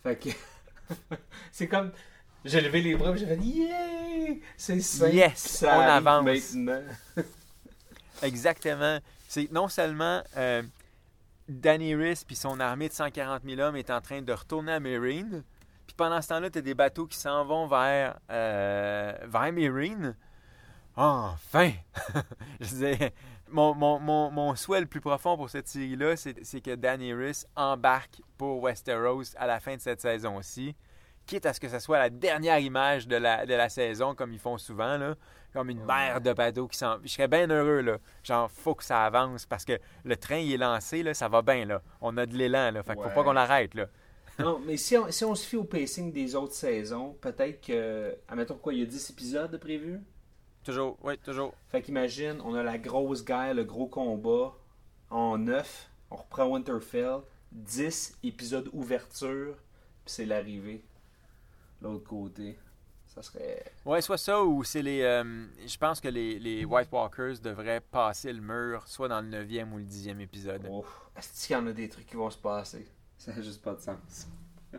Fait 0.00 0.16
que. 0.16 0.28
c'est 1.50 1.66
comme. 1.66 1.90
J'ai 2.44 2.60
levé 2.60 2.82
les 2.82 2.94
bras 2.94 3.12
et 3.12 3.18
j'ai 3.18 3.26
fait 3.26 3.36
Yeah! 3.36 4.34
C'est 4.56 4.80
simple. 4.80 5.14
Yes! 5.14 5.38
ça 5.38 5.78
On 5.78 5.80
avance. 5.80 6.54
Maintenant. 6.54 6.82
Exactement. 8.22 8.98
C'est 9.28 9.50
non 9.52 9.68
seulement 9.68 10.22
euh, 10.36 10.62
Daenerys 11.48 12.22
puis 12.26 12.36
son 12.36 12.60
armée 12.60 12.88
de 12.88 12.94
140 12.94 13.42
000 13.44 13.60
hommes 13.60 13.76
est 13.76 13.90
en 13.90 14.00
train 14.00 14.22
de 14.22 14.32
retourner 14.32 14.72
à 14.72 14.80
Meereen, 14.80 15.42
puis 15.86 15.94
pendant 15.96 16.20
ce 16.20 16.28
temps-là, 16.28 16.50
tu 16.50 16.58
as 16.58 16.62
des 16.62 16.74
bateaux 16.74 17.06
qui 17.06 17.18
s'en 17.18 17.44
vont 17.44 17.66
vers, 17.66 18.18
euh, 18.30 19.12
vers 19.26 19.52
Meereen. 19.52 20.16
Enfin! 20.96 21.72
Je 22.60 22.66
disais, 22.66 23.12
mon, 23.48 23.74
mon, 23.74 23.98
mon, 23.98 24.30
mon 24.30 24.54
souhait 24.56 24.80
le 24.80 24.86
plus 24.86 25.00
profond 25.00 25.36
pour 25.36 25.48
cette 25.48 25.68
série-là, 25.68 26.16
c'est 26.16 26.60
que 26.60 26.74
Daenerys 26.74 27.44
embarque 27.56 28.20
pour 28.36 28.62
Westeros 28.62 29.34
à 29.36 29.46
la 29.46 29.60
fin 29.60 29.76
de 29.76 29.80
cette 29.80 30.00
saison-ci, 30.00 30.74
quitte 31.28 31.46
à 31.46 31.52
ce 31.52 31.60
que 31.60 31.68
ce 31.68 31.78
soit 31.78 31.98
la 31.98 32.10
dernière 32.10 32.58
image 32.58 33.06
de 33.06 33.16
la, 33.16 33.46
de 33.46 33.54
la 33.54 33.68
saison, 33.68 34.14
comme 34.14 34.32
ils 34.32 34.38
font 34.38 34.58
souvent, 34.58 34.96
là, 34.96 35.14
comme 35.52 35.70
une 35.70 35.84
mer 35.84 36.20
de 36.20 36.32
bateaux 36.32 36.66
qui 36.66 36.78
s'en... 36.78 36.96
Je 37.04 37.08
serais 37.08 37.28
bien 37.28 37.48
heureux, 37.48 37.82
là. 37.82 37.98
Genre, 38.24 38.50
faut 38.50 38.74
que 38.74 38.82
ça 38.82 39.04
avance, 39.04 39.46
parce 39.46 39.64
que 39.64 39.78
le 40.04 40.16
train, 40.16 40.38
il 40.38 40.52
est 40.52 40.56
lancé, 40.56 41.02
là, 41.02 41.14
ça 41.14 41.28
va 41.28 41.42
bien, 41.42 41.66
là. 41.66 41.82
On 42.00 42.16
a 42.16 42.26
de 42.26 42.34
l'élan, 42.34 42.70
là. 42.72 42.82
Fait 42.82 42.94
qu'il 42.94 43.04
faut 43.04 43.10
pas 43.10 43.22
qu'on 43.22 43.32
l'arrête, 43.32 43.74
là. 43.74 43.86
Non, 44.38 44.60
mais 44.64 44.76
si 44.76 44.96
on, 44.96 45.10
si 45.10 45.24
on 45.24 45.34
se 45.34 45.44
fie 45.44 45.56
au 45.56 45.64
pacing 45.64 46.12
des 46.12 46.34
autres 46.34 46.54
saisons, 46.54 47.16
peut-être 47.20 47.60
que. 47.60 48.16
Admettons 48.28 48.56
quoi, 48.56 48.72
il 48.72 48.80
y 48.80 48.82
a 48.82 48.86
10 48.86 49.10
épisodes 49.10 49.50
de 49.50 49.56
prévus? 49.56 50.00
Toujours, 50.64 50.96
oui, 51.02 51.18
toujours. 51.18 51.52
Fait 51.68 51.82
qu'imagine, 51.82 52.40
on 52.44 52.54
a 52.54 52.62
la 52.62 52.78
grosse 52.78 53.24
guerre, 53.24 53.54
le 53.54 53.64
gros 53.64 53.88
combat 53.88 54.54
en 55.10 55.38
9. 55.38 55.90
On 56.10 56.16
reprend 56.16 56.46
Winterfell. 56.46 57.18
10 57.50 58.18
épisodes 58.22 58.70
ouverture. 58.72 59.56
Puis 60.04 60.14
c'est 60.14 60.26
l'arrivée. 60.26 60.84
L'autre 61.80 62.04
côté. 62.04 62.58
Ça 63.06 63.22
serait. 63.22 63.64
Ouais, 63.86 64.02
soit 64.02 64.18
ça 64.18 64.42
ou 64.44 64.62
c'est 64.64 64.82
les. 64.82 65.00
euh, 65.02 65.46
je 65.66 65.76
pense 65.78 66.00
que 66.00 66.08
les, 66.08 66.38
les 66.38 66.64
White 66.64 66.88
Walkers 66.92 67.38
devraient 67.42 67.80
passer 67.80 68.32
le 68.32 68.40
mur, 68.40 68.86
soit 68.86 69.08
dans 69.08 69.20
le 69.22 69.28
9e 69.28 69.72
ou 69.72 69.78
le 69.78 69.84
10e 69.84 70.20
épisode. 70.20 70.66
Est-ce 71.16 71.46
qu'il 71.46 71.56
y 71.56 71.58
en 71.58 71.66
a 71.66 71.72
des 71.72 71.88
trucs 71.88 72.06
qui 72.06 72.16
vont 72.16 72.30
se 72.30 72.38
passer? 72.38 72.86
Ça 73.18 73.32
n'a 73.32 73.40
juste 73.40 73.62
pas 73.62 73.74
de 73.74 73.80
sens. 73.80 74.28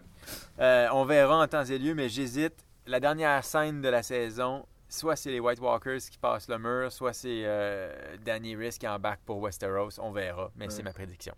Euh, 0.60 0.88
on 0.92 1.06
verra 1.06 1.42
en 1.42 1.48
temps 1.48 1.64
et 1.64 1.80
lieu, 1.80 1.96
mais 1.96 2.10
j'hésite. 2.10 2.54
La 2.86 3.00
dernière 3.00 3.44
scène 3.44 3.82
de 3.82 3.88
la 3.90 4.04
saison, 4.04 4.66
soit 4.88 5.16
c'est 5.16 5.32
les 5.32 5.40
White 5.40 5.60
Walkers 5.60 6.02
qui 6.12 6.18
passent 6.20 6.48
le 6.50 6.60
mur, 6.60 6.92
soit 6.92 7.14
c'est 7.14 7.44
euh, 7.46 8.18
Daenerys 8.24 8.78
qui 8.78 8.88
embarque 8.88 9.22
pour 9.26 9.40
Westeros. 9.42 9.98
On 10.00 10.12
verra, 10.12 10.52
mais 10.56 10.70
c'est 10.70 10.84
ma 10.84 10.94
prédiction. 10.94 11.34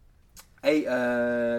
Hey, 0.63 0.85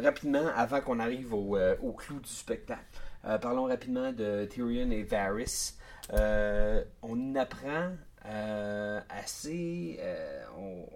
rapidement, 0.05 0.49
avant 0.55 0.81
qu'on 0.81 0.99
arrive 0.99 1.33
au, 1.33 1.57
au 1.83 1.93
clou 1.93 2.21
du 2.21 2.29
spectacle, 2.29 2.85
euh, 3.25 3.39
parlons 3.39 3.65
rapidement 3.65 4.13
de 4.13 4.47
Tyrion 4.47 4.91
et 4.91 5.03
Varys. 5.03 5.75
Euh, 6.13 6.83
on 7.03 7.35
apprend 7.37 7.93
euh, 8.27 9.01
assez. 9.09 10.01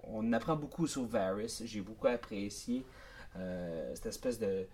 on, 0.03 0.33
apprend 0.33 0.55
beaucoup 0.55 0.87
sur 0.87 1.05
Varys. 1.05 1.61
J'ai 1.63 1.81
beaucoup 1.81 2.07
apprécié 2.07 2.85
cette 3.93 4.07
espèce 4.07 4.39
de, 4.39 4.65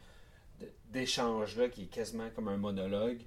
d'échange-là 0.89 1.67
qui 1.67 1.83
est 1.83 1.87
quasiment 1.87 2.29
comme 2.35 2.47
un 2.47 2.57
monologue. 2.57 3.21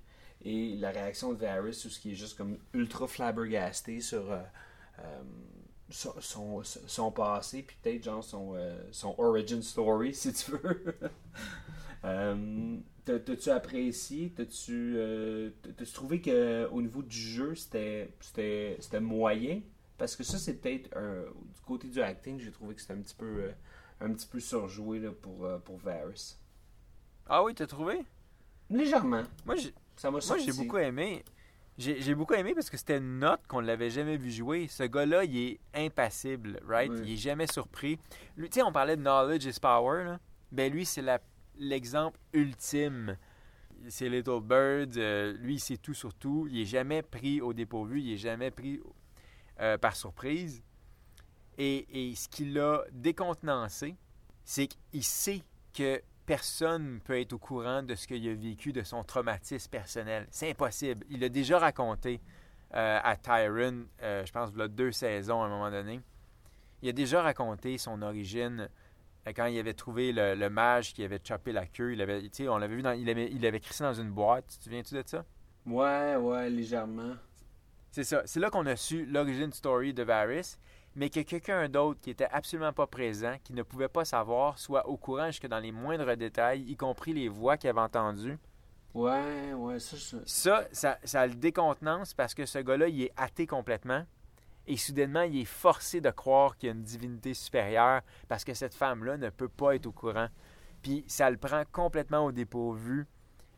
Et 0.44 0.76
la 0.76 0.90
réaction 0.90 1.32
de 1.32 1.38
Varys, 1.38 1.82
ou 1.86 1.88
ce 1.88 1.98
qui 1.98 2.12
est 2.12 2.14
juste 2.14 2.36
comme 2.36 2.58
ultra 2.72 3.06
flabbergasté 3.06 4.00
sur. 4.00 4.24
son, 5.90 6.62
son, 6.64 7.10
passé, 7.12 7.62
puis 7.62 7.76
peut-être 7.82 8.02
genre 8.02 8.24
son, 8.24 8.56
son 8.90 9.14
origin 9.18 9.62
story, 9.62 10.14
si 10.14 10.32
tu 10.32 10.52
veux. 10.52 10.96
T'as-tu 13.07 13.51
apprécié? 13.51 14.33
T'as-tu 14.35 14.95
euh, 14.97 15.51
trouvé 15.95 16.21
qu'au 16.21 16.83
niveau 16.83 17.03
du 17.03 17.16
jeu, 17.16 17.55
c'était 17.55 18.11
moyen? 19.01 19.61
Parce 19.97 20.16
que 20.16 20.25
ça, 20.25 20.38
c'est 20.38 20.55
peut-être 20.55 20.90
du 20.90 21.61
côté 21.64 21.88
du 21.88 22.01
acting, 22.03 22.40
j'ai 22.40 22.51
trouvé 22.51 22.75
que 22.75 22.81
c'était 22.81 22.95
un 22.95 23.01
petit 23.01 23.14
peu 23.14 23.27
euh, 23.27 23.53
un 24.01 24.12
petit 24.12 24.27
peu 24.27 24.40
surjoué 24.40 24.99
là, 24.99 25.11
pour, 25.12 25.45
euh, 25.45 25.59
pour 25.59 25.79
Varys. 25.79 26.37
Ah 27.29 27.45
oui, 27.45 27.55
t'as 27.55 27.66
trouvé? 27.66 28.05
Légèrement. 28.69 29.23
Moi, 29.45 29.55
j'ai, 29.55 29.73
beaucoup 30.53 30.79
aimé. 30.79 31.25
J'ai, 31.79 32.14
beaucoup 32.14 32.35
aimé 32.35 32.55
parce 32.55 32.69
que 32.69 32.77
c'était 32.77 32.99
une 32.99 33.21
note 33.21 33.40
qu'on 33.47 33.62
ne 33.62 33.66
l'avait 33.69 33.90
jamais 33.90 34.16
vu 34.16 34.33
jouer. 34.33 34.66
Ce 34.69 34.83
gars-là, 34.83 35.25
il 35.25 35.37
est 35.37 35.61
impassible, 35.75 36.61
right? 36.66 36.90
Oui. 36.90 37.01
Il 37.05 37.12
est 37.12 37.16
jamais 37.16 37.47
surpris. 37.47 38.01
Lui, 38.37 38.51
tu 38.51 38.55
sais, 38.55 38.62
on 38.62 38.73
parlait 38.73 38.97
de 38.97 39.03
knowledge 39.03 39.45
is 39.45 39.61
power, 39.61 40.05
là. 40.05 40.19
Ben 40.51 40.73
lui, 40.73 40.85
c'est 40.85 41.03
la- 41.03 41.21
l'exemple 41.59 42.19
ultime. 42.33 43.16
C'est 43.88 44.09
Little 44.09 44.40
Bird. 44.42 44.97
euh, 44.97 45.33
lui, 45.35 45.55
il 45.55 45.61
sait 45.61 45.77
tout 45.77 45.95
sur 45.95 46.14
tout. 46.14 46.49
Il 46.51 46.61
est 46.61 46.66
jamais 46.66 47.03
pris 47.03 47.40
au 47.40 47.53
dépourvu. 47.53 48.01
Il 48.01 48.12
est 48.12 48.19
jamais 48.19 48.51
pris 48.51 48.81
euh, 49.61 49.79
par 49.79 49.97
surprise. 49.97 50.62
Et, 51.59 52.12
ce 52.14 52.29
qui 52.29 52.47
l'a 52.47 52.85
décontenancé, 52.92 53.97
c'est 54.45 54.66
qu'il 54.66 55.03
sait 55.03 55.42
que 55.73 56.03
personne 56.27 56.95
ne 56.95 56.99
peut 56.99 57.19
être 57.19 57.33
au 57.33 57.38
courant 57.38 57.83
de 57.83 57.95
ce 57.95 58.07
qu'il 58.07 58.29
a 58.29 58.35
vécu, 58.35 58.73
de 58.73 58.83
son 58.83 59.03
traumatisme 59.05 59.71
personnel. 59.71 60.27
C'est 60.31 60.51
impossible. 60.51 61.07
Il 61.09 61.21
l'a 61.21 61.29
déjà 61.29 61.59
raconté 61.59 62.21
euh, 62.75 63.01
à 63.03 63.16
Tyron, 63.16 63.87
je 64.01 64.31
pense, 64.33 64.51
il 64.55 64.61
a 64.61 64.69
deux 64.69 64.92
saisons 64.92 65.42
à 65.42 65.47
un 65.47 65.49
moment 65.49 65.71
donné. 65.71 66.01
Il 66.83 66.88
a 66.90 66.92
déjà 66.92 67.23
raconté 67.23 67.79
son 67.79 68.03
origine 68.03 68.69
quand 69.34 69.46
il 69.46 69.58
avait 69.58 69.74
trouvé 69.74 70.12
le, 70.12 70.34
le 70.34 70.50
mage 70.50 70.92
qui 70.94 71.02
avait 71.04 71.20
chopé 71.22 71.52
la 71.52 71.66
queue. 71.66 71.92
Il 71.94 72.02
avait, 72.02 72.22
on 72.48 72.58
l'avait 72.58 72.76
vu, 72.76 72.82
dans, 72.82 72.92
il 72.92 73.08
avait, 73.10 73.30
il 73.30 73.44
avait 73.46 73.60
crissé 73.60 73.84
dans 73.84 73.94
une 73.94 74.10
boîte. 74.10 74.46
Tu 74.48 74.58
te 74.58 74.64
souviens-tu 74.64 74.94
de 74.94 75.02
ça? 75.06 75.24
Ouais, 75.66 76.16
ouais, 76.16 76.48
légèrement. 76.48 77.16
C'est 77.90 78.04
ça. 78.04 78.22
C'est 78.26 78.40
là 78.40 78.50
qu'on 78.50 78.66
a 78.66 78.76
su 78.76 79.06
l'origine 79.06 79.52
story 79.52 79.94
de 79.94 80.02
Varys, 80.02 80.56
mais 80.94 81.10
que 81.10 81.20
quelqu'un 81.20 81.68
d'autre 81.68 82.00
qui 82.00 82.10
était 82.10 82.28
absolument 82.30 82.72
pas 82.72 82.86
présent, 82.86 83.36
qui 83.42 83.52
ne 83.54 83.62
pouvait 83.62 83.88
pas 83.88 84.04
savoir, 84.04 84.58
soit 84.58 84.86
au 84.86 84.96
courant 84.96 85.26
jusque 85.26 85.46
dans 85.46 85.58
les 85.60 85.72
moindres 85.72 86.16
détails, 86.16 86.62
y 86.62 86.76
compris 86.76 87.12
les 87.14 87.28
voix 87.28 87.56
qu'il 87.56 87.70
avait 87.70 87.80
entendues. 87.80 88.38
Ouais, 88.94 89.52
ouais, 89.54 89.78
ça, 89.78 89.96
ça- 89.96 90.16
Ça, 90.24 90.68
ça, 90.72 90.98
ça 91.04 91.26
le 91.26 91.34
décontenance 91.34 92.14
parce 92.14 92.34
que 92.34 92.46
ce 92.46 92.58
gars-là, 92.60 92.88
il 92.88 93.02
est 93.02 93.12
athée 93.16 93.46
complètement. 93.46 94.04
Et 94.66 94.76
soudainement, 94.76 95.22
il 95.22 95.40
est 95.40 95.44
forcé 95.44 96.00
de 96.00 96.11
croire 96.11 96.57
qu'il 96.57 96.66
y 96.68 96.70
a 96.70 96.74
une 96.74 96.83
divinité 96.83 97.35
supérieure 97.35 98.02
parce 98.29 98.44
que 98.44 98.52
cette 98.55 98.74
femme-là 98.74 99.16
ne 99.16 99.31
peut 99.31 99.48
pas 99.48 99.74
être 99.76 99.87
au 99.87 99.92
courant. 99.92 100.29
Puis 100.83 101.05
ça 101.07 101.31
le 101.31 101.37
prend 101.37 101.62
complètement 101.72 102.24
au 102.26 102.33
dépourvu. 102.33 103.07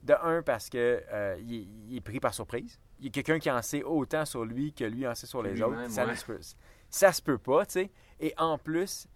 De 0.05 0.15
un, 0.23 0.43
parce 0.43 0.71
que 0.71 1.03
euh, 1.11 1.37
il, 1.41 1.55
est, 1.55 1.67
il 1.89 1.97
est 1.97 2.01
pris 2.01 2.21
par 2.21 2.33
surprise. 2.33 2.79
Il 3.01 3.07
y 3.07 3.09
a 3.09 3.11
quelqu'un 3.11 3.39
qui 3.41 3.51
en 3.51 3.61
sait 3.63 3.83
autant 3.83 4.25
sur 4.25 4.45
lui 4.45 4.73
que 4.73 4.85
lui 4.85 5.07
en 5.07 5.15
sait 5.15 5.27
sur 5.27 5.43
les 5.43 5.61
autres. 5.61 5.91
Ça, 5.91 6.05
ne 6.05 6.11
ouais. 6.11 6.17
se 6.17 6.25
peut, 6.25 6.39
ça 6.89 7.13
se 7.13 7.21
peut 7.21 7.39
pas, 7.39 7.67
tu 7.67 7.73
sais. 7.73 7.91
Et 8.21 8.33
en 8.39 8.59
plus, 8.59 9.09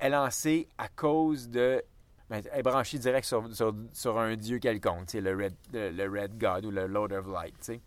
elle 0.00 0.14
en 0.14 0.30
sait 0.30 0.66
à 0.76 0.88
cause 0.88 1.48
de. 1.48 1.82
ben, 2.28 2.42
elle 2.52 2.58
est 2.60 2.62
branchée 2.62 2.98
direct 2.98 3.26
sur, 3.26 3.54
sur- 3.54 3.74
sur 3.92 4.18
un 4.18 4.34
dieu 4.36 4.58
quelconque, 4.58 5.06
tu 5.06 5.12
sais, 5.12 5.20
le 5.20 5.36
Red, 5.36 5.54
le, 5.72 5.90
le 5.90 6.20
Red 6.20 6.36
God 6.38 6.64
ou 6.66 6.70
le 6.70 6.86
Lord 6.86 7.12
of 7.12 7.26
Light. 7.28 7.54
tu 7.58 7.64
sais. 7.64 7.80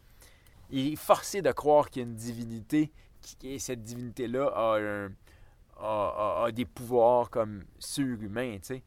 Il 0.70 0.94
est 0.94 0.96
forcé 0.96 1.42
de 1.42 1.52
croire 1.52 1.90
qu'il 1.90 2.02
y 2.02 2.06
a 2.06 2.08
une 2.10 2.16
divinité 2.16 2.92
et 3.44 3.60
cette 3.60 3.84
divinité-là 3.84 4.48
a, 4.56 4.78
un- 4.80 5.12
a- 5.80 6.42
a- 6.42 6.46
a 6.46 6.52
des 6.52 6.66
pouvoirs 6.66 7.30
comme 7.30 7.64
surhumains. 7.80 8.58
tu 8.60 8.64
sais. 8.68 8.84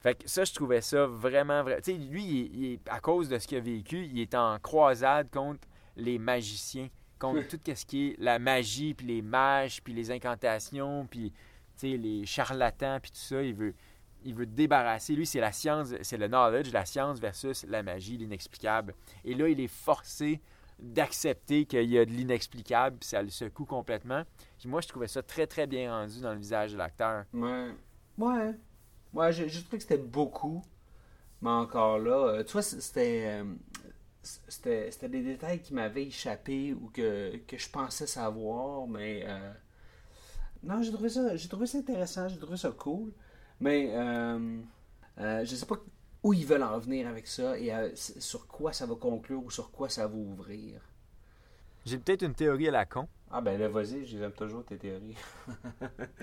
Fait 0.00 0.14
que 0.16 0.28
ça, 0.28 0.44
je 0.44 0.52
trouvais 0.52 0.80
ça 0.80 1.06
vraiment 1.06 1.62
vrai. 1.62 1.80
Tu 1.80 1.92
sais, 1.92 1.98
lui, 1.98 2.24
il 2.24 2.64
il 2.72 2.80
à 2.90 3.00
cause 3.00 3.28
de 3.28 3.38
ce 3.38 3.46
qu'il 3.46 3.58
a 3.58 3.60
vécu, 3.60 4.06
il 4.06 4.18
est 4.20 4.34
en 4.34 4.58
croisade 4.58 5.30
contre 5.30 5.60
les 5.96 6.18
magiciens, 6.18 6.88
contre 7.18 7.46
tout 7.46 7.60
ce 7.72 7.86
qui 7.86 8.08
est 8.08 8.16
la 8.18 8.38
magie, 8.40 8.94
puis 8.94 9.06
les 9.06 9.22
mages, 9.22 9.80
puis 9.82 9.92
les 9.92 10.10
incantations, 10.10 11.06
puis 11.08 11.30
tu 11.30 11.92
sais, 11.92 11.96
les 11.96 12.26
charlatans, 12.26 12.98
puis 13.00 13.12
tout 13.12 13.18
ça. 13.18 13.42
Il 13.42 13.54
veut, 13.54 13.74
il 14.24 14.34
veut 14.34 14.46
débarrasser. 14.46 15.14
Lui, 15.14 15.24
c'est 15.26 15.38
la 15.40 15.52
science, 15.52 15.94
c'est 16.02 16.16
le 16.18 16.26
knowledge, 16.28 16.72
la 16.72 16.84
science 16.84 17.20
versus 17.20 17.64
la 17.68 17.82
magie, 17.84 18.16
l'inexplicable. 18.16 18.94
Et 19.24 19.34
là, 19.34 19.48
il 19.48 19.60
est 19.60 19.68
forcé 19.68 20.40
d'accepter 20.82 21.64
qu'il 21.66 21.90
y 21.90 21.98
a 21.98 22.04
de 22.04 22.10
l'inexplicable, 22.10 22.98
puis 22.98 23.08
ça 23.08 23.22
le 23.22 23.30
secoue 23.30 23.64
complètement. 23.64 24.24
Puis 24.58 24.68
moi, 24.68 24.80
je 24.80 24.88
trouvais 24.88 25.08
ça 25.08 25.22
très, 25.22 25.46
très 25.46 25.66
bien 25.66 25.90
rendu 25.92 26.20
dans 26.20 26.32
le 26.32 26.38
visage 26.38 26.72
de 26.72 26.78
l'acteur. 26.78 27.24
Ouais. 27.32 27.70
Ouais. 28.18 28.54
Ouais, 29.14 29.32
j'ai 29.32 29.48
j'ai 29.48 29.60
trouvé 29.62 29.78
que 29.78 29.82
c'était 29.84 29.98
beaucoup. 29.98 30.62
Mais 31.42 31.50
encore 31.50 31.98
là, 31.98 32.28
euh, 32.28 32.44
tu 32.44 32.52
vois, 32.52 32.62
c'était. 32.62 33.40
euh, 33.42 33.54
c'était 34.22 34.90
c'était 34.90 35.08
des 35.08 35.22
détails 35.22 35.60
qui 35.62 35.74
m'avaient 35.74 36.06
échappé 36.06 36.72
ou 36.74 36.88
que, 36.90 37.36
que 37.46 37.58
je 37.58 37.68
pensais 37.70 38.06
savoir, 38.06 38.86
mais. 38.86 39.24
euh, 39.26 39.52
non, 40.62 40.82
j'ai 40.82 40.92
trouvé 40.92 41.08
ça 41.08 41.36
j'ai 41.36 41.48
trouvé 41.48 41.66
ça 41.66 41.78
intéressant, 41.78 42.28
j'ai 42.28 42.38
trouvé 42.38 42.56
ça 42.56 42.70
cool. 42.70 43.12
Mais 43.60 43.90
euh, 43.94 44.60
euh, 45.18 45.44
je 45.44 45.54
sais 45.56 45.66
pas 45.66 45.76
où 46.22 46.32
ils 46.32 46.46
veulent 46.46 46.62
en 46.62 46.78
venir 46.78 47.08
avec 47.08 47.26
ça 47.26 47.58
et 47.58 47.72
sur 47.96 48.46
quoi 48.46 48.72
ça 48.72 48.86
va 48.86 48.94
conclure 48.94 49.42
ou 49.44 49.50
sur 49.50 49.70
quoi 49.70 49.88
ça 49.88 50.06
va 50.06 50.14
ouvrir. 50.14 50.80
J'ai 51.84 51.98
peut-être 51.98 52.22
une 52.22 52.34
théorie 52.34 52.68
à 52.68 52.70
la 52.70 52.84
con. 52.86 53.08
Ah 53.30 53.40
ben 53.40 53.58
là, 53.58 53.68
vas-y, 53.68 54.06
j'aime 54.06 54.32
toujours 54.32 54.64
tes 54.64 54.78
théories. 54.78 55.16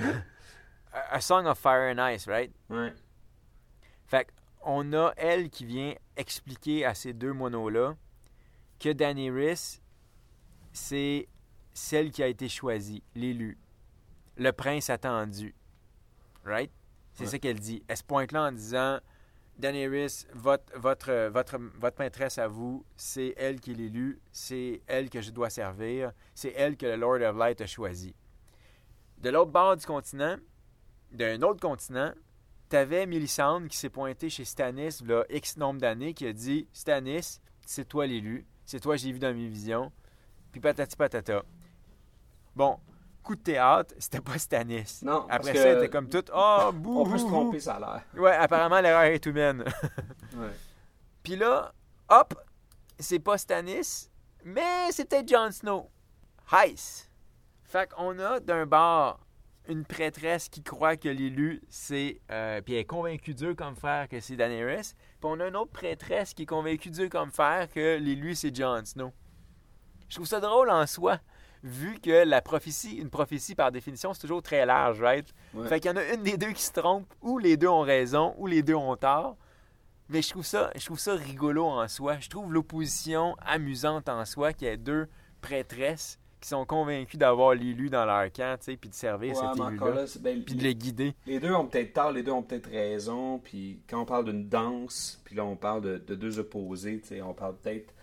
A 0.91 1.15
a 1.15 1.21
Song 1.21 1.45
of 1.45 1.59
Fire 1.59 1.93
and 1.95 1.99
Ice, 2.13 2.27
right? 2.27 2.51
Ouais. 2.69 2.93
Fait 4.07 4.27
on 4.63 4.91
a 4.93 5.13
elle 5.17 5.49
qui 5.49 5.65
vient 5.65 5.93
expliquer 6.17 6.83
à 6.85 6.93
ces 6.95 7.13
deux 7.13 7.31
monos-là 7.31 7.95
que 8.79 8.89
Daenerys, 8.89 9.79
c'est 10.73 11.27
celle 11.73 12.12
qui 12.12 12.23
a 12.23 12.27
été 12.27 12.49
choisie, 12.49 13.03
l'élu, 13.15 13.57
le 14.35 14.51
prince 14.51 14.89
attendu. 14.89 15.53
Right? 16.43 16.71
C'est 17.13 17.25
Ouais. 17.25 17.29
ça 17.29 17.39
qu'elle 17.39 17.59
dit. 17.59 17.83
Elle 17.88 17.97
se 17.97 18.03
pointe 18.03 18.31
là 18.31 18.43
en 18.45 18.51
disant 18.51 18.99
Daenerys, 19.60 20.26
votre, 20.34 20.80
votre, 20.80 21.30
votre, 21.34 21.58
votre 21.58 22.00
maîtresse 22.00 22.38
à 22.38 22.48
vous, 22.48 22.86
c'est 22.95 23.34
elle 23.36 23.60
qui 23.60 23.72
est 23.72 23.76
l'élu, 23.76 24.22
c'est 24.32 24.82
elle 24.88 25.10
que 25.10 25.19
je 25.19 25.32
dois 25.32 25.50
servir, 25.50 26.13
c'est 26.34 26.54
elle 26.56 26.78
que 26.78 26.86
le 26.86 26.95
Lord 26.95 27.22
of 27.22 27.38
Light 27.38 27.60
a 27.60 27.67
choisi. 27.67 28.15
De 29.17 29.30
l'autre 29.30 29.52
bord 29.52 29.76
du 29.76 29.86
continent, 29.86 30.38
d'un 31.12 31.41
autre 31.41 31.60
continent, 31.60 32.13
t'avais 32.69 33.06
Melisandre 33.06 33.67
qui 33.67 33.76
s'est 33.76 33.89
pointé 33.89 34.30
chez 34.30 34.45
Stannis 34.45 35.02
là, 35.06 35.26
X 35.30 35.58
nombre 35.58 35.82
d'années 35.82 36.13
qui 36.13 36.26
a 36.26 36.32
dit 36.32 36.67
Stannis, 36.72 37.41
c'est 37.65 37.88
toi 37.88 38.08
l'élu, 38.08 38.45
c'est 38.65 38.80
toi 38.80 38.95
j'ai 38.95 39.12
vu 39.12 39.19
dans 39.19 39.36
mes 39.36 39.50
visions, 39.50 39.91
puis 40.54 40.62
patati 40.62 40.95
patata. 40.95 41.43
Bon, 42.56 42.80
coup 43.23 43.36
de 43.36 43.41
théâtre, 43.41 43.93
c'était 43.99 44.21
pas 44.21 44.38
Stannis. 44.38 44.99
Non, 45.03 45.25
Après 45.29 45.53
ça, 45.55 45.73
c'était 45.73 45.89
comme 45.89 46.10
tout 46.10 46.23
Oh, 46.34 46.71
bouh! 46.73 47.01
On 47.01 47.10
peut 47.10 47.17
se 47.17 47.25
tromper, 47.25 47.60
ça 47.60 47.75
a 47.75 47.79
l'air. 47.79 48.03
Ouais, 48.21 48.32
apparemment, 48.36 48.79
l'erreur 48.82 49.03
est 49.03 49.25
humaine. 49.25 49.63
Ouais. 50.38 50.51
Puis 51.23 51.36
là, 51.36 51.73
hop, 52.08 52.36
c'est 52.99 53.19
pas 53.19 53.38
Stannis, 53.38 54.10
mais 54.43 54.88
peut-être 54.95 55.27
Jon 55.27 55.51
Snow. 55.51 55.89
Heiss. 56.51 57.10
Fait 57.63 57.89
qu'on 57.91 58.17
a 58.19 58.39
d'un 58.39 58.65
bord 58.65 59.19
une 59.67 59.86
prêtresse 59.86 60.49
qui 60.49 60.63
croit 60.63 60.97
que 60.97 61.10
l'élu, 61.10 61.62
c'est. 61.69 62.21
euh, 62.32 62.62
puis 62.62 62.73
elle 62.75 62.79
est 62.82 62.86
convaincue 62.86 63.34
dur 63.34 63.55
comme 63.55 63.75
fer 63.75 64.08
que 64.08 64.19
c'est 64.19 64.36
Daenerys. 64.36 64.93
Puis 65.19 65.23
on 65.23 65.39
a 65.39 65.47
une 65.47 65.55
autre 65.55 65.71
prêtresse 65.71 66.34
qui 66.34 66.43
est 66.43 66.47
convaincue 66.47 66.89
dur 66.89 67.10
comme 67.10 67.32
fer 67.32 67.67
que 67.69 67.97
l'élu, 67.97 68.34
c'est 68.36 68.55
Jon 68.55 68.84
Snow. 68.86 69.12
Je 70.08 70.15
trouve 70.15 70.27
ça 70.27 70.39
drôle 70.39 70.69
en 70.71 70.88
soi, 70.88 71.19
vu 71.63 72.00
que 72.00 72.24
la 72.26 72.41
prophétie, 72.41 72.95
une 72.95 73.10
prophétie 73.10 73.56
par 73.56 73.72
définition, 73.72 74.13
c'est 74.13 74.22
toujours 74.22 74.41
très 74.41 74.65
large, 74.65 75.02
right? 75.02 75.28
Ouais. 75.54 75.67
Fait 75.67 75.80
qu'il 75.80 75.91
y 75.91 75.93
en 75.93 75.98
a 75.98 76.13
une 76.13 76.24
des 76.24 76.38
deux 76.38 76.52
qui 76.52 76.63
se 76.63 76.72
trompe, 76.72 77.12
ou 77.22 77.38
les 77.38 77.58
deux 77.58 77.67
ont 77.67 77.82
raison, 77.82 78.34
ou 78.38 78.48
les 78.48 78.63
deux 78.63 78.76
ont 78.76 78.95
tort. 78.95 79.38
Mais 80.10 80.22
je 80.22 80.30
trouve 80.30 80.45
ça, 80.45 80.72
je 80.76 80.86
trouve 80.86 81.00
ça 81.00 81.13
rigolo 81.13 81.65
en 81.65 81.88
soi. 81.88 82.17
Je 82.19 82.30
trouve 82.30 82.52
l'opposition 82.52 83.36
amusante 83.45 84.10
en 84.10 84.26
soi 84.26 84.54
qu'il 84.54 84.67
y 84.67 84.72
ait 84.72 84.78
deux 84.78 85.08
prêtresses 85.41 86.17
qui 86.41 86.48
sont 86.48 86.65
convaincues 86.65 87.17
d'avoir 87.17 87.54
l'élu 87.54 87.89
dans 87.89 88.06
leur 88.06 88.32
camp, 88.32 88.58
tu 88.60 88.72
sais, 88.72 88.78
puis 88.78 88.89
de 88.89 88.95
servir 88.95 89.36
Ouais, 89.36 89.43
cet 89.56 89.67
élu-là, 89.67 90.06
ben, 90.22 90.43
puis 90.43 90.56
de 90.56 90.63
les 90.63 90.74
guider. 90.74 91.13
Les 91.28 91.39
deux 91.39 91.54
ont 91.54 91.67
peut-être 91.67 91.93
tort, 91.93 92.12
les 92.12 92.24
deux 92.24 92.32
ont 92.32 92.41
peut-être 92.41 92.69
raison. 92.69 93.39
Puis 93.39 93.82
quand 93.89 94.02
on 94.02 94.06
parle 94.06 94.26
d'une 94.26 94.48
danse, 94.48 95.22
puis 95.26 95.36
là 95.36 95.43
on 95.43 95.58
parle 95.58 95.82
de, 95.82 95.98
de 95.98 96.15
deux 96.15 96.39
opposés, 96.39 97.02
tu 97.02 97.10
sais, 97.10 97.22
on 97.22 97.34
parle 97.34 97.58
peut-être 97.58 97.93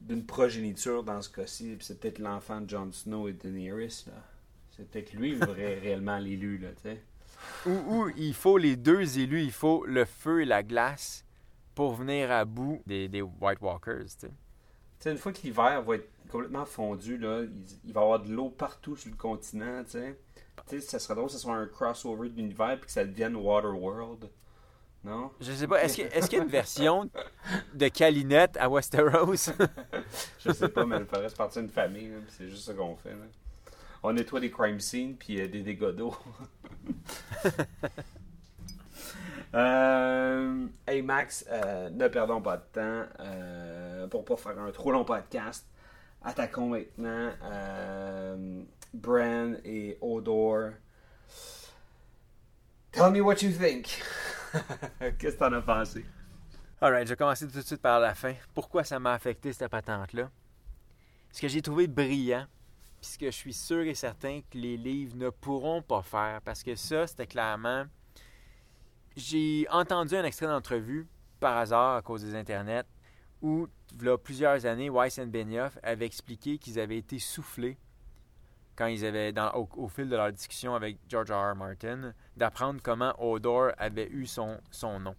d'une 0.00 0.24
progéniture 0.24 1.04
dans 1.04 1.22
ce 1.22 1.28
cas-ci. 1.28 1.76
Puis 1.76 1.86
c'est 1.86 2.00
peut-être 2.00 2.18
l'enfant 2.18 2.60
de 2.60 2.68
Jon 2.68 2.90
Snow 2.92 3.28
et 3.28 3.32
Daenerys. 3.32 4.04
là. 4.06 4.22
C'est 4.70 4.88
peut-être 4.88 5.12
lui 5.12 5.34
le 5.34 5.46
vrai, 5.46 5.78
réellement 5.82 6.18
l'élu, 6.18 6.58
là. 6.58 6.70
Ou, 7.66 7.70
ou 7.70 8.08
il 8.16 8.34
faut 8.34 8.58
les 8.58 8.76
deux 8.76 9.18
élus, 9.18 9.42
il 9.42 9.52
faut 9.52 9.84
le 9.86 10.04
feu 10.04 10.42
et 10.42 10.44
la 10.44 10.62
glace 10.62 11.24
pour 11.74 11.94
venir 11.94 12.30
à 12.30 12.44
bout 12.44 12.82
des, 12.86 13.08
des 13.08 13.22
White 13.22 13.60
Walkers, 13.60 14.06
une 15.06 15.16
fois 15.16 15.32
que 15.32 15.40
l'hiver 15.42 15.82
va 15.82 15.94
être 15.94 16.10
complètement 16.30 16.66
fondu, 16.66 17.16
là, 17.16 17.42
il, 17.42 17.50
il 17.84 17.92
va 17.94 18.00
y 18.00 18.04
avoir 18.04 18.20
de 18.22 18.30
l'eau 18.30 18.50
partout 18.50 18.96
sur 18.96 19.10
le 19.10 19.16
continent, 19.16 19.82
tu 19.84 19.92
sais. 19.92 20.18
Tu 20.68 20.78
sais, 20.78 20.86
ça 20.86 20.98
serait 20.98 21.14
drôle 21.14 21.28
que 21.28 21.32
ce 21.32 21.38
soit 21.38 21.56
un 21.56 21.66
crossover 21.66 22.28
d'univers 22.28 22.76
puis 22.78 22.86
que 22.86 22.92
ça 22.92 23.04
devienne 23.04 23.34
Waterworld. 23.34 24.28
Non? 25.02 25.30
Je 25.40 25.52
sais 25.52 25.66
pas, 25.66 25.82
est-ce 25.82 25.94
qu'il 25.94 26.38
y 26.38 26.40
a 26.40 26.44
une 26.44 26.50
version 26.50 27.08
de 27.74 27.88
Calinette 27.88 28.56
à 28.58 28.68
Westeros? 28.68 29.34
Je 30.44 30.52
sais 30.52 30.68
pas, 30.68 30.84
mais 30.84 30.98
il 30.98 31.06
faudrait 31.06 31.28
se 31.30 31.36
partir 31.36 31.62
d'une 31.62 31.70
famille, 31.70 32.10
c'est 32.28 32.48
juste 32.48 32.64
ça 32.64 32.74
qu'on 32.74 32.96
fait. 32.96 33.10
là. 33.10 33.24
On 34.02 34.12
nettoie 34.12 34.40
des 34.40 34.50
crime 34.50 34.80
scenes 34.80 35.14
puis 35.16 35.40
euh, 35.40 35.48
des 35.48 35.62
dégâts 35.62 35.90
d'eau. 35.90 36.14
Euh, 39.52 40.66
hey 40.86 41.02
Max, 41.02 41.44
euh, 41.50 41.90
ne 41.90 42.06
perdons 42.06 42.40
pas 42.40 42.56
de 42.56 42.62
temps 42.72 44.06
pour 44.08 44.24
pas 44.24 44.36
faire 44.36 44.56
un 44.60 44.70
trop 44.70 44.92
long 44.92 45.04
podcast. 45.04 45.66
Attaquons 46.22 46.68
maintenant 46.68 47.32
Bran 48.94 49.54
et 49.64 49.98
Odor. 50.00 50.74
Tell 52.92 53.10
me 53.10 53.20
what 53.20 53.42
you 53.42 53.50
think. 53.50 54.00
Qu'est-ce 55.18 55.34
que 55.34 55.38
t'en 55.38 55.52
as 55.52 55.62
pensé? 55.62 56.04
Alright, 56.80 57.06
je 57.06 57.12
vais 57.12 57.16
commencer 57.16 57.46
tout 57.46 57.56
de 57.56 57.62
suite 57.62 57.82
par 57.82 58.00
la 58.00 58.14
fin. 58.14 58.34
Pourquoi 58.54 58.84
ça 58.84 58.98
m'a 58.98 59.12
affecté 59.12 59.52
cette 59.52 59.70
patente-là? 59.70 60.30
Ce 61.30 61.40
que 61.40 61.48
j'ai 61.48 61.62
trouvé 61.62 61.86
brillant, 61.86 62.46
puis 63.00 63.10
ce 63.10 63.18
que 63.18 63.26
je 63.26 63.36
suis 63.36 63.52
sûr 63.52 63.82
et 63.82 63.94
certain 63.94 64.40
que 64.50 64.58
les 64.58 64.76
livres 64.76 65.16
ne 65.16 65.30
pourront 65.30 65.82
pas 65.82 66.02
faire, 66.02 66.40
parce 66.44 66.62
que 66.62 66.74
ça, 66.74 67.06
c'était 67.06 67.26
clairement. 67.26 67.84
J'ai 69.16 69.66
entendu 69.70 70.16
un 70.16 70.24
extrait 70.24 70.46
d'entrevue, 70.46 71.06
par 71.38 71.58
hasard, 71.58 71.96
à 71.96 72.02
cause 72.02 72.22
des 72.22 72.34
internets, 72.34 72.86
où, 73.42 73.68
il 73.98 74.06
y 74.06 74.08
a 74.08 74.18
plusieurs 74.18 74.66
années, 74.66 74.90
Weiss 74.90 75.18
et 75.18 75.26
Benioff 75.26 75.78
avaient 75.82 76.06
expliqué 76.06 76.58
qu'ils 76.58 76.78
avaient 76.78 76.98
été 76.98 77.18
soufflés 77.18 77.78
quand 78.80 78.86
ils 78.86 79.04
avaient, 79.04 79.34
au, 79.76 79.88
fil 79.88 80.08
de 80.08 80.16
leur 80.16 80.32
discussion 80.32 80.74
avec 80.74 80.96
George 81.06 81.30
R. 81.30 81.52
R. 81.52 81.54
Martin, 81.54 82.14
d'apprendre 82.34 82.80
comment 82.82 83.12
Odor 83.18 83.72
avait 83.76 84.08
eu 84.08 84.24
son, 84.24 84.58
nom. 84.82 85.14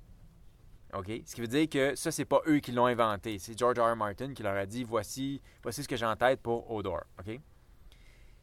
OK? 0.95 1.12
Ce 1.28 1.36
qui 1.36 1.41
veut 1.41 1.47
dire 1.47 1.69
que 1.69 1.93
ça, 1.93 2.12
c'est 2.12 2.26
pas 2.26 2.41
eux 2.47 2.58
qui 2.58 2.71
l'ont 2.71 2.88
inventé. 2.88 3.38
C'est 3.38 3.56
George 3.56 3.78
R. 3.78 3.95
Martin 3.95 4.34
qui 4.34 4.41
leur 4.41 4.56
a 4.56 4.65
dit 4.65 4.84
voici, 4.84 5.43
voici 5.62 5.84
ce 5.84 5.88
que 5.88 5.95
j'ai 5.95 6.08
en 6.08 6.15
tête 6.15 6.41
pour 6.41 6.71
Odor. 6.71 7.04
OK? 7.19 7.39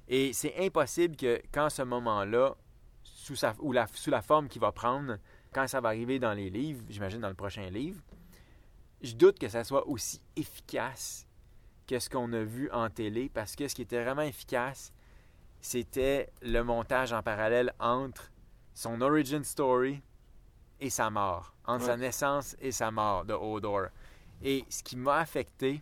Et 0.07 0.33
c'est 0.33 0.55
impossible 0.65 1.17
que 1.17 1.43
quand 1.51 1.69
ce 1.69 1.83
moment-là, 1.83 2.55
sous, 3.03 3.35
ou 3.59 3.73
la, 3.73 3.89
sous 3.93 4.11
la 4.11 4.23
forme 4.23 4.47
qu'il 4.47 4.61
va 4.61 4.71
prendre, 4.71 5.19
quand 5.53 5.67
ça 5.67 5.81
va 5.81 5.89
arriver 5.89 6.21
dans 6.21 6.33
les 6.33 6.49
livres, 6.49 6.85
j'imagine 6.89 7.21
dans 7.21 7.29
le 7.29 7.35
prochain 7.35 7.69
livre, 7.71 8.01
je 9.03 9.17
doute 9.17 9.41
que 9.41 9.49
ça 9.49 9.65
soit 9.65 9.85
aussi 9.89 10.23
efficace 10.37 11.27
que 11.89 11.99
ce 11.99 12.09
qu'on 12.09 12.33
a 12.33 12.45
vu 12.45 12.71
en 12.71 12.89
télé, 12.89 13.29
parce 13.29 13.57
que 13.57 13.67
ce 13.67 13.75
qui 13.75 13.83
était 13.83 14.01
vraiment 14.01 14.23
efficace, 14.23 14.93
c'était 15.61 16.31
le 16.43 16.63
montage 16.63 17.13
en 17.13 17.23
parallèle 17.23 17.73
entre 17.79 18.31
son 18.75 19.01
origin 19.01 19.43
story 19.43 20.01
et 20.81 20.91
sa 20.91 21.11
mort, 21.11 21.55
entre 21.67 21.87
sa 21.87 21.97
naissance 21.97 22.57
et 22.61 22.71
sa 22.71 22.91
mort 22.91 23.25
de 23.25 23.35
Hodor. 23.35 23.89
Et 24.43 24.65
ce 24.69 24.83
qui 24.83 24.97
m'a 24.97 25.17
affecté, 25.17 25.81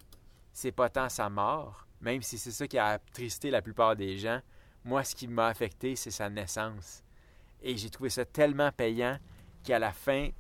c'est 0.52 0.72
pas 0.72 0.88
tant 0.88 1.08
sa 1.08 1.28
mort, 1.28 1.86
même 2.00 2.22
si 2.22 2.38
c'est 2.38 2.50
ça 2.50 2.66
qui 2.66 2.78
a 2.78 2.86
attristé 2.86 3.50
la 3.50 3.60
plupart 3.60 3.96
des 3.96 4.16
gens. 4.16 4.40
Moi, 4.84 5.04
ce 5.04 5.14
qui 5.14 5.28
m'a 5.28 5.48
affecté, 5.48 5.96
c'est 5.96 6.10
sa 6.10 6.30
naissance. 6.30 7.02
Et 7.62 7.76
j'ai 7.76 7.90
trouvé 7.90 8.08
ça 8.08 8.24
tellement 8.24 8.70
payant 8.72 9.18
qu'à 9.64 9.78
la 9.78 9.92
fin, 9.92 10.30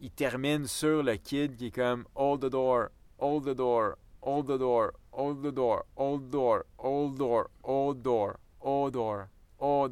il 0.00 0.10
termine 0.10 0.66
sur 0.66 1.02
le 1.02 1.16
kid 1.16 1.56
qui 1.56 1.66
est 1.66 1.70
comme 1.70 2.04
Hold 2.14 2.42
the 2.42 2.50
door, 2.50 2.88
hold 3.18 3.44
the 3.44 3.56
door, 3.56 3.96
hold 4.20 4.46
the 4.46 4.58
door, 4.58 4.92
hold 5.12 5.42
the 5.42 5.52
door, 5.52 5.84
hold 5.96 6.30
door, 6.30 6.66
hold 6.78 7.16
door, 7.16 7.16
hold 7.16 7.16
door, 7.16 7.50
hold 7.62 8.02
door, 8.02 8.36
hold 8.66 8.92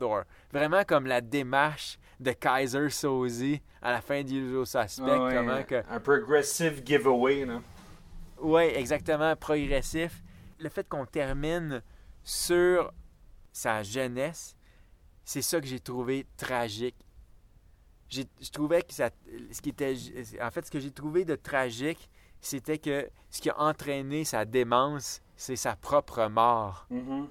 door. 0.01 0.25
Vraiment 0.53 0.85
comme 0.85 1.07
la 1.07 1.21
démarche 1.21 1.99
de 2.21 2.33
Kaiser 2.33 2.91
Soze 2.91 3.43
à 3.81 3.93
la 3.93 4.01
fin 4.01 4.23
d'Usual 4.23 4.67
Suspect. 4.67 5.03
Ouais, 5.19 5.35
comment 5.35 5.63
que... 5.63 5.83
Un 5.91 6.01
progressive 6.01 6.83
giveaway, 6.85 7.45
là. 7.47 7.61
Oui, 8.41 8.65
exactement, 8.65 9.35
progressif. 9.37 10.23
Le 10.59 10.69
fait 10.69 10.87
qu'on 10.89 11.07
termine 11.07 11.83
sur 12.23 12.93
sa 13.53 13.83
jeunesse, 13.83 14.55
c'est 15.25 15.43
ça 15.43 15.61
que 15.61 15.67
j'ai 15.67 15.81
trouvé 15.81 16.27
tragique. 16.37 16.97
J'ai- 18.09 18.27
Je 18.41 18.51
trouvais 18.51 18.83
que 18.83 18.93
ça, 18.93 19.11
ce 19.51 19.61
qui 19.63 19.71
était, 19.71 19.95
en 20.43 20.51
fait, 20.51 20.67
ce 20.67 20.71
que 20.71 20.79
j'ai 20.79 20.91
trouvé 20.91 21.25
de 21.25 21.37
tragique, 21.37 22.09
c'était 22.41 22.79
que 22.79 23.09
ce 23.31 23.41
qui 23.41 23.49
a 23.51 23.59
entraîné 23.61 24.25
sa 24.25 24.45
démence, 24.45 25.21
c'est 25.37 25.57
sa 25.57 25.75
propre 25.75 26.27
mort. 26.29 26.87
Mhm. 26.91 27.29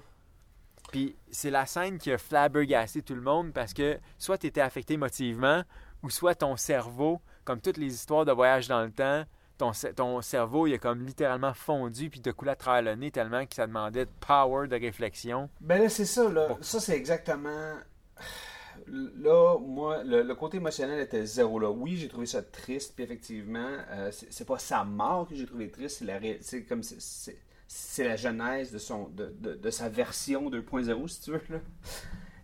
Puis 0.94 1.16
c'est 1.32 1.50
la 1.50 1.66
scène 1.66 1.98
qui 1.98 2.12
a 2.12 2.18
flabbergasté 2.18 3.02
tout 3.02 3.16
le 3.16 3.20
monde 3.20 3.52
parce 3.52 3.74
que 3.74 3.98
soit 4.16 4.38
tu 4.38 4.46
étais 4.46 4.60
affecté 4.60 4.94
émotivement 4.94 5.64
ou 6.04 6.08
soit 6.10 6.36
ton 6.36 6.56
cerveau, 6.56 7.20
comme 7.44 7.60
toutes 7.60 7.78
les 7.78 7.92
histoires 7.92 8.24
de 8.24 8.30
voyage 8.30 8.68
dans 8.68 8.80
le 8.84 8.92
temps, 8.92 9.24
ton, 9.58 9.72
ton 9.96 10.22
cerveau 10.22 10.68
il 10.68 10.74
a 10.74 10.78
comme 10.78 11.04
littéralement 11.04 11.52
fondu 11.52 12.10
puis 12.10 12.20
te 12.20 12.30
coulé 12.30 12.52
à 12.52 12.54
travers 12.54 12.82
le 12.82 12.94
nez 12.94 13.10
tellement 13.10 13.44
que 13.44 13.56
ça 13.56 13.66
demandait 13.66 14.04
de 14.04 14.10
power 14.24 14.68
de 14.68 14.76
réflexion. 14.76 15.50
Ben 15.60 15.82
là, 15.82 15.88
c'est 15.88 16.04
ça, 16.04 16.28
là. 16.30 16.56
Ça, 16.60 16.78
c'est 16.78 16.96
exactement. 16.96 17.72
Là, 18.86 19.56
moi, 19.58 20.02
le, 20.04 20.22
le 20.22 20.34
côté 20.34 20.58
émotionnel 20.58 21.00
était 21.00 21.24
zéro, 21.24 21.58
là. 21.58 21.70
Oui, 21.70 21.96
j'ai 21.96 22.08
trouvé 22.08 22.26
ça 22.26 22.42
triste, 22.42 22.92
puis 22.94 23.04
effectivement, 23.04 23.70
euh, 23.90 24.10
c'est 24.12 24.46
pas 24.46 24.58
sa 24.58 24.84
mort 24.84 25.26
que 25.28 25.34
j'ai 25.34 25.46
trouvé 25.46 25.70
triste, 25.70 25.98
c'est 26.00 26.04
la 26.04 26.18
ré- 26.18 26.38
c'est 26.42 26.64
comme. 26.64 26.82
c'est- 26.82 27.38
c'est- 27.66 28.04
la 28.04 28.16
genèse 28.16 28.72
de, 28.72 28.78
son, 28.78 29.08
de, 29.08 29.34
de, 29.40 29.54
de 29.54 29.70
sa 29.70 29.88
version 29.88 30.50
2.0, 30.50 31.08
si 31.08 31.20
tu 31.22 31.30
veux, 31.32 31.42
là. 31.50 31.60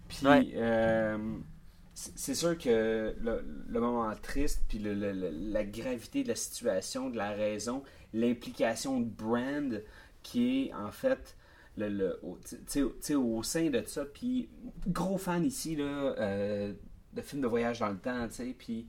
Puis, 0.09 0.27
Ouais. 0.27 0.51
euh, 0.57 1.39
c'est 1.95 2.35
sûr 2.35 2.57
que 2.59 3.15
le, 3.21 3.45
le 3.69 3.81
moment 3.81 4.13
triste, 4.23 4.63
puis 4.69 4.79
le- 4.79 4.95
la 4.95 5.65
gravité 5.65 6.23
de 6.23 6.29
la 6.29 6.35
situation, 6.37 7.11
de 7.11 7.17
la 7.17 7.31
raison, 7.31 7.83
l'implication 8.15 9.01
de 9.01 9.07
Brand, 9.09 9.83
qui 10.23 10.67
est 10.69 10.75
en 10.75 10.91
fait 10.91 11.37
le, 11.77 12.19
au, 12.23 12.39
au 13.19 13.43
sein 13.43 13.71
de 13.71 13.83
ça. 13.87 14.05
Puis, 14.05 14.49
gros 14.89 15.19
fan 15.19 15.45
ici 15.45 15.77
là, 15.77 15.85
euh, 16.19 16.73
de 17.13 17.23
films 17.23 17.43
de 17.43 17.47
voyage 17.47 17.79
dans 17.81 17.89
le 17.91 17.99
temps, 17.99 18.27
tu 18.29 18.35
sais. 18.35 18.55
Puis, 18.59 18.87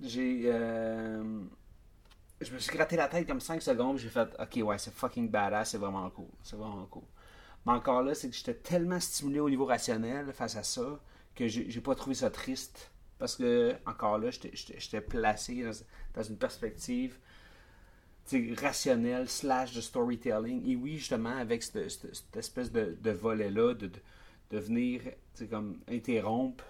j'ai. 0.00 0.42
euh, 0.46 1.40
je 2.44 2.52
me 2.52 2.58
suis 2.58 2.72
gratté 2.72 2.96
la 2.96 3.08
tête 3.08 3.26
comme 3.26 3.40
5 3.40 3.62
secondes, 3.62 3.98
j'ai 3.98 4.08
fait 4.08 4.28
Ok, 4.38 4.60
ouais, 4.62 4.78
c'est 4.78 4.92
fucking 4.92 5.30
badass, 5.30 5.70
c'est 5.70 5.78
vraiment 5.78 6.08
cool. 6.10 6.28
C'est 6.42 6.56
vraiment 6.56 6.86
cool. 6.86 7.04
Mais 7.66 7.72
encore 7.72 8.02
là, 8.02 8.14
c'est 8.14 8.28
que 8.28 8.36
j'étais 8.36 8.54
tellement 8.54 9.00
stimulé 9.00 9.40
au 9.40 9.48
niveau 9.48 9.64
rationnel 9.64 10.32
face 10.32 10.56
à 10.56 10.62
ça 10.62 11.00
que 11.34 11.48
j'ai 11.48 11.80
pas 11.80 11.94
trouvé 11.94 12.14
ça 12.14 12.30
triste. 12.30 12.90
Parce 13.18 13.36
que, 13.36 13.74
encore 13.86 14.18
là, 14.18 14.30
j'étais- 14.30 15.00
placé 15.00 15.64
dans, 16.14 16.22
une 16.22 16.36
perspective 16.36 17.18
rationnelle 18.60 19.28
slash 19.28 19.74
de 19.74 19.80
storytelling. 19.80 20.68
Et 20.68 20.76
oui, 20.76 20.98
justement, 20.98 21.36
avec 21.36 21.62
cette, 21.62 22.06
espèce 22.36 22.70
de, 22.70 23.10
volet-là, 23.10 23.74
de, 23.74 23.90
de, 24.50 24.58
venir 24.58 25.02
comme 25.50 25.80
interrompre 25.88 26.64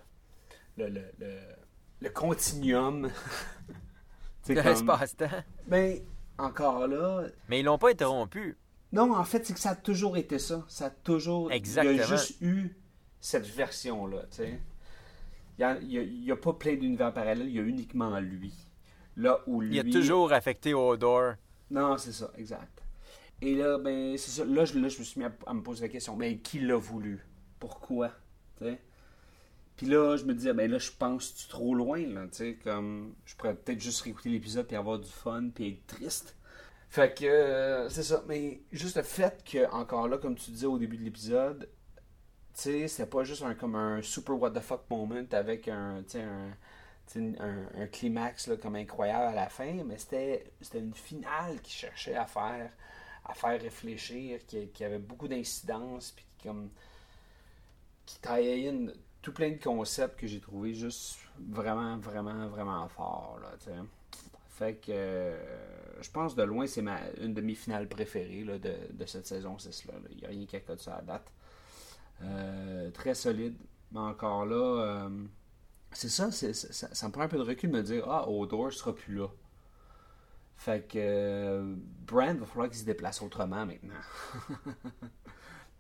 le, 0.77 0.89
le, 0.89 1.39
le 2.01 2.11
continuum. 2.11 3.11
Sais, 4.45 4.55
De 4.55 4.61
comme- 4.61 4.71
l'espace-temps. 4.71 5.43
Ben, 5.67 5.99
encore 6.39 6.87
là, 6.87 7.25
Mais 7.49 7.61
ils 7.61 7.65
l'ont 7.65 7.79
pas 7.79 7.91
interrompu. 7.91 8.57
non, 8.93 9.13
en 9.17 9.25
fait, 9.25 9.45
c'est 9.47 9.55
que 9.55 9.59
ça 9.61 9.71
a 9.71 9.75
toujours 9.77 10.17
été 10.17 10.39
ça. 10.39 10.65
Ça 10.69 10.87
a 10.87 10.91
toujours. 10.91 11.51
Il 11.51 11.55
y 11.55 11.57
Exactement. 11.57 11.99
a 12.03 12.07
juste 12.07 12.41
eu 12.41 12.77
cette 13.21 13.47
version-là, 13.47 14.23
tu 14.31 14.37
sais. 14.37 14.61
Il 15.59 16.21
n'y 16.25 16.31
a, 16.31 16.37
pas 16.37 16.53
plein 16.53 16.75
d'univers 16.75 17.13
parallèles, 17.13 17.49
il 17.49 17.55
y 17.55 17.59
a 17.61 17.63
uniquement 17.63 18.19
lui. 18.21 18.53
Là 19.17 19.41
où 19.47 19.61
lui. 19.61 19.77
Il 19.77 19.81
a 19.81 19.85
toujours 19.93 20.33
affecté 20.33 20.75
Odor. 20.75 21.35
Non, 21.71 21.97
c'est 21.97 22.13
ça, 22.13 22.31
exact. 22.37 22.83
Et 23.41 23.55
là, 23.55 23.79
ben, 23.79 24.17
c'est 24.19 24.31
ça. 24.31 24.45
Là 24.45 24.65
je, 24.65 24.79
là, 24.79 24.89
je 24.89 24.99
me 24.99 25.05
suis 25.05 25.21
mis 25.21 25.27
à, 25.27 25.33
à 25.47 25.55
me 25.55 25.63
poser 25.63 25.83
la 25.83 25.89
question, 25.89 26.17
ben, 26.17 26.39
qui 26.41 26.59
l'a 26.61 26.77
voulu? 26.77 27.25
Pourquoi? 27.61 28.11
Tu 28.59 28.65
sais? 28.65 28.81
Puis 29.77 29.87
là, 29.87 30.17
je 30.17 30.25
me 30.25 30.35
disais, 30.35 30.53
ben 30.55 30.71
là, 30.71 30.79
je 30.79 30.91
pense-tu 30.97 31.49
trop 31.49 31.75
loin, 31.75 31.99
là, 32.07 32.27
tu 32.29 32.37
sais, 32.37 32.59
comme. 32.63 33.15
Je 33.27 33.35
pourrais 33.37 33.55
peut-être 33.55 33.81
juste 33.81 34.03
réécouter 34.03 34.31
l'épisode 34.31 34.67
puis 34.67 34.77
avoir 34.77 34.99
du 34.99 35.11
fun 35.11 35.51
puis 35.55 35.69
être 35.71 35.87
triste. 35.87 36.37
Fait 36.91 37.13
que, 37.13 37.25
euh, 37.25 37.89
c'est 37.89 38.05
ça. 38.05 38.23
Mais 38.29 38.63
juste 38.73 38.97
le 38.97 39.03
fait 39.03 39.43
que, 39.45 39.69
encore 39.73 40.09
là, 40.09 40.19
comme 40.19 40.37
tu 40.37 40.51
disais 40.53 40.67
au 40.67 40.79
début 40.79 40.97
de 40.97 41.03
l'épisode, 41.05 41.69
tu 42.55 42.63
sais, 42.63 42.89
c'était 42.89 43.11
pas 43.11 43.25
juste 43.25 43.43
un, 43.43 43.55
comme 43.55 43.75
un 43.75 44.01
super 44.03 44.41
what 44.41 44.53
the 44.53 44.61
fuck 44.61 44.89
moment 44.91 45.25
avec 45.33 45.69
un, 45.69 46.05
tu 46.09 46.19
un, 46.19 46.57
tu 47.11 47.35
un, 47.41 47.83
un 47.83 47.87
climax 47.89 48.47
là, 48.47 48.57
comme 48.57 48.77
incroyable 48.77 49.27
à 49.27 49.35
la 49.35 49.49
fin, 49.49 49.73
mais 49.85 49.99
c'était 49.99 50.53
une 50.75 50.95
finale 50.95 51.61
qui 51.63 51.73
cherchait 51.73 52.15
à 52.15 52.27
faire 52.27 52.71
à 53.25 53.35
faire 53.35 53.61
réfléchir, 53.61 54.45
qui, 54.47 54.69
qui 54.69 54.85
avait 54.85 54.99
beaucoup 54.99 55.29
d'incidences, 55.29 56.13
puis 56.13 56.25
qui, 56.39 56.49
comme 56.49 56.71
qui 58.07 58.19
taillait 58.21 58.69
in 58.69 58.89
tout 59.25 59.33
plein 59.33 59.51
de 59.51 59.63
concepts 59.63 60.21
que 60.21 60.27
j'ai 60.27 60.39
trouvé 60.39 60.75
juste 60.75 61.17
vraiment, 61.49 61.97
vraiment, 61.97 62.47
vraiment 62.47 62.87
fort. 62.89 63.39
Là, 63.41 63.49
fait 64.51 64.75
que 64.75 64.93
euh, 64.93 66.03
je 66.03 66.11
pense 66.11 66.37
de 66.37 66.43
loin, 66.43 66.67
c'est 66.67 66.83
ma, 66.83 67.01
une 67.21 67.33
de 67.33 67.41
mes 67.41 67.55
finales 67.55 67.89
préférées 67.89 68.45
là, 68.45 68.59
de, 68.59 68.75
de 68.93 69.07
cette 69.07 69.27
saison 69.27 69.59
6 69.59 69.87
là. 69.87 69.95
Il 70.11 70.19
n'y 70.19 70.25
a 70.27 70.29
rien 70.29 70.45
qui 70.45 70.57
accote 70.57 70.79
ça 70.79 70.97
à 70.97 71.03
date. 71.03 71.27
Euh, 72.23 72.91
très 72.91 73.15
solide, 73.15 73.57
mais 73.93 74.01
encore 74.01 74.45
là, 74.45 74.57
euh, 75.07 75.25
c'est 75.91 76.11
ça, 76.11 76.31
ça, 76.31 76.53
ça 76.53 77.09
me 77.09 77.13
prend 77.13 77.23
un 77.23 77.29
peu 77.29 77.39
de 77.39 77.43
recul 77.43 77.71
de 77.71 77.77
me 77.77 77.83
dire 77.83 78.05
Ah, 78.07 78.29
Odor 78.29 78.73
sera 78.73 78.95
plus 78.95 79.17
là. 79.17 79.29
Fait 80.57 80.87
que 80.87 81.75
Brand 82.07 82.39
va 82.39 82.47
falloir 82.47 82.69
qu'il 82.69 82.79
se 82.79 82.85
déplace 82.85 83.23
autrement 83.23 83.65
maintenant. 83.65 83.95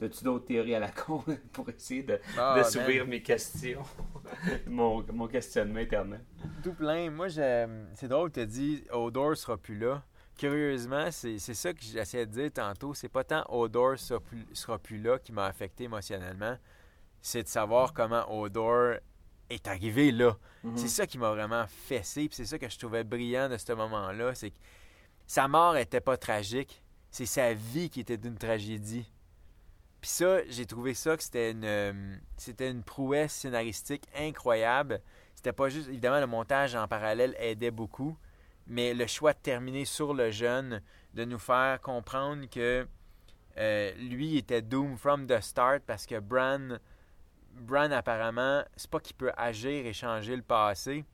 As-tu 0.03 0.25
d'autres 0.25 0.45
théories 0.47 0.75
à 0.75 0.81
la 0.81 0.91
con 0.91 1.23
pour 1.53 1.69
essayer 1.71 2.03
de, 2.03 2.21
d'assouvir 2.37 3.03
man. 3.03 3.11
mes 3.11 3.23
questions? 3.23 3.83
mon, 4.67 5.05
mon 5.13 5.29
questionnement 5.29 5.79
éternel. 5.81 6.21
Tout 6.63 6.75
plein. 6.75 7.11
Moi, 7.11 7.29
je- 7.29 7.85
c'est 7.95 8.09
drôle, 8.09 8.31
tu 8.33 8.41
as 8.41 8.47
dit 8.47 8.85
Odor 8.91 9.37
sera 9.37 9.57
plus 9.57 9.79
là. 9.79 10.03
Curieusement, 10.37 11.11
c'est 11.13 11.39
c'est 11.39 11.55
ça 11.55 11.73
que 11.73 11.81
j'essayais 11.81 12.27
de 12.27 12.33
dire 12.33 12.53
tantôt. 12.53 12.93
C'est 12.93 13.09
pas 13.09 13.23
tant 13.23 13.45
Odor 13.49 13.97
sera 13.99 14.19
plus, 14.21 14.45
sera 14.53 14.79
plus 14.79 14.99
là 15.01 15.19
qui 15.19 15.33
m'a 15.33 15.47
affecté 15.47 15.85
émotionnellement. 15.85 16.57
C'est 17.23 17.45
de 17.45 17.49
savoir 17.49 17.93
comment 17.95 18.25
Odor 18.41 18.95
est 19.49 19.69
arrivé 19.69 20.11
là. 20.11 20.37
C'est 20.75 20.89
ça 20.89 21.07
qui 21.07 21.19
m'a 21.19 21.31
vraiment 21.31 21.65
fessé. 21.69 22.27
Puis 22.27 22.35
c'est 22.37 22.47
ça 22.47 22.59
que 22.59 22.69
je 22.69 22.77
trouvais 22.79 23.05
brillant 23.05 23.49
de 23.49 23.57
ce 23.57 23.73
moment-là. 23.73 24.35
C'est 24.35 24.51
que 24.51 24.57
sa 25.27 25.47
mort 25.47 25.77
était 25.77 26.01
pas 26.01 26.17
tragique. 26.17 26.83
C'est 27.11 27.27
sa 27.27 27.55
vie 27.55 27.89
qui 27.89 28.01
était 28.01 28.17
d'une 28.17 28.37
tragédie. 28.37 29.09
Puis 30.05 30.11
ça, 30.11 30.45
j'ai 30.51 30.67
trouvé 30.67 30.93
ça 30.93 31.17
que 31.17 31.23
c'était 31.23 31.53
une, 31.53 31.65
euh, 31.65 32.17
c'était 32.37 32.71
une 32.71 32.83
prouesse 32.83 33.33
scénaristique 33.33 34.07
incroyable. 34.15 35.01
C'était 35.35 35.55
pas 35.55 35.71
juste, 35.71 35.89
évidemment, 35.89 36.21
le 36.21 36.27
montage 36.27 36.75
en 36.75 36.87
parallèle 36.87 37.35
aidait 37.39 37.71
beaucoup, 37.71 38.15
mais 38.67 38.93
le 38.93 39.07
choix 39.07 39.33
de 39.33 39.39
terminer 39.39 39.87
sur 39.87 40.13
le 40.13 40.31
jeune, 40.31 40.83
de 41.15 41.25
nous 41.25 41.39
faire 41.39 41.81
comprendre 41.81 42.45
que 42.51 42.87
euh, 43.57 43.95
lui 43.95 44.37
était 44.37 44.61
doom 44.61 44.99
from 44.99 45.27
the 45.27 45.41
start 45.41 45.81
parce 45.87 46.05
que 46.05 46.21
Bran, 46.21 46.77
Bran 47.55 47.91
apparemment, 47.91 48.63
c'est 48.77 48.91
pas 48.91 49.01
qu'il 49.01 49.17
peut 49.17 49.33
agir 49.39 49.87
et 49.87 49.95
changer 49.95 50.37
le 50.37 50.43
passé, 50.43 51.07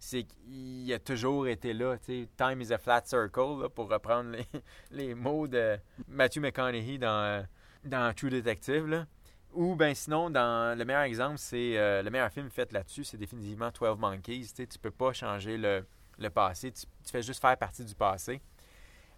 c'est 0.00 0.24
qu'il 0.24 0.92
a 0.92 0.98
toujours 0.98 1.46
été 1.46 1.72
là. 1.74 1.96
Time 2.36 2.60
is 2.60 2.72
a 2.72 2.78
flat 2.78 3.02
circle, 3.04 3.60
là, 3.60 3.68
pour 3.68 3.88
reprendre 3.88 4.30
les, 4.32 4.48
les 4.90 5.14
mots 5.14 5.46
de 5.46 5.78
Matthew 6.08 6.40
McConaughey 6.40 6.98
dans, 6.98 7.22
euh, 7.22 7.42
dans 7.84 8.14
True 8.14 8.30
Detective. 8.30 8.86
Là. 8.86 9.06
Ou 9.52 9.74
ben 9.76 9.94
sinon, 9.94 10.30
dans 10.30 10.76
le 10.76 10.84
meilleur 10.84 11.02
exemple, 11.02 11.38
c'est 11.38 11.76
euh, 11.76 12.02
le 12.02 12.10
meilleur 12.10 12.30
film 12.32 12.48
fait 12.50 12.72
là-dessus, 12.72 13.04
c'est 13.04 13.18
définitivement 13.18 13.70
12 13.70 13.98
Monkeys. 13.98 14.46
Tu 14.54 14.66
tu 14.66 14.78
peux 14.78 14.90
pas 14.90 15.12
changer 15.12 15.58
le, 15.58 15.84
le 16.18 16.30
passé, 16.30 16.72
tu, 16.72 16.82
tu 17.04 17.10
fais 17.10 17.22
juste 17.22 17.40
faire 17.40 17.56
partie 17.58 17.84
du 17.84 17.94
passé. 17.94 18.40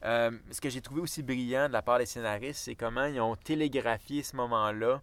Euh, 0.04 0.32
ce 0.50 0.60
que 0.60 0.68
j'ai 0.68 0.82
trouvé 0.82 1.00
aussi 1.00 1.22
brillant 1.22 1.68
de 1.68 1.72
la 1.72 1.82
part 1.82 1.98
des 1.98 2.06
scénaristes, 2.06 2.64
c'est 2.64 2.74
comment 2.74 3.04
ils 3.06 3.20
ont 3.20 3.36
télégraphié 3.36 4.22
ce 4.22 4.36
moment-là, 4.36 5.00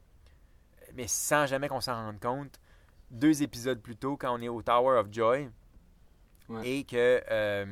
mais 0.94 1.08
sans 1.08 1.46
jamais 1.48 1.70
qu'on 1.70 1.82
s'en 1.82 1.96
rende 1.96 2.20
compte, 2.20 2.60
deux 3.10 3.42
épisodes 3.42 3.82
plus 3.82 3.96
tôt, 3.96 4.16
quand 4.18 4.38
on 4.38 4.42
est 4.42 4.50
au 4.50 4.62
Tower 4.62 5.00
of 5.00 5.08
Joy, 5.12 5.50
Ouais. 6.50 6.68
et 6.68 6.84
que 6.84 7.24
euh, 7.32 7.66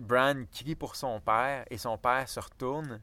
Bran 0.00 0.44
crie 0.52 0.76
pour 0.76 0.94
son 0.94 1.20
père, 1.20 1.64
et 1.70 1.76
son 1.78 1.98
père 1.98 2.28
se 2.28 2.38
retourne. 2.38 3.00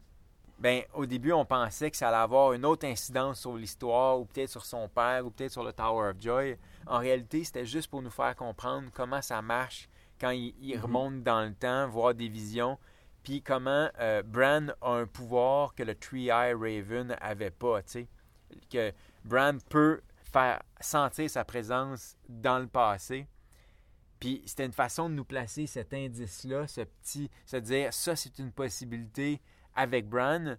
Ben, 0.59 0.83
au 0.93 1.05
début, 1.05 1.31
on 1.31 1.45
pensait 1.45 1.91
que 1.91 1.97
ça 1.97 2.07
allait 2.07 2.17
avoir 2.17 2.53
une 2.53 2.65
autre 2.65 2.87
incidence 2.87 3.41
sur 3.41 3.55
l'histoire, 3.55 4.19
ou 4.19 4.25
peut-être 4.25 4.49
sur 4.49 4.65
son 4.65 4.89
père, 4.89 5.25
ou 5.25 5.29
peut-être 5.29 5.51
sur 5.51 5.63
le 5.63 5.71
Tower 5.71 6.09
of 6.09 6.19
Joy. 6.19 6.57
En 6.87 6.97
réalité, 6.97 7.43
c'était 7.43 7.65
juste 7.65 7.89
pour 7.89 8.01
nous 8.01 8.09
faire 8.09 8.35
comprendre 8.35 8.89
comment 8.93 9.21
ça 9.21 9.41
marche 9.41 9.87
quand 10.19 10.31
il, 10.31 10.55
il 10.59 10.79
remonte 10.79 11.21
dans 11.21 11.43
le 11.43 11.53
temps, 11.53 11.87
voir 11.87 12.15
des 12.15 12.27
visions, 12.27 12.79
puis 13.27 13.41
comment 13.41 13.89
euh, 13.99 14.23
Bran 14.23 14.67
a 14.81 14.91
un 14.93 15.05
pouvoir 15.05 15.75
que 15.75 15.83
le 15.83 15.93
Three-Eye 15.93 16.53
Raven 16.53 17.15
avait 17.19 17.51
pas, 17.51 17.83
tu 17.83 17.91
sais. 17.91 18.07
Que 18.69 18.93
Bran 19.25 19.57
peut 19.69 20.01
faire 20.31 20.63
sentir 20.79 21.29
sa 21.29 21.43
présence 21.43 22.15
dans 22.29 22.59
le 22.59 22.67
passé. 22.67 23.27
Puis 24.19 24.41
c'était 24.45 24.65
une 24.65 24.71
façon 24.71 25.09
de 25.09 25.13
nous 25.13 25.25
placer 25.25 25.67
cet 25.67 25.93
indice-là, 25.93 26.67
ce 26.67 26.81
petit, 26.81 27.29
se 27.45 27.57
dire 27.57 27.93
ça 27.93 28.15
c'est 28.15 28.39
une 28.39 28.51
possibilité 28.51 29.41
avec 29.77 30.09
Bran. 30.09 30.55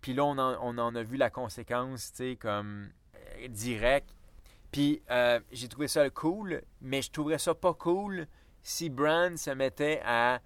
Puis 0.00 0.14
là 0.14 0.24
on 0.24 0.38
en, 0.38 0.94
a 0.94 1.02
vu 1.02 1.16
la 1.16 1.30
conséquence, 1.30 2.12
tu 2.12 2.16
sais, 2.18 2.36
comme 2.36 2.90
euh, 3.16 3.48
direct. 3.48 4.14
Puis 4.70 5.02
euh, 5.10 5.40
j'ai 5.50 5.66
trouvé 5.66 5.88
ça 5.88 6.08
cool, 6.10 6.62
mais 6.80 7.02
je 7.02 7.10
trouverais 7.10 7.38
ça 7.38 7.54
pas 7.54 7.74
cool 7.74 8.28
si 8.62 8.90
Bran 8.90 9.36
se 9.36 9.50
mettait 9.50 10.00
à 10.04 10.40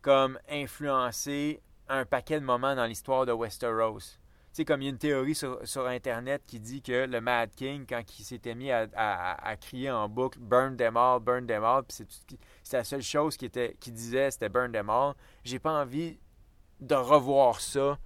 comme 0.00 0.38
influencer 0.48 1.60
un 1.88 2.04
paquet 2.04 2.40
de 2.40 2.44
moments 2.44 2.74
dans 2.74 2.86
l'histoire 2.86 3.26
de 3.26 3.32
Westeros. 3.32 3.98
Tu 3.98 4.62
sais, 4.62 4.64
comme 4.64 4.80
il 4.80 4.84
y 4.86 4.88
a 4.88 4.90
une 4.90 4.98
théorie 4.98 5.34
sur, 5.34 5.86
Internet 5.86 6.42
qui 6.46 6.58
dit 6.60 6.80
que 6.80 7.06
le 7.06 7.20
Mad 7.20 7.50
King, 7.54 7.84
quand 7.86 8.02
il 8.18 8.24
s'était 8.24 8.54
mis 8.54 8.70
à, 8.70 8.86
à- 8.94 9.56
crier 9.56 9.90
en 9.90 10.08
boucle 10.08 10.38
«Burn 10.40 10.76
them 10.76 10.96
all, 10.96 11.20
burn 11.20 11.46
them 11.46 11.62
all», 11.62 11.82
puis 11.86 12.06
c'est 12.62 12.76
la 12.78 12.84
seule 12.84 13.02
chose 13.02 13.36
qui, 13.36 13.50
qui 13.50 13.92
disait, 13.92 14.30
c'était 14.30 14.48
«Burn 14.48 14.72
them 14.72 14.88
all», 14.88 15.12
j'ai 15.44 15.58
pas 15.58 15.72
envie 15.72 16.18
de 16.80 16.94
revoir 16.94 17.60
ça 17.60 17.98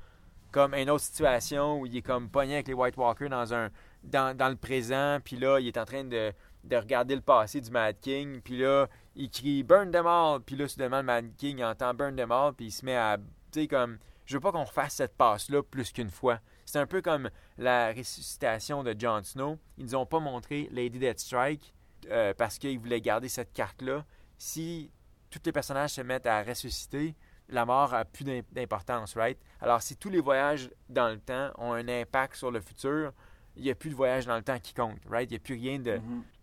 comme 0.51 0.75
une 0.75 0.91
autre 0.91 1.05
situation 1.05 1.81
où 1.81 1.87
il 1.87 1.97
est 1.97 2.03
comme 2.03 2.29
pogné 2.29 2.55
avec 2.55 2.69
les 2.69 2.75
White 2.75 2.97
Walkers 2.97 3.31
dans, 3.31 3.55
un, 3.55 3.71
dans, 4.03 4.49
le 4.49 4.57
présent, 4.57 5.19
puis 5.25 5.37
là, 5.37 5.61
il 5.61 5.69
est 5.69 5.79
en 5.79 5.85
train 5.85 6.05
de, 6.05 6.33
de 6.65 6.77
regarder 6.77 7.15
le 7.15 7.21
passé 7.21 7.61
du 7.61 7.71
Mad 7.71 7.97
King, 8.01 8.41
puis 8.41 8.59
là, 8.59 8.89
il 9.17 9.31
crie 9.31 9.63
Burn 9.63 9.91
them 9.91 10.07
all, 10.07 10.41
puis 10.41 10.57
là, 10.57 10.69
soudainement, 10.69 10.99
le 10.99 11.05
Mad 11.05 11.37
King 11.37 11.63
entend 11.63 11.95
Burn 11.95 12.17
them 12.17 12.33
all, 12.33 12.53
puis 12.53 12.67
il 12.67 12.73
se 12.73 12.85
met 12.85 12.97
à. 12.97 13.19
Tu 13.53 13.63
sais, 13.63 13.67
comme. 13.69 13.99
Je 14.27 14.37
veux 14.37 14.41
pas 14.41 14.53
qu'on 14.53 14.63
refasse 14.63 14.95
cette 14.95 15.17
passe-là 15.17 15.61
plus 15.61 15.91
qu'une 15.91 16.11
fois. 16.11 16.39
C'est 16.65 16.79
un 16.79 16.87
peu 16.87 17.03
comme 17.03 17.31
la 17.59 17.93
ressuscitation 17.93 18.85
de 18.85 18.95
Jon 18.97 19.25
Snow. 19.25 19.59
Ils 19.77 19.87
nous 19.87 19.95
ont 19.97 20.07
pas 20.07 20.21
montré 20.21 20.69
Lady 20.71 21.01
Deathstrike 21.01 21.75
euh, 22.09 22.33
parce 22.39 22.59
qu'ils 22.59 22.79
voulaient 22.79 23.01
garder 23.01 23.29
cette 23.29 23.53
carte-là. 23.53 24.05
Si 24.39 24.93
tous 25.31 25.41
les 25.45 25.51
personnages 25.51 25.95
se 25.95 26.01
mettent 26.03 26.29
à 26.29 26.45
ressusciter, 26.45 27.17
la 27.51 27.65
mort 27.67 27.93
a 27.95 28.05
plus 28.05 28.25
d'im- 28.25 28.43
d'importance, 28.53 29.15
right? 29.17 29.39
Alors, 29.61 29.83
si 29.83 29.97
tous 29.97 30.11
les 30.11 30.21
voyages 30.21 30.71
dans 30.89 31.09
le 31.09 31.19
temps 31.19 31.51
ont 31.59 31.73
un 31.73 31.87
impact 31.89 32.37
sur 32.37 32.51
le 32.51 32.61
futur, 32.61 33.13
il 33.57 33.65
n'y 33.65 33.71
a 33.71 33.75
plus 33.75 33.91
de 33.91 33.95
voyage 33.95 34.27
dans 34.27 34.37
le 34.37 34.43
temps 34.43 34.59
qui 34.59 34.73
compte, 34.75 34.99
right? 35.09 35.29
Il 35.31 35.35
n'y 35.35 35.37
a 35.37 35.41
plus 35.41 35.55
rien 35.55 35.79
de. 35.79 35.97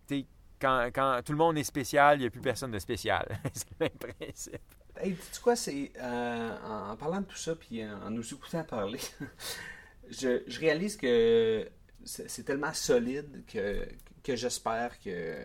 Tu 0.06 0.20
sais, 0.20 0.26
Quand, 0.60 0.88
quand 0.92 1.20
tout 1.24 1.32
le 1.32 1.38
monde 1.38 1.56
est 1.58 1.64
spécial, 1.64 2.18
il 2.18 2.20
n'y 2.20 2.26
a 2.26 2.30
plus 2.30 2.40
personne 2.40 2.70
de 2.70 2.78
spécial. 2.78 3.26
C'est 3.52 3.68
le 3.70 3.76
même 3.86 4.14
principe. 4.16 4.60
Hey, 5.00 5.14
tu 5.32 5.40
quoi, 5.40 5.54
c'est 5.54 5.92
euh, 6.00 6.56
en, 6.66 6.96
parlant 6.96 7.20
de 7.20 7.26
tout 7.26 7.36
ça, 7.36 7.54
puis 7.54 7.84
en, 7.86 8.10
nous 8.10 8.34
écoutant 8.34 8.64
parler, 8.64 8.98
je, 10.10 10.42
je 10.46 10.60
réalise 10.60 10.96
que 10.96 11.68
c'est 12.04 12.44
tellement 12.44 12.72
solide 12.72 13.44
que, 13.46 13.86
que 14.24 14.34
j'espère 14.36 14.98
que 15.00 15.44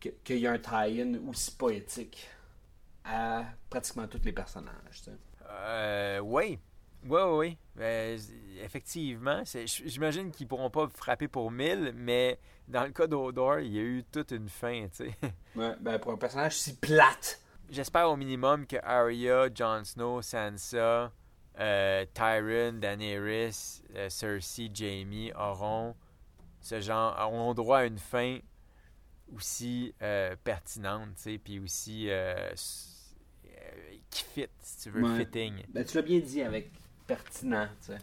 que- 0.00 0.08
qu'il 0.24 0.38
y 0.38 0.46
a 0.46 0.52
un 0.52 0.58
tie-in 0.58 1.14
aussi 1.28 1.54
poétique 1.56 2.26
à 3.10 3.44
pratiquement 3.68 4.06
tous 4.06 4.20
les 4.24 4.32
personnages. 4.32 5.02
Euh, 5.48 6.20
oui. 6.20 6.58
Oui, 7.04 7.20
oui, 7.22 7.38
oui. 7.38 7.58
Euh, 7.80 8.18
effectivement. 8.62 9.42
J'imagine 9.64 10.30
qu'ils 10.30 10.46
pourront 10.46 10.70
pas 10.70 10.86
frapper 10.88 11.28
pour 11.28 11.50
1000, 11.50 11.92
mais 11.96 12.38
dans 12.68 12.84
le 12.84 12.90
cas 12.90 13.06
d'Odor, 13.06 13.60
il 13.60 13.72
y 13.72 13.78
a 13.78 13.82
eu 13.82 14.04
toute 14.04 14.32
une 14.32 14.48
fin, 14.48 14.86
tu 14.88 15.06
sais. 15.06 15.16
Ouais, 15.56 15.74
ben 15.80 15.98
pour 15.98 16.12
un 16.12 16.16
personnage 16.16 16.56
si 16.56 16.76
plate. 16.76 17.40
J'espère 17.70 18.10
au 18.10 18.16
minimum 18.16 18.66
que 18.66 18.76
Arya, 18.82 19.48
Jon 19.54 19.82
Snow, 19.84 20.22
Sansa, 20.22 21.10
euh, 21.58 22.04
Tyrion, 22.12 22.74
Daenerys, 22.74 23.82
euh, 23.96 24.08
Cersei, 24.08 24.70
Jaime 24.72 25.32
auront 25.38 25.96
ce 26.60 26.80
genre, 26.80 27.16
auront 27.18 27.54
droit 27.54 27.78
à 27.78 27.84
une 27.86 27.98
fin 27.98 28.38
aussi 29.34 29.94
pertinente, 30.44 31.14
tu 31.16 31.22
sais, 31.22 31.38
puis 31.38 31.60
aussi 31.60 32.10
qui 34.10 34.24
fit, 34.24 34.46
si 34.60 34.78
tu 34.82 34.90
veux, 34.90 35.02
Ouais. 35.02 35.18
fitting. 35.18 35.62
Ben, 35.68 35.84
tu 35.84 35.96
l'as 35.96 36.02
bien 36.02 36.18
dit 36.20 36.42
avec 36.42 36.70
pertinent, 37.06 37.68
tu 37.80 37.92
sais. 37.92 37.98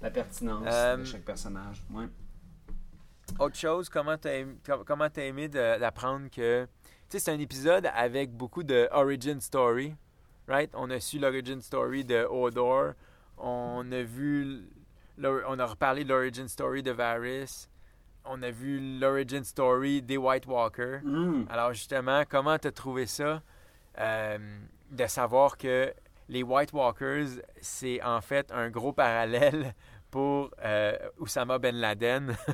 La 0.00 0.10
pertinence 0.10 0.66
Euh, 0.70 0.96
de 0.98 1.04
chaque 1.04 1.24
personnage. 1.24 1.82
Ouais. 1.90 2.06
Autre 3.38 3.56
chose, 3.56 3.88
comment 3.88 4.16
t'as 4.16 4.34
aimé, 4.34 4.54
com- 4.64 4.84
comment 4.86 5.08
t'as 5.10 5.22
aimé 5.24 5.48
d'apprendre 5.48 6.28
que... 6.30 6.64
Tu 7.08 7.18
sais, 7.18 7.18
c'est 7.18 7.30
un 7.32 7.38
épisode 7.38 7.86
avec 7.94 8.30
beaucoup 8.32 8.62
de 8.62 8.88
origin 8.92 9.40
story, 9.40 9.94
right? 10.48 10.70
On 10.74 10.90
a 10.90 11.00
su 11.00 11.18
l'origin 11.18 11.60
story 11.60 12.04
de 12.04 12.24
Hodor. 12.24 12.92
On 13.38 13.90
a 13.92 14.02
vu... 14.02 14.64
On 15.22 15.58
a 15.58 15.64
reparlé 15.66 16.04
de 16.04 16.10
l'origin 16.10 16.46
story 16.48 16.82
de 16.82 16.90
Varys. 16.92 17.68
On 18.24 18.42
a 18.42 18.50
vu 18.50 18.98
l'origin 18.98 19.44
story 19.44 20.02
des 20.02 20.16
White 20.18 20.46
Walkers. 20.46 21.00
Mm. 21.02 21.46
Alors 21.48 21.72
justement, 21.72 22.22
comment 22.28 22.58
t'as 22.58 22.72
trouvé 22.72 23.06
ça? 23.06 23.42
Euh, 23.98 24.38
de 24.90 25.06
savoir 25.06 25.56
que 25.56 25.92
les 26.28 26.42
White 26.42 26.72
Walkers, 26.72 27.40
c'est 27.60 28.02
en 28.02 28.20
fait 28.20 28.50
un 28.52 28.70
gros 28.70 28.92
parallèle 28.92 29.74
pour 30.10 30.50
euh, 30.64 30.96
Oussama 31.18 31.58
Ben 31.58 31.76
Laden. 31.76 32.36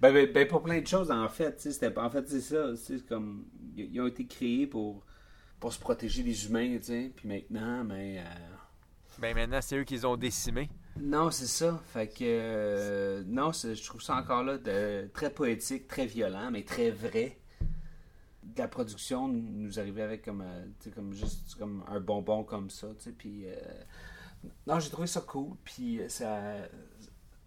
Ben, 0.00 0.12
ben, 0.12 0.30
ben, 0.32 0.46
pour 0.48 0.62
plein 0.62 0.80
de 0.80 0.86
choses, 0.86 1.10
en 1.10 1.28
fait. 1.28 1.68
En 1.96 2.10
fait, 2.10 2.28
c'est 2.28 2.40
ça. 2.40 2.72
Comme. 3.08 3.46
Ils 3.76 4.00
ont 4.00 4.06
été 4.06 4.26
créés 4.26 4.66
pour, 4.66 5.04
pour 5.60 5.72
se 5.72 5.78
protéger 5.80 6.22
des 6.22 6.46
humains, 6.46 6.76
tu 6.78 6.84
sais. 6.84 7.12
Puis 7.14 7.28
maintenant, 7.28 7.84
mais. 7.84 8.18
euh, 8.20 8.22
ben 9.18 9.34
maintenant, 9.34 9.60
c'est 9.60 9.76
eux 9.78 9.84
qui 9.84 9.94
les 9.94 10.04
ont 10.04 10.16
décimés. 10.16 10.70
Non, 10.96 11.30
c'est 11.30 11.46
ça. 11.46 11.80
Fait 11.92 12.08
que. 12.08 12.18
euh, 12.22 13.22
non, 13.26 13.52
je 13.52 13.84
trouve 13.84 14.02
ça 14.02 14.16
encore 14.16 14.44
là 14.44 14.58
de, 14.58 15.08
très 15.12 15.30
poétique, 15.30 15.88
très 15.88 16.06
violent, 16.06 16.50
mais 16.50 16.62
très 16.64 16.90
vrai. 16.90 17.38
La 18.56 18.68
production 18.68 19.28
nous 19.28 19.78
arrivait 19.78 20.02
avec 20.02 20.24
comme, 20.24 20.42
euh, 20.42 20.66
comme 20.94 21.12
juste 21.12 21.54
comme 21.56 21.84
un 21.88 22.00
bonbon 22.00 22.44
comme 22.44 22.70
ça. 22.70 22.88
Puis. 23.18 23.46
euh, 23.46 23.54
Non, 24.66 24.78
j'ai 24.78 24.90
trouvé 24.90 25.06
ça 25.06 25.20
cool, 25.22 25.56
puis 25.64 26.00
ça, 26.08 26.56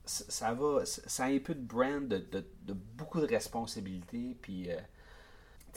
ça, 0.04 0.26
ça 0.30 0.54
va, 0.54 0.84
ça 0.86 1.26
a 1.26 1.28
un 1.30 1.40
peu 1.40 1.54
de 1.54 1.62
brand, 1.62 2.08
de, 2.08 2.18
de- 2.18 2.74
beaucoup 2.74 3.20
de 3.22 3.28
responsabilités, 3.28 4.36
euh, 4.72 4.80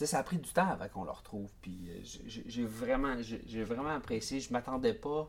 ça 0.06 0.18
a 0.18 0.22
pris 0.22 0.38
du 0.38 0.50
temps 0.50 0.66
avant 0.68 0.88
qu'on 0.88 1.04
le 1.04 1.10
retrouve, 1.10 1.50
puis 1.60 1.90
euh, 1.90 2.00
j'ai- 2.26 2.64
vraiment, 2.64 3.16
vraiment 3.64 3.90
apprécié. 3.90 4.40
Je 4.40 4.50
m'attendais 4.52 4.94
pas 4.94 5.26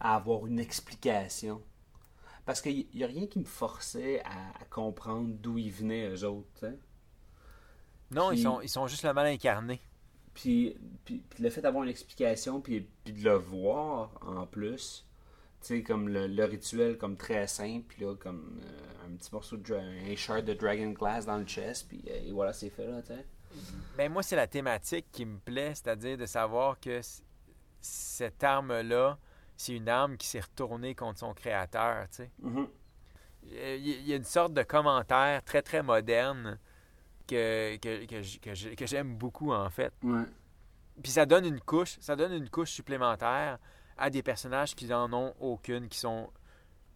à 0.00 0.16
avoir 0.16 0.46
une 0.46 0.58
explication, 0.58 1.60
parce 2.46 2.62
qu'il 2.62 2.86
n'y 2.94 3.04
a 3.04 3.06
rien 3.06 3.26
qui 3.26 3.38
me 3.38 3.44
forçait 3.44 4.22
à, 4.24 4.64
comprendre 4.70 5.28
d'où 5.34 5.58
ils 5.58 5.70
venaient 5.72 6.08
eux 6.08 6.24
autres. 6.24 6.64
Non, 8.10 8.28
Puis- 8.30 8.38
ils, 8.38 8.42
sont, 8.42 8.60
ils 8.60 8.68
sont 8.68 8.86
juste 8.86 9.04
le 9.04 9.12
mal 9.12 9.26
incarné. 9.26 9.80
Puis, 10.34 10.76
puis, 11.04 11.22
puis 11.30 11.42
le 11.42 11.50
fait 11.50 11.60
d'avoir 11.60 11.84
une 11.84 11.90
explication, 11.90 12.60
puis, 12.60 12.86
de 13.06 13.22
le 13.24 13.34
voir 13.34 14.10
en 14.22 14.46
plus, 14.46 15.06
tu 15.60 15.66
sais, 15.68 15.82
comme 15.82 16.08
le, 16.08 16.26
le 16.26 16.44
rituel, 16.44 16.98
comme 16.98 17.16
très 17.16 17.46
simple, 17.46 17.84
puis 17.88 18.04
là, 18.04 18.14
comme 18.16 18.60
euh, 18.64 19.06
un 19.06 19.16
petit 19.16 19.30
morceau 19.32 19.56
de 19.56 19.74
un 19.74 20.16
shard 20.16 20.44
de 20.44 20.54
Dragon 20.54 20.90
Glass 20.90 21.24
dans 21.26 21.36
le 21.38 21.44
chest, 21.44 21.86
puis 21.88 22.02
euh, 22.08 22.26
et 22.26 22.32
voilà, 22.32 22.52
c'est 22.52 22.70
fait 22.70 22.86
là, 22.86 23.00
tu 23.02 23.08
sais. 23.14 23.24
Ben 23.96 24.10
moi, 24.12 24.24
c'est 24.24 24.34
la 24.34 24.48
thématique 24.48 25.06
qui 25.12 25.24
me 25.24 25.38
plaît, 25.38 25.72
c'est-à-dire 25.76 26.18
de 26.18 26.26
savoir 26.26 26.80
que 26.80 27.00
cette 27.80 28.42
arme-là, 28.42 29.16
c'est 29.56 29.74
une 29.74 29.88
arme 29.88 30.16
qui 30.16 30.26
s'est 30.26 30.40
retournée 30.40 30.96
contre 30.96 31.20
son 31.20 31.32
créateur, 31.32 32.08
tu 32.10 32.16
sais. 32.24 32.30
Y- 33.46 33.98
il 34.00 34.08
y 34.08 34.12
a 34.12 34.16
une 34.16 34.24
sorte 34.24 34.52
de 34.54 34.62
commentaire 34.64 35.44
très, 35.44 35.62
très 35.62 35.82
moderne 35.84 36.58
que, 37.26 37.76
que, 37.76 38.74
que 38.74 38.86
j'aime 38.86 39.16
beaucoup, 39.16 39.52
en 39.52 39.70
fait. 39.70 39.92
Ouais. 40.02 40.24
Puis 41.02 41.12
ça 41.12 41.26
donne 41.26 41.44
une 41.46 41.60
couche, 41.60 41.96
ça 42.00 42.14
donne 42.16 42.32
une 42.32 42.48
couche 42.50 42.70
supplémentaire 42.70 43.58
à 43.96 44.10
des 44.10 44.22
personnages 44.22 44.74
qui 44.74 44.86
n'en 44.86 45.12
ont 45.12 45.34
aucune, 45.40 45.88
qui 45.88 45.98
sont 45.98 46.30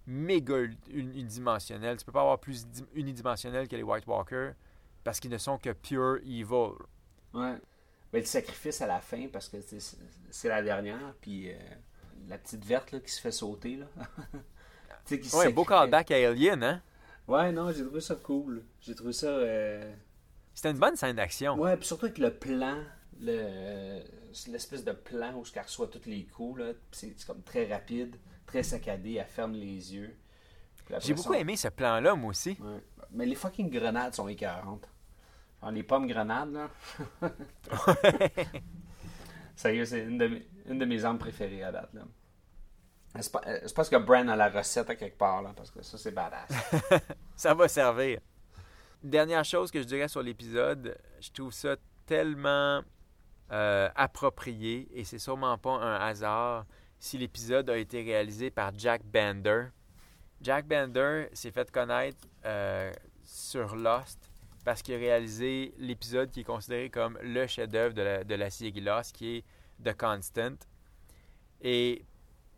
méga 0.07 0.57
unidimensionnels. 0.91 1.97
Tu 1.97 2.05
peux 2.05 2.12
pas 2.12 2.20
avoir 2.20 2.39
plus 2.39 2.66
di- 2.66 2.85
unidimensionnels 2.95 3.68
que 3.68 3.76
les 3.76 3.83
White 3.83 4.07
Walkers 4.07 4.55
parce 5.05 5.20
qu'ils 5.20 5.31
ne 5.31 5.39
sont 5.39 5.59
que 5.59 5.70
pure 5.72 6.18
evil. 6.24 6.72
Ouais. 7.35 7.57
Ben, 8.12 8.20
le 8.20 8.24
sacrifice 8.24 8.81
à 8.81 8.87
la 8.87 9.01
fin, 9.01 9.26
parce 9.33 9.49
que 9.49 9.61
c'est- 9.61 10.49
la 10.49 10.62
dernière, 10.62 11.14
puis 11.20 11.51
euh, 11.51 11.57
la 12.29 12.39
petite 12.39 12.64
verte 12.64 12.93
là, 12.93 13.01
qui 13.01 13.11
se 13.11 13.20
fait 13.20 13.33
sauter, 13.33 13.76
là. 13.76 13.87
Qui 15.07 15.35
Ouais, 15.35 15.51
beau 15.51 15.64
callback 15.64 16.11
à 16.11 16.16
Alien, 16.16 16.62
hein? 16.62 16.83
Ouais, 17.26 17.51
non, 17.51 17.72
j'ai 17.72 17.83
trouvé 17.83 18.01
ça 18.03 18.14
cool. 18.16 18.62
J'ai 18.83 18.95
trouvé 18.95 19.14
ça. 19.14 19.26
euh, 19.26 19.95
C'était 20.59 20.73
une 20.73 20.79
bonne 20.79 20.97
scène 20.97 21.15
d'action. 21.15 21.55
Ouais, 21.55 21.77
puis 21.77 21.87
surtout 21.87 22.07
avec 22.07 22.19
le 22.19 22.35
plan, 22.35 22.79
le, 23.21 24.01
c'est 24.33 24.51
l'espèce 24.51 24.83
de 24.83 24.91
plan 24.91 25.33
où 25.35 25.45
elle 25.55 25.63
reçoit 25.63 25.87
tous 25.87 26.05
les 26.07 26.25
coups, 26.27 26.61
c'est, 26.91 27.15
comme 27.25 27.45
très 27.45 27.73
rapide, 27.73 28.17
très 28.45 28.65
saccadé, 28.65 29.15
elle 29.15 29.27
ferme 29.27 29.53
les 29.53 29.95
yeux. 29.95 30.17
J'ai 30.99 31.15
beaucoup 31.15 31.35
aimé 31.35 31.55
ce 31.55 31.69
plan-là, 31.69 32.17
moi 32.17 32.31
aussi. 32.31 32.59
ouais. 32.61 32.83
Mais 33.13 33.25
les 33.25 33.37
fucking 33.37 33.71
grenades 33.71 34.17
sont 34.17 34.27
écœurantes. 34.27 34.89
Genre 35.63 35.71
les 35.71 35.85
pommes 35.85 36.09
grenades, 36.09 36.53
là. 36.53 36.71
Sérieux, 39.55 39.85
c'est 39.85 40.01
une 40.01 40.19
de, 40.19 40.27
mes, 40.27 40.49
une 40.67 40.81
de 40.81 40.85
mes 40.87 41.05
armes 41.05 41.19
préférées 41.19 41.63
à 41.63 41.71
date, 41.71 41.95
là. 41.95 42.03
Euh, 43.15 43.21
c'est 43.65 43.75
parce 43.75 43.89
que 43.89 43.97
Bran 43.97 44.27
a 44.27 44.35
la 44.35 44.49
recette 44.49 44.91
à 44.91 44.97
quelque 44.97 45.19
part, 45.19 45.41
là, 45.41 45.53
parce 45.57 45.71
que 45.71 45.83
ça, 45.83 45.97
c'est 45.97 46.11
badass. 46.11 46.51
Ça 47.37 47.55
va 47.55 47.69
servir. 47.69 48.19
Dernière 49.03 49.44
chose 49.44 49.70
que 49.70 49.80
je 49.80 49.86
dirais 49.86 50.09
sur 50.09 50.22
l'épisode, 50.22 50.99
je 51.20 51.30
trouve 51.30 51.53
ça 51.53 51.76
tellement 52.05 52.82
euh, 53.53 53.88
approprié 53.94 54.88
et 54.92 55.05
c'est 55.05 55.20
sûrement 55.20 55.57
pas 55.57 55.74
un 55.74 55.94
hasard 56.01 56.66
si 56.99 57.16
l'épisode 57.16 57.70
a 57.70 57.78
été 57.78 58.03
réalisé 58.03 58.51
par 58.51 58.72
Jack 58.76 59.05
Bender. 59.05 59.66
Jack 60.40 60.66
Bender 60.66 61.28
s'est 61.32 61.53
fait 61.53 61.70
connaître 61.70 62.26
euh, 62.44 62.92
sur 63.22 63.76
Lost 63.76 64.18
parce 64.64 64.82
qu'il 64.82 64.96
a 64.96 64.99
réalisé 64.99 65.72
l'épisode 65.78 66.32
qui 66.32 66.40
est 66.40 66.44
considéré 66.44 66.90
comme 66.90 67.20
le 67.22 67.46
chef-d'œuvre 67.46 67.94
de 67.94 68.03
la, 68.03 68.24
de 68.24 68.51
série 68.51 68.80
Lost, 68.80 69.14
qui 69.14 69.36
est 69.36 69.44
The 69.84 69.96
Constant. 69.96 70.57
Et 71.61 72.05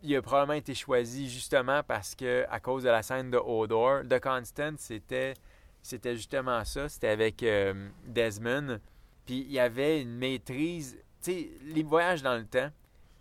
il 0.01 0.15
a 0.15 0.23
probablement 0.23 0.57
été 0.57 0.73
choisi 0.73 1.29
justement 1.29 1.83
parce 1.83 2.15
que 2.15 2.45
à 2.49 2.59
cause 2.59 2.81
de 2.81 2.89
la 2.89 3.03
scène 3.03 3.29
de 3.29 3.37
Hodor, 3.37 4.01
The 4.09 4.19
Constant, 4.19 4.73
c'était 4.77 5.35
c'était 5.81 6.15
justement 6.15 6.63
ça, 6.63 6.89
c'était 6.89 7.09
avec 7.09 7.43
euh, 7.43 7.89
Desmond. 8.05 8.79
Puis 9.25 9.39
il 9.41 9.51
y 9.51 9.59
avait 9.59 10.01
une 10.01 10.15
maîtrise, 10.15 10.97
tu 11.21 11.31
sais, 11.31 11.51
les 11.63 11.83
voyages 11.83 12.21
dans 12.21 12.37
le 12.37 12.45
temps, 12.45 12.71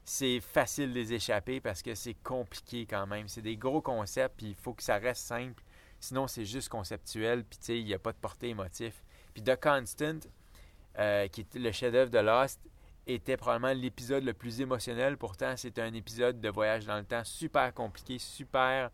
c'est 0.04 0.40
facile 0.40 0.90
de 0.90 0.94
les 0.94 1.12
échapper 1.12 1.60
parce 1.60 1.82
que 1.82 1.94
c'est 1.94 2.14
compliqué 2.14 2.86
quand 2.86 3.06
même, 3.06 3.28
c'est 3.28 3.42
des 3.42 3.56
gros 3.56 3.80
concepts 3.80 4.36
puis 4.38 4.48
il 4.48 4.54
faut 4.54 4.72
que 4.72 4.82
ça 4.82 4.96
reste 4.96 5.26
simple. 5.26 5.62
Sinon, 6.00 6.26
c'est 6.26 6.46
juste 6.46 6.70
conceptuel, 6.70 7.44
puis 7.44 7.58
tu 7.58 7.66
sais, 7.66 7.78
il 7.78 7.84
n'y 7.84 7.92
a 7.92 7.98
pas 7.98 8.12
de 8.12 8.16
portée 8.16 8.48
émotive. 8.48 8.94
Puis 9.34 9.42
The 9.42 9.60
Constant, 9.60 10.20
euh, 10.98 11.28
qui 11.28 11.42
est 11.42 11.54
le 11.56 11.70
chef-d'œuvre 11.72 12.10
de 12.10 12.18
Lost, 12.18 12.58
était 13.06 13.36
probablement 13.36 13.74
l'épisode 13.74 14.24
le 14.24 14.32
plus 14.32 14.60
émotionnel. 14.60 15.18
Pourtant, 15.18 15.54
c'est 15.56 15.78
un 15.78 15.92
épisode 15.92 16.40
de 16.40 16.48
voyage 16.48 16.86
dans 16.86 16.96
le 16.96 17.04
temps 17.04 17.24
super 17.24 17.74
compliqué, 17.74 18.18
super 18.18 18.90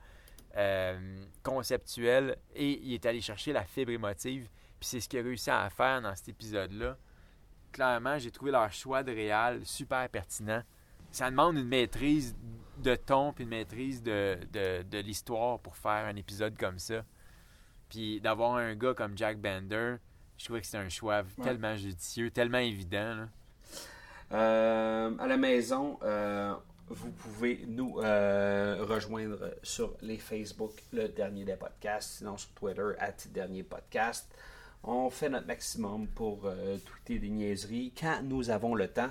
euh, 0.57 1.24
conceptuel. 1.42 2.36
Et 2.54 2.80
il 2.82 2.94
est 2.94 3.07
allé 3.07 3.20
chercher 3.20 3.52
la 3.52 3.64
fibre 3.64 3.92
émotive. 3.92 4.48
Puis 4.80 4.88
c'est 4.88 5.00
ce 5.00 5.09
qu'il 5.09 5.20
a 5.20 5.22
réussi 5.22 5.50
à 5.50 5.68
faire 5.70 6.02
dans 6.02 6.14
cet 6.14 6.28
épisode-là. 6.28 6.96
Clairement, 7.72 8.18
j'ai 8.18 8.30
trouvé 8.30 8.50
leur 8.50 8.72
choix 8.72 9.02
de 9.02 9.12
réal 9.12 9.64
super 9.64 10.09
pertinent. 10.09 10.62
Ça 11.11 11.30
demande 11.30 11.57
une 11.57 11.68
maîtrise 11.68 12.36
de 12.78 12.94
ton 12.94 13.32
puis 13.32 13.44
une 13.44 13.50
maîtrise 13.50 14.02
de, 14.02 14.38
de, 14.52 14.82
de 14.82 14.98
l'histoire 14.98 15.59
pour 15.61 15.76
faire 15.76 16.07
un 16.07 16.16
épisode 16.16 16.57
comme 16.59 16.78
ça. 16.78 17.04
Puis 17.88 18.20
d'avoir 18.20 18.57
un 18.57 18.74
gars 18.74 18.94
comme 18.94 19.16
Jack 19.16 19.38
Bender, 19.38 19.96
je 20.36 20.44
trouvais 20.44 20.61
que 20.61 20.66
c'était 20.66 20.78
un 20.78 20.88
choix 20.88 21.22
tellement 21.42 21.76
judicieux, 21.76 22.30
tellement 22.30 22.59
évident. 22.59 23.14
là. 23.14 23.28
Euh, 24.32 25.16
à 25.18 25.26
la 25.26 25.36
maison, 25.36 25.98
euh, 26.02 26.54
vous 26.89 27.11
pouvez 27.11 27.64
nous 27.66 28.01
euh, 28.01 28.84
rejoindre 28.89 29.55
sur 29.62 29.95
les 30.03 30.18
Facebook, 30.18 30.72
le 30.93 31.09
dernier 31.09 31.45
des 31.45 31.57
podcasts, 31.57 32.18
sinon 32.18 32.37
sur 32.37 32.51
Twitter, 32.51 32.91
at 32.99 33.14
dernier 33.32 33.62
podcast. 33.62 34.32
On 34.84 35.11
fait 35.11 35.28
notre 35.28 35.47
maximum 35.47 36.07
pour 36.09 36.43
euh, 36.45 36.78
tweeter 36.78 37.18
des 37.18 37.30
niaiseries 37.30 37.93
quand 37.99 38.20
nous 38.22 38.51
avons 38.51 38.74
le 38.74 38.89
temps. 38.89 39.11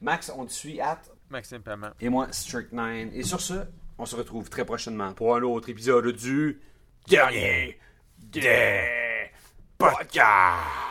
Max, 0.00 0.30
on 0.36 0.46
te 0.46 0.52
suit 0.52 0.80
at 0.80 1.00
Maxime 1.30 1.60
Paiement. 1.60 1.90
et 2.00 2.08
moi 2.08 2.28
Strict9. 2.28 3.10
Et 3.12 3.24
sur 3.24 3.40
ce, 3.40 3.64
on 3.98 4.06
se 4.06 4.14
retrouve 4.14 4.48
très 4.48 4.64
prochainement 4.64 5.12
pour 5.12 5.34
un 5.34 5.42
autre 5.42 5.68
épisode 5.68 6.06
du 6.12 6.60
dernier 7.08 7.78
des 8.18 9.30
podcasts. 9.76 10.87